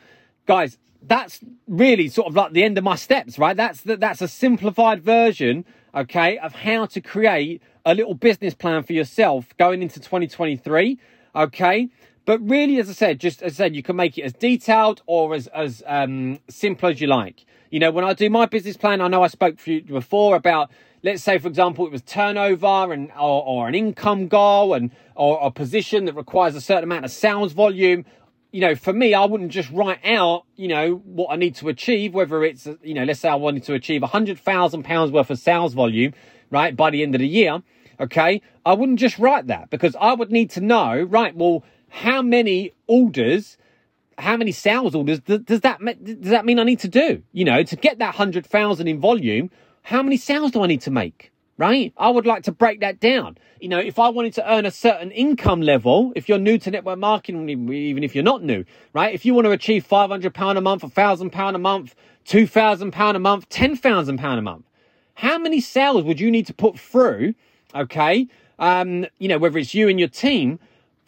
guys, 0.45 0.78
that's 1.02 1.39
really 1.67 2.08
sort 2.08 2.28
of 2.28 2.36
like 2.36 2.54
the 2.54 2.63
end 2.63 2.78
of 2.78 2.84
my 2.84 2.95
steps, 2.95 3.39
right? 3.39 3.58
That's 3.58 3.82
the, 3.82 3.97
that's 3.97 4.21
a 4.21 4.28
simplified 4.28 5.04
version, 5.04 5.65
okay, 5.95 6.38
of 6.38 6.54
how 6.54 6.86
to 6.88 7.02
create 7.02 7.62
a 7.86 7.95
little 7.95 8.13
business 8.13 8.54
plan 8.54 8.84
for 8.84 8.93
yourself 8.93 9.56
going 9.58 9.82
into 9.82 10.00
2023, 10.00 11.00
okay? 11.36 11.89
But 12.26 12.39
really, 12.47 12.78
as 12.78 12.89
I 12.89 12.93
said, 12.93 13.19
just 13.19 13.41
as 13.41 13.54
I 13.54 13.65
said, 13.65 13.76
you 13.76 13.82
can 13.82 13.95
make 13.95 14.17
it 14.17 14.21
as 14.21 14.34
detailed 14.34 15.02
or 15.08 15.34
as 15.34 15.47
as 15.47 15.82
um, 15.88 16.39
simple 16.50 16.89
as 16.89 17.02
you 17.02 17.08
like. 17.08 17.45
You 17.71 17.80
know, 17.80 17.89
when 17.89 18.06
I 18.06 18.13
do 18.13 18.30
my 18.30 18.45
business 18.45 18.78
plan, 18.78 19.02
I 19.02 19.08
know 19.08 19.24
I 19.24 19.28
spoke 19.28 19.58
for 19.58 19.71
you 19.71 19.82
before 19.82 20.36
about, 20.36 20.69
let's 21.03 21.23
say, 21.23 21.37
for 21.37 21.47
example, 21.47 21.85
it 21.85 21.91
was 21.91 22.01
turnover 22.01 22.91
and 22.91 23.11
or, 23.11 23.43
or 23.43 23.67
an 23.67 23.75
income 23.75 24.27
goal 24.27 24.73
and 24.73 24.91
or 25.15 25.39
a 25.41 25.51
position 25.51 26.05
that 26.05 26.15
requires 26.15 26.55
a 26.55 26.61
certain 26.61 26.83
amount 26.83 27.05
of 27.05 27.11
sales 27.11 27.53
volume 27.53 28.05
you 28.51 28.59
know, 28.59 28.75
for 28.75 28.91
me, 28.91 29.13
I 29.13 29.25
wouldn't 29.25 29.51
just 29.51 29.71
write 29.71 29.99
out, 30.05 30.43
you 30.55 30.67
know, 30.67 30.95
what 31.05 31.31
I 31.31 31.37
need 31.37 31.55
to 31.55 31.69
achieve, 31.69 32.13
whether 32.13 32.43
it's, 32.43 32.67
you 32.83 32.93
know, 32.93 33.05
let's 33.05 33.21
say 33.21 33.29
I 33.29 33.35
wanted 33.35 33.63
to 33.63 33.73
achieve 33.73 34.03
a 34.03 34.07
hundred 34.07 34.39
thousand 34.39 34.83
pounds 34.83 35.11
worth 35.11 35.29
of 35.29 35.39
sales 35.39 35.73
volume, 35.73 36.13
right, 36.49 36.75
by 36.75 36.89
the 36.89 37.01
end 37.01 37.15
of 37.15 37.19
the 37.19 37.27
year. 37.27 37.63
Okay. 37.99 38.41
I 38.65 38.73
wouldn't 38.73 38.99
just 38.99 39.17
write 39.19 39.47
that 39.47 39.69
because 39.69 39.95
I 39.99 40.13
would 40.13 40.31
need 40.31 40.49
to 40.51 40.61
know, 40.61 41.01
right, 41.01 41.35
well, 41.35 41.63
how 41.87 42.21
many 42.21 42.73
orders, 42.87 43.57
how 44.17 44.35
many 44.35 44.51
sales 44.51 44.95
orders 44.95 45.21
does, 45.21 45.39
does 45.39 45.61
that, 45.61 45.79
does 46.03 46.31
that 46.31 46.45
mean 46.45 46.59
I 46.59 46.63
need 46.63 46.79
to 46.79 46.89
do? 46.89 47.23
You 47.31 47.45
know, 47.45 47.63
to 47.63 47.75
get 47.75 47.99
that 47.99 48.15
hundred 48.15 48.45
thousand 48.45 48.87
in 48.87 48.99
volume, 48.99 49.49
how 49.83 50.01
many 50.03 50.17
sales 50.17 50.51
do 50.51 50.63
I 50.63 50.67
need 50.67 50.81
to 50.81 50.91
make? 50.91 51.31
right? 51.61 51.93
I 51.95 52.09
would 52.09 52.25
like 52.25 52.41
to 52.43 52.51
break 52.51 52.79
that 52.79 52.99
down. 52.99 53.37
You 53.59 53.69
know, 53.69 53.77
if 53.77 53.99
I 53.99 54.09
wanted 54.09 54.33
to 54.33 54.51
earn 54.51 54.65
a 54.65 54.71
certain 54.71 55.11
income 55.11 55.61
level, 55.61 56.11
if 56.15 56.27
you're 56.27 56.39
new 56.39 56.57
to 56.57 56.71
network 56.71 56.97
marketing, 56.97 57.47
even 57.71 58.03
if 58.03 58.15
you're 58.15 58.23
not 58.23 58.41
new, 58.41 58.65
right? 58.93 59.13
If 59.13 59.25
you 59.25 59.35
want 59.35 59.45
to 59.45 59.51
achieve 59.51 59.87
£500 59.87 60.57
a 60.57 60.61
month, 60.61 60.81
£1,000 60.81 61.55
a 61.55 61.57
month, 61.59 61.95
£2,000 62.25 63.15
a 63.15 63.19
month, 63.19 63.49
£10,000 63.49 64.37
a 64.37 64.41
month, 64.41 64.65
how 65.13 65.37
many 65.37 65.61
sales 65.61 66.03
would 66.03 66.19
you 66.19 66.31
need 66.31 66.47
to 66.47 66.53
put 66.53 66.79
through, 66.79 67.35
okay? 67.75 68.27
Um, 68.57 69.05
you 69.19 69.27
know, 69.27 69.37
whether 69.37 69.59
it's 69.59 69.75
you 69.75 69.87
and 69.87 69.99
your 69.99 70.09
team, 70.09 70.59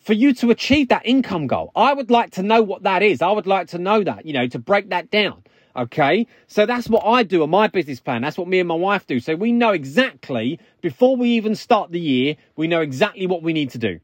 for 0.01 0.13
you 0.13 0.35
to 0.35 0.51
achieve 0.51 0.89
that 0.89 1.03
income 1.03 1.47
goal. 1.47 1.71
I 1.75 1.93
would 1.93 2.11
like 2.11 2.31
to 2.31 2.43
know 2.43 2.61
what 2.61 2.83
that 2.83 3.01
is. 3.01 3.23
I 3.23 3.31
would 3.31 3.47
like 3.47 3.69
to 3.69 3.79
know 3.79 4.03
that, 4.03 4.25
you 4.25 4.33
know, 4.33 4.47
to 4.47 4.59
break 4.59 4.89
that 4.89 5.09
down. 5.09 5.43
Okay. 5.75 6.27
So 6.47 6.65
that's 6.65 6.87
what 6.87 7.05
I 7.05 7.23
do 7.23 7.43
on 7.43 7.49
my 7.49 7.67
business 7.67 7.99
plan. 7.99 8.21
That's 8.21 8.37
what 8.37 8.47
me 8.47 8.59
and 8.59 8.67
my 8.67 8.75
wife 8.75 9.07
do. 9.07 9.19
So 9.19 9.35
we 9.35 9.51
know 9.51 9.71
exactly 9.71 10.59
before 10.81 11.15
we 11.15 11.31
even 11.31 11.55
start 11.55 11.91
the 11.91 11.99
year, 11.99 12.35
we 12.55 12.67
know 12.67 12.81
exactly 12.81 13.27
what 13.27 13.41
we 13.41 13.53
need 13.53 13.71
to 13.71 13.77
do. 13.77 13.99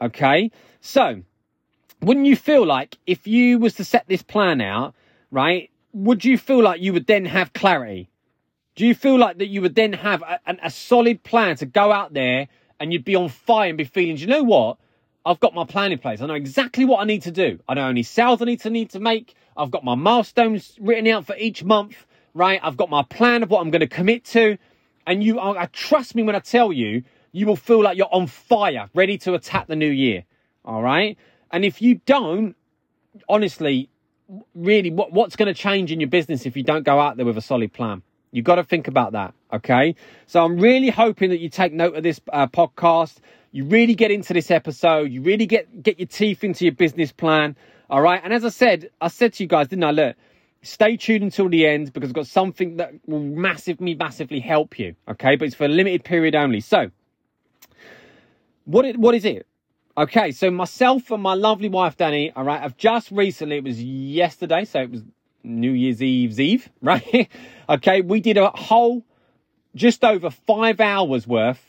Okay. 0.00 0.50
So 0.80 1.22
wouldn't 2.02 2.26
you 2.26 2.36
feel 2.36 2.66
like 2.66 2.98
if 3.06 3.26
you 3.26 3.58
was 3.58 3.74
to 3.74 3.84
set 3.84 4.06
this 4.06 4.22
plan 4.22 4.60
out, 4.60 4.94
right? 5.30 5.70
Would 5.94 6.24
you 6.24 6.36
feel 6.36 6.62
like 6.62 6.80
you 6.82 6.92
would 6.92 7.06
then 7.06 7.24
have 7.24 7.52
clarity? 7.52 8.10
Do 8.74 8.86
you 8.86 8.94
feel 8.94 9.16
like 9.16 9.38
that 9.38 9.46
you 9.46 9.62
would 9.62 9.74
then 9.74 9.92
have 9.92 10.22
a, 10.22 10.40
a, 10.62 10.70
solid 10.70 11.22
plan 11.22 11.56
to 11.56 11.66
go 11.66 11.92
out 11.92 12.12
there 12.12 12.48
and 12.80 12.92
you'd 12.92 13.04
be 13.04 13.14
on 13.14 13.28
fire 13.28 13.68
and 13.68 13.78
be 13.78 13.84
feeling, 13.84 14.16
you 14.16 14.26
know 14.26 14.42
what? 14.42 14.78
I've 15.24 15.38
got 15.38 15.54
my 15.54 15.64
plan 15.64 15.92
in 15.92 15.98
place. 15.98 16.20
I 16.20 16.26
know 16.26 16.34
exactly 16.34 16.84
what 16.84 17.00
I 17.00 17.04
need 17.04 17.22
to 17.22 17.30
do. 17.30 17.60
I 17.68 17.74
know 17.74 17.82
how 17.82 17.88
many 17.88 18.02
sales 18.02 18.42
I 18.42 18.44
need 18.44 18.60
to 18.62 18.70
need 18.70 18.90
to 18.90 19.00
make. 19.00 19.34
I've 19.56 19.70
got 19.70 19.84
my 19.84 19.94
milestones 19.94 20.76
written 20.80 21.06
out 21.08 21.26
for 21.26 21.36
each 21.36 21.62
month, 21.64 22.06
right? 22.34 22.60
I've 22.62 22.76
got 22.76 22.90
my 22.90 23.02
plan 23.02 23.42
of 23.42 23.50
what 23.50 23.60
I'm 23.60 23.70
going 23.70 23.80
to 23.80 23.86
commit 23.86 24.24
to. 24.26 24.58
And 25.06 25.22
you, 25.22 25.38
I, 25.38 25.66
trust 25.66 26.14
me 26.14 26.22
when 26.22 26.34
I 26.34 26.40
tell 26.40 26.72
you, 26.72 27.04
you 27.32 27.46
will 27.46 27.56
feel 27.56 27.82
like 27.82 27.96
you're 27.96 28.12
on 28.12 28.26
fire, 28.26 28.88
ready 28.94 29.18
to 29.18 29.34
attack 29.34 29.66
the 29.66 29.76
new 29.76 29.90
year. 29.90 30.24
All 30.64 30.82
right. 30.82 31.18
And 31.50 31.64
if 31.64 31.82
you 31.82 32.00
don't, 32.06 32.56
honestly, 33.28 33.90
really, 34.54 34.90
what, 34.90 35.12
what's 35.12 35.36
going 35.36 35.52
to 35.52 35.54
change 35.54 35.92
in 35.92 36.00
your 36.00 36.08
business 36.08 36.46
if 36.46 36.56
you 36.56 36.62
don't 36.62 36.84
go 36.84 36.98
out 36.98 37.16
there 37.16 37.26
with 37.26 37.36
a 37.36 37.42
solid 37.42 37.72
plan? 37.72 38.02
You've 38.32 38.44
got 38.44 38.56
to 38.56 38.64
think 38.64 38.88
about 38.88 39.12
that. 39.12 39.34
Okay. 39.52 39.94
So 40.26 40.44
I'm 40.44 40.58
really 40.58 40.90
hoping 40.90 41.30
that 41.30 41.38
you 41.38 41.48
take 41.48 41.72
note 41.72 41.94
of 41.94 42.02
this 42.02 42.20
uh, 42.32 42.48
podcast. 42.48 43.18
You 43.52 43.64
really 43.66 43.94
get 43.94 44.10
into 44.10 44.32
this 44.32 44.50
episode. 44.50 45.12
You 45.12 45.22
really 45.22 45.46
get, 45.46 45.82
get 45.82 46.00
your 46.00 46.08
teeth 46.08 46.42
into 46.42 46.64
your 46.64 46.74
business 46.74 47.12
plan. 47.12 47.54
All 47.90 48.00
right. 48.00 48.20
And 48.22 48.32
as 48.32 48.44
I 48.44 48.48
said, 48.48 48.90
I 49.00 49.08
said 49.08 49.34
to 49.34 49.42
you 49.42 49.48
guys, 49.48 49.68
didn't 49.68 49.84
I? 49.84 49.90
Look, 49.90 50.16
stay 50.62 50.96
tuned 50.96 51.22
until 51.22 51.48
the 51.48 51.66
end 51.66 51.92
because 51.92 52.10
I've 52.10 52.14
got 52.14 52.26
something 52.26 52.76
that 52.76 52.92
will 53.06 53.20
massively, 53.20 53.94
massively 53.94 54.40
help 54.40 54.78
you. 54.78 54.94
Okay. 55.08 55.36
But 55.36 55.46
it's 55.46 55.54
for 55.54 55.64
a 55.64 55.68
limited 55.68 56.04
period 56.04 56.34
only. 56.34 56.60
So, 56.60 56.90
what, 58.64 58.84
it, 58.84 58.98
what 58.98 59.14
is 59.14 59.24
it? 59.24 59.46
Okay. 59.96 60.30
So, 60.30 60.50
myself 60.50 61.10
and 61.10 61.22
my 61.22 61.34
lovely 61.34 61.68
wife, 61.68 61.96
Danny, 61.96 62.32
all 62.34 62.44
right, 62.44 62.62
I've 62.62 62.76
just 62.76 63.10
recently, 63.10 63.58
it 63.58 63.64
was 63.64 63.82
yesterday. 63.82 64.64
So, 64.64 64.80
it 64.80 64.90
was 64.90 65.02
New 65.42 65.72
Year's 65.72 66.02
Eve's 66.02 66.40
Eve, 66.40 66.70
right? 66.82 67.28
okay. 67.68 68.00
We 68.00 68.20
did 68.20 68.38
a 68.38 68.48
whole, 68.50 69.04
just 69.74 70.04
over 70.04 70.30
five 70.30 70.80
hours 70.80 71.26
worth 71.26 71.62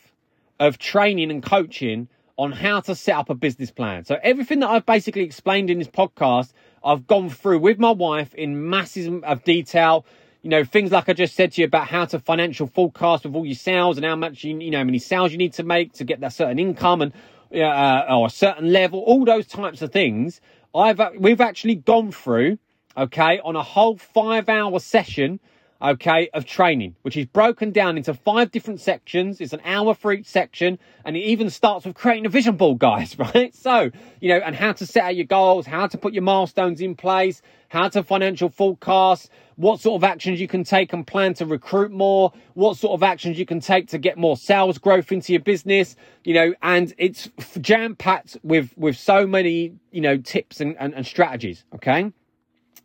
of 0.58 0.78
training 0.78 1.30
and 1.30 1.42
coaching 1.42 2.08
on 2.36 2.52
how 2.52 2.80
to 2.80 2.94
set 2.94 3.16
up 3.16 3.30
a 3.30 3.34
business 3.34 3.70
plan. 3.70 4.04
So 4.04 4.18
everything 4.22 4.60
that 4.60 4.68
I've 4.68 4.84
basically 4.84 5.22
explained 5.22 5.70
in 5.70 5.78
this 5.78 5.88
podcast, 5.88 6.52
I've 6.84 7.06
gone 7.06 7.30
through 7.30 7.60
with 7.60 7.78
my 7.78 7.90
wife 7.90 8.34
in 8.34 8.68
masses 8.68 9.08
of 9.22 9.44
detail. 9.44 10.04
You 10.42 10.50
know, 10.50 10.64
things 10.64 10.92
like 10.92 11.08
I 11.08 11.12
just 11.14 11.34
said 11.34 11.52
to 11.52 11.62
you 11.62 11.66
about 11.66 11.88
how 11.88 12.04
to 12.04 12.18
financial 12.18 12.66
forecast 12.66 13.24
with 13.24 13.34
all 13.34 13.46
your 13.46 13.54
sales 13.54 13.96
and 13.96 14.04
how 14.04 14.16
much 14.16 14.44
you, 14.44 14.58
you 14.58 14.70
know, 14.70 14.78
how 14.78 14.84
many 14.84 14.98
sales 14.98 15.32
you 15.32 15.38
need 15.38 15.54
to 15.54 15.62
make 15.62 15.94
to 15.94 16.04
get 16.04 16.20
that 16.20 16.32
certain 16.32 16.58
income 16.58 17.02
and, 17.02 17.12
uh, 17.54 18.04
or 18.10 18.26
a 18.26 18.30
certain 18.30 18.72
level, 18.72 19.00
all 19.00 19.24
those 19.24 19.46
types 19.46 19.82
of 19.82 19.90
things. 19.90 20.40
I've, 20.74 21.00
we've 21.18 21.40
actually 21.40 21.76
gone 21.76 22.12
through, 22.12 22.58
okay, 22.96 23.40
on 23.40 23.56
a 23.56 23.62
whole 23.62 23.96
five 23.96 24.48
hour 24.48 24.78
session 24.78 25.40
okay, 25.80 26.28
of 26.32 26.46
training, 26.46 26.96
which 27.02 27.16
is 27.16 27.26
broken 27.26 27.70
down 27.70 27.96
into 27.96 28.14
five 28.14 28.50
different 28.50 28.80
sections. 28.80 29.40
It's 29.40 29.52
an 29.52 29.60
hour 29.64 29.94
for 29.94 30.12
each 30.12 30.26
section, 30.26 30.78
and 31.04 31.16
it 31.16 31.20
even 31.20 31.50
starts 31.50 31.84
with 31.84 31.94
creating 31.94 32.26
a 32.26 32.28
vision 32.28 32.56
board, 32.56 32.78
guys, 32.80 33.18
right? 33.18 33.54
So, 33.54 33.90
you 34.20 34.28
know, 34.28 34.38
and 34.38 34.54
how 34.54 34.72
to 34.72 34.86
set 34.86 35.04
out 35.04 35.16
your 35.16 35.26
goals, 35.26 35.66
how 35.66 35.86
to 35.86 35.98
put 35.98 36.12
your 36.12 36.22
milestones 36.22 36.80
in 36.80 36.94
place, 36.94 37.42
how 37.68 37.88
to 37.88 38.02
financial 38.02 38.48
forecast, 38.48 39.30
what 39.56 39.80
sort 39.80 40.00
of 40.00 40.04
actions 40.04 40.40
you 40.40 40.48
can 40.48 40.64
take 40.64 40.92
and 40.92 41.06
plan 41.06 41.34
to 41.34 41.46
recruit 41.46 41.90
more, 41.90 42.32
what 42.54 42.76
sort 42.76 42.92
of 42.92 43.02
actions 43.02 43.38
you 43.38 43.46
can 43.46 43.60
take 43.60 43.88
to 43.88 43.98
get 43.98 44.16
more 44.16 44.36
sales 44.36 44.78
growth 44.78 45.10
into 45.12 45.32
your 45.32 45.42
business, 45.42 45.96
you 46.24 46.34
know, 46.34 46.54
and 46.62 46.94
it's 46.98 47.30
jam 47.60 47.96
packed 47.96 48.36
with, 48.42 48.72
with 48.76 48.96
so 48.96 49.26
many, 49.26 49.74
you 49.90 50.00
know, 50.00 50.16
tips 50.18 50.60
and, 50.60 50.76
and, 50.78 50.94
and 50.94 51.06
strategies, 51.06 51.64
okay? 51.74 52.12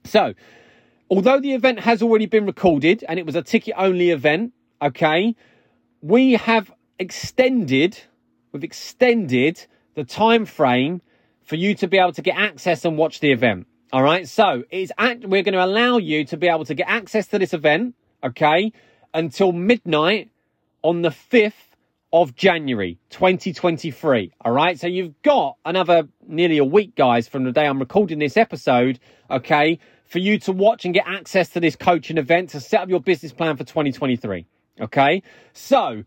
So, 0.04 0.34
although 1.12 1.42
the 1.42 1.54
event 1.54 1.82
has 1.82 2.02
already 2.02 2.26
been 2.26 2.46
recorded 2.46 3.04
and 3.08 3.20
it 3.20 3.26
was 3.26 3.36
a 3.36 3.44
ticket 3.44 3.76
only 3.78 4.10
event, 4.12 4.54
okay, 4.82 5.36
we 6.02 6.34
have 6.34 6.72
extended, 6.98 8.00
we've 8.54 8.64
extended 8.64 9.68
the 9.94 10.06
time 10.06 10.46
frame 10.46 11.02
for 11.44 11.58
you 11.58 11.76
to 11.76 11.88
be 11.88 11.98
able 11.98 12.14
to 12.14 12.22
get 12.22 12.38
access 12.38 12.86
and 12.86 12.98
watch 12.98 13.20
the 13.20 13.32
event. 13.32 13.68
All 13.92 14.02
right. 14.02 14.26
So 14.28 14.64
it's 14.72 14.92
act, 14.98 15.26
we're 15.26 15.44
going 15.44 15.54
to 15.54 15.64
allow 15.64 15.98
you 15.98 16.24
to 16.26 16.38
be 16.38 16.48
able 16.48 16.64
to 16.66 16.74
get 16.74 16.88
access 16.88 17.28
to 17.28 17.40
this 17.40 17.54
event, 17.54 17.94
okay, 18.24 18.72
until 19.14 19.52
midnight 19.52 20.32
on 20.82 21.02
the 21.02 21.10
5th 21.10 21.52
of 22.14 22.36
January 22.36 23.00
2023. 23.10 24.32
All 24.40 24.54
right. 24.54 24.80
So 24.80 24.88
you've 24.88 25.22
got 25.24 25.58
another 25.66 26.08
nearly 26.26 26.58
a 26.58 26.64
week, 26.66 26.96
guys, 26.96 27.28
from 27.28 27.44
the 27.44 27.52
day 27.52 27.66
I'm 27.66 27.80
recording 27.80 28.20
this 28.20 28.38
episode, 28.38 28.98
okay, 29.30 29.78
for 30.12 30.20
you 30.20 30.38
to 30.38 30.52
watch 30.52 30.84
and 30.84 30.94
get 30.94 31.08
access 31.08 31.48
to 31.48 31.62
this 31.62 31.78
coaching 31.78 32.18
event 32.18 32.50
to 32.50 32.60
set 32.60 32.82
up 32.82 32.90
your 32.90 33.00
business 33.00 33.32
plan 33.32 33.56
for 33.56 33.64
2023. 33.64 34.46
Okay. 34.82 35.24
So, 35.54 36.04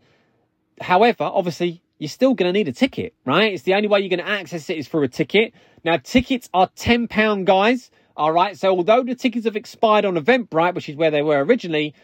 however, 0.79 1.23
obviously, 1.23 1.81
you're 1.97 2.07
still 2.07 2.35
going 2.35 2.53
to 2.53 2.53
need 2.53 2.67
a 2.67 2.71
ticket, 2.71 3.15
right? 3.25 3.51
It's 3.51 3.63
the 3.63 3.73
only 3.73 3.87
way 3.87 4.01
you're 4.01 4.15
going 4.15 4.19
to 4.19 4.31
access 4.31 4.69
it 4.69 4.77
is 4.77 4.87
through 4.87 5.03
a 5.03 5.07
ticket. 5.07 5.55
Now, 5.83 5.97
tickets 5.97 6.49
are 6.53 6.67
£10, 6.77 7.45
guys. 7.45 7.89
All 8.15 8.31
right. 8.31 8.55
So, 8.55 8.77
although 8.77 9.01
the 9.01 9.15
tickets 9.15 9.45
have 9.45 9.55
expired 9.55 10.05
on 10.05 10.15
Eventbrite, 10.17 10.75
which 10.75 10.87
is 10.87 10.95
where 10.95 11.09
they 11.09 11.23
were 11.23 11.43
originally, 11.43 11.95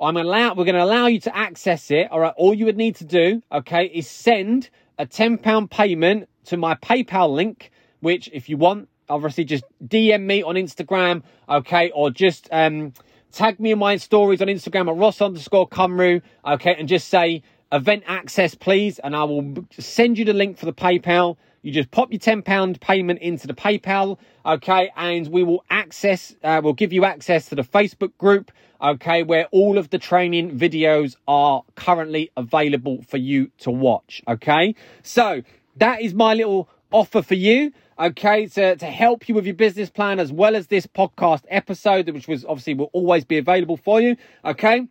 I'm 0.00 0.16
allow, 0.16 0.54
we're 0.54 0.64
going 0.64 0.74
to 0.74 0.82
allow 0.82 1.06
you 1.06 1.20
to 1.20 1.36
access 1.36 1.88
it. 1.92 2.10
All 2.10 2.18
right. 2.18 2.34
All 2.36 2.52
you 2.52 2.64
would 2.64 2.76
need 2.76 2.96
to 2.96 3.04
do, 3.04 3.42
okay, 3.52 3.84
is 3.84 4.10
send 4.10 4.70
a 4.98 5.06
£10 5.06 5.70
payment 5.70 6.28
to 6.46 6.56
my 6.56 6.74
PayPal 6.74 7.32
link, 7.32 7.70
which 8.00 8.28
if 8.32 8.48
you 8.48 8.56
want, 8.56 8.88
obviously 9.08 9.44
just 9.44 9.64
DM 9.86 10.22
me 10.22 10.42
on 10.42 10.54
Instagram, 10.54 11.22
okay, 11.48 11.90
or 11.90 12.10
just 12.10 12.48
um, 12.50 12.92
tag 13.32 13.60
me 13.60 13.72
in 13.72 13.78
my 13.78 13.96
stories 13.96 14.40
on 14.40 14.48
Instagram 14.48 14.88
at 14.88 14.96
Ross 14.96 15.20
underscore 15.20 15.68
Cumru, 15.68 16.22
okay, 16.46 16.74
and 16.78 16.88
just 16.88 17.08
say 17.08 17.42
event 17.72 18.04
access, 18.06 18.54
please, 18.54 18.98
and 19.00 19.16
I 19.16 19.24
will 19.24 19.66
send 19.78 20.18
you 20.18 20.24
the 20.24 20.32
link 20.32 20.58
for 20.58 20.66
the 20.66 20.72
PayPal. 20.72 21.36
You 21.62 21.72
just 21.72 21.90
pop 21.90 22.12
your 22.12 22.20
£10 22.20 22.80
payment 22.80 23.20
into 23.20 23.46
the 23.46 23.54
PayPal, 23.54 24.18
okay, 24.44 24.90
and 24.96 25.26
we 25.28 25.42
will 25.42 25.64
access, 25.70 26.34
uh, 26.44 26.60
we'll 26.62 26.74
give 26.74 26.92
you 26.92 27.04
access 27.04 27.48
to 27.48 27.54
the 27.54 27.62
Facebook 27.62 28.16
group, 28.18 28.52
okay, 28.80 29.22
where 29.22 29.46
all 29.46 29.78
of 29.78 29.90
the 29.90 29.98
training 29.98 30.58
videos 30.58 31.16
are 31.26 31.64
currently 31.74 32.30
available 32.36 33.02
for 33.08 33.16
you 33.16 33.50
to 33.58 33.70
watch, 33.70 34.22
okay? 34.28 34.74
So 35.02 35.42
that 35.76 36.02
is 36.02 36.14
my 36.14 36.34
little 36.34 36.68
offer 36.92 37.22
for 37.22 37.34
you 37.34 37.72
okay, 37.98 38.46
to, 38.46 38.76
to 38.76 38.86
help 38.86 39.28
you 39.28 39.34
with 39.34 39.46
your 39.46 39.54
business 39.54 39.90
plan 39.90 40.18
as 40.18 40.32
well 40.32 40.56
as 40.56 40.66
this 40.66 40.86
podcast 40.86 41.42
episode, 41.48 42.08
which 42.10 42.28
was 42.28 42.44
obviously 42.44 42.74
will 42.74 42.90
always 42.92 43.24
be 43.24 43.38
available 43.38 43.76
for 43.76 44.00
you, 44.00 44.16
okay? 44.44 44.86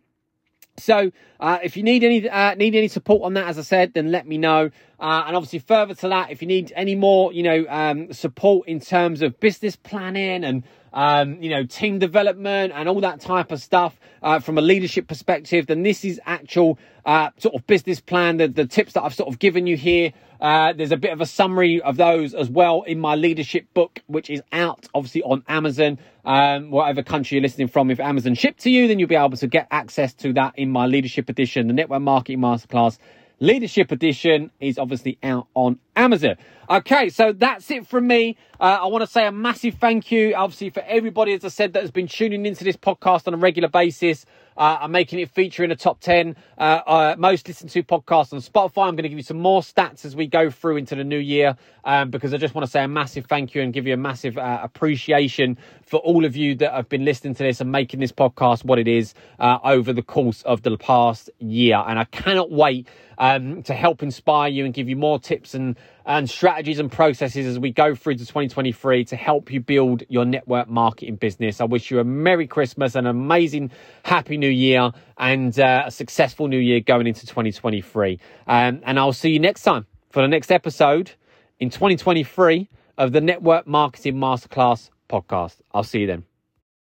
So, 0.76 1.12
uh, 1.38 1.58
if 1.62 1.76
you 1.76 1.84
need 1.84 2.02
any 2.02 2.28
uh, 2.28 2.54
need 2.54 2.74
any 2.74 2.88
support 2.88 3.22
on 3.22 3.34
that, 3.34 3.46
as 3.46 3.58
I 3.58 3.62
said, 3.62 3.94
then 3.94 4.10
let 4.10 4.26
me 4.26 4.38
know. 4.38 4.70
Uh, 4.98 5.24
and 5.26 5.36
obviously, 5.36 5.60
further 5.60 5.94
to 5.94 6.08
that, 6.08 6.30
if 6.32 6.42
you 6.42 6.48
need 6.48 6.72
any 6.74 6.96
more, 6.96 7.32
you 7.32 7.44
know, 7.44 7.64
um, 7.68 8.12
support 8.12 8.66
in 8.66 8.80
terms 8.80 9.22
of 9.22 9.38
business 9.38 9.76
planning 9.76 10.42
and 10.42 10.64
um, 10.94 11.42
you 11.42 11.50
know, 11.50 11.64
team 11.64 11.98
development 11.98 12.72
and 12.74 12.88
all 12.88 13.00
that 13.00 13.20
type 13.20 13.52
of 13.52 13.60
stuff 13.60 13.98
uh, 14.22 14.38
from 14.38 14.56
a 14.56 14.62
leadership 14.62 15.08
perspective, 15.08 15.66
then 15.66 15.82
this 15.82 16.04
is 16.04 16.20
actual 16.24 16.78
uh, 17.04 17.30
sort 17.36 17.54
of 17.54 17.66
business 17.66 18.00
plan. 18.00 18.38
The, 18.38 18.48
the 18.48 18.64
tips 18.64 18.94
that 18.94 19.02
I've 19.02 19.14
sort 19.14 19.28
of 19.28 19.38
given 19.38 19.66
you 19.66 19.76
here. 19.76 20.12
Uh, 20.40 20.72
there's 20.72 20.92
a 20.92 20.96
bit 20.96 21.12
of 21.12 21.20
a 21.20 21.26
summary 21.26 21.80
of 21.80 21.96
those 21.96 22.34
as 22.34 22.50
well 22.50 22.82
in 22.82 23.00
my 23.00 23.14
leadership 23.14 23.66
book, 23.72 24.00
which 24.06 24.28
is 24.28 24.42
out 24.52 24.86
obviously 24.94 25.22
on 25.22 25.42
Amazon, 25.48 25.98
um, 26.24 26.70
whatever 26.70 27.02
country 27.02 27.36
you're 27.36 27.42
listening 27.42 27.68
from. 27.68 27.90
If 27.90 27.98
Amazon 27.98 28.34
shipped 28.34 28.60
to 28.60 28.70
you, 28.70 28.86
then 28.86 28.98
you'll 28.98 29.08
be 29.08 29.14
able 29.14 29.36
to 29.38 29.46
get 29.46 29.66
access 29.70 30.12
to 30.14 30.32
that 30.34 30.58
in 30.58 30.70
my 30.70 30.86
leadership 30.86 31.28
edition, 31.28 31.66
the 31.66 31.72
Network 31.72 32.02
Marketing 32.02 32.40
Masterclass 32.40 32.98
Leadership 33.44 33.92
Edition 33.92 34.50
is 34.58 34.78
obviously 34.78 35.18
out 35.22 35.48
on 35.52 35.78
Amazon. 35.96 36.36
Okay, 36.70 37.10
so 37.10 37.30
that's 37.30 37.70
it 37.70 37.86
from 37.86 38.06
me. 38.06 38.38
Uh, 38.58 38.78
I 38.82 38.86
want 38.86 39.04
to 39.04 39.06
say 39.06 39.26
a 39.26 39.32
massive 39.32 39.74
thank 39.74 40.10
you, 40.10 40.34
obviously, 40.34 40.70
for 40.70 40.82
everybody, 40.86 41.34
as 41.34 41.44
I 41.44 41.48
said, 41.48 41.74
that 41.74 41.82
has 41.82 41.90
been 41.90 42.08
tuning 42.08 42.46
into 42.46 42.64
this 42.64 42.78
podcast 42.78 43.28
on 43.28 43.34
a 43.34 43.36
regular 43.36 43.68
basis. 43.68 44.24
Uh, 44.56 44.78
I'm 44.80 44.92
making 44.92 45.18
it 45.18 45.30
feature 45.30 45.64
in 45.64 45.70
the 45.70 45.76
top 45.76 46.00
10 46.00 46.36
uh, 46.58 46.60
uh, 46.60 47.14
most 47.18 47.48
listened 47.48 47.70
to 47.70 47.82
podcasts 47.82 48.32
on 48.32 48.40
Spotify. 48.40 48.86
I'm 48.86 48.94
going 48.94 49.04
to 49.04 49.08
give 49.08 49.18
you 49.18 49.24
some 49.24 49.40
more 49.40 49.62
stats 49.62 50.04
as 50.04 50.14
we 50.14 50.26
go 50.26 50.50
through 50.50 50.76
into 50.76 50.94
the 50.94 51.04
new 51.04 51.18
year 51.18 51.56
um, 51.84 52.10
because 52.10 52.32
I 52.32 52.36
just 52.36 52.54
want 52.54 52.64
to 52.64 52.70
say 52.70 52.84
a 52.84 52.88
massive 52.88 53.26
thank 53.26 53.54
you 53.54 53.62
and 53.62 53.72
give 53.72 53.86
you 53.86 53.94
a 53.94 53.98
massive 53.98 54.38
uh, 54.38 54.60
appreciation 54.62 55.58
for 55.82 55.98
all 55.98 56.24
of 56.24 56.36
you 56.36 56.54
that 56.56 56.72
have 56.72 56.88
been 56.88 57.04
listening 57.04 57.34
to 57.34 57.42
this 57.42 57.60
and 57.60 57.70
making 57.72 58.00
this 58.00 58.12
podcast 58.12 58.64
what 58.64 58.78
it 58.78 58.88
is 58.88 59.14
uh, 59.38 59.58
over 59.64 59.92
the 59.92 60.02
course 60.02 60.42
of 60.42 60.62
the 60.62 60.76
past 60.78 61.30
year. 61.38 61.82
And 61.86 61.98
I 61.98 62.04
cannot 62.04 62.50
wait 62.50 62.88
um, 63.18 63.62
to 63.64 63.74
help 63.74 64.02
inspire 64.02 64.48
you 64.48 64.64
and 64.64 64.74
give 64.74 64.88
you 64.88 64.96
more 64.96 65.18
tips 65.18 65.54
and, 65.54 65.76
and 66.06 66.28
strategies 66.28 66.78
and 66.78 66.90
processes 66.90 67.46
as 67.46 67.58
we 67.58 67.70
go 67.70 67.94
through 67.94 68.14
to 68.14 68.26
2023 68.26 69.04
to 69.06 69.16
help 69.16 69.50
you 69.50 69.60
build 69.60 70.02
your 70.08 70.24
network 70.24 70.68
marketing 70.68 71.16
business. 71.16 71.60
I 71.60 71.64
wish 71.64 71.90
you 71.90 71.98
a 71.98 72.04
Merry 72.04 72.46
Christmas, 72.46 72.94
an 72.94 73.06
amazing 73.06 73.70
Happy 74.02 74.36
New 74.36 74.50
Year, 74.50 74.90
and 75.16 75.58
uh, 75.58 75.84
a 75.86 75.90
successful 75.90 76.48
New 76.48 76.58
Year 76.58 76.80
going 76.80 77.06
into 77.06 77.26
2023. 77.26 78.18
Um, 78.46 78.80
and 78.84 78.98
I'll 78.98 79.12
see 79.12 79.30
you 79.30 79.40
next 79.40 79.62
time 79.62 79.86
for 80.10 80.22
the 80.22 80.28
next 80.28 80.50
episode 80.50 81.12
in 81.58 81.70
2023 81.70 82.68
of 82.98 83.12
the 83.12 83.20
Network 83.20 83.66
Marketing 83.66 84.16
Masterclass 84.16 84.90
podcast. 85.08 85.56
I'll 85.72 85.82
see 85.82 86.00
you 86.00 86.06
then. 86.06 86.33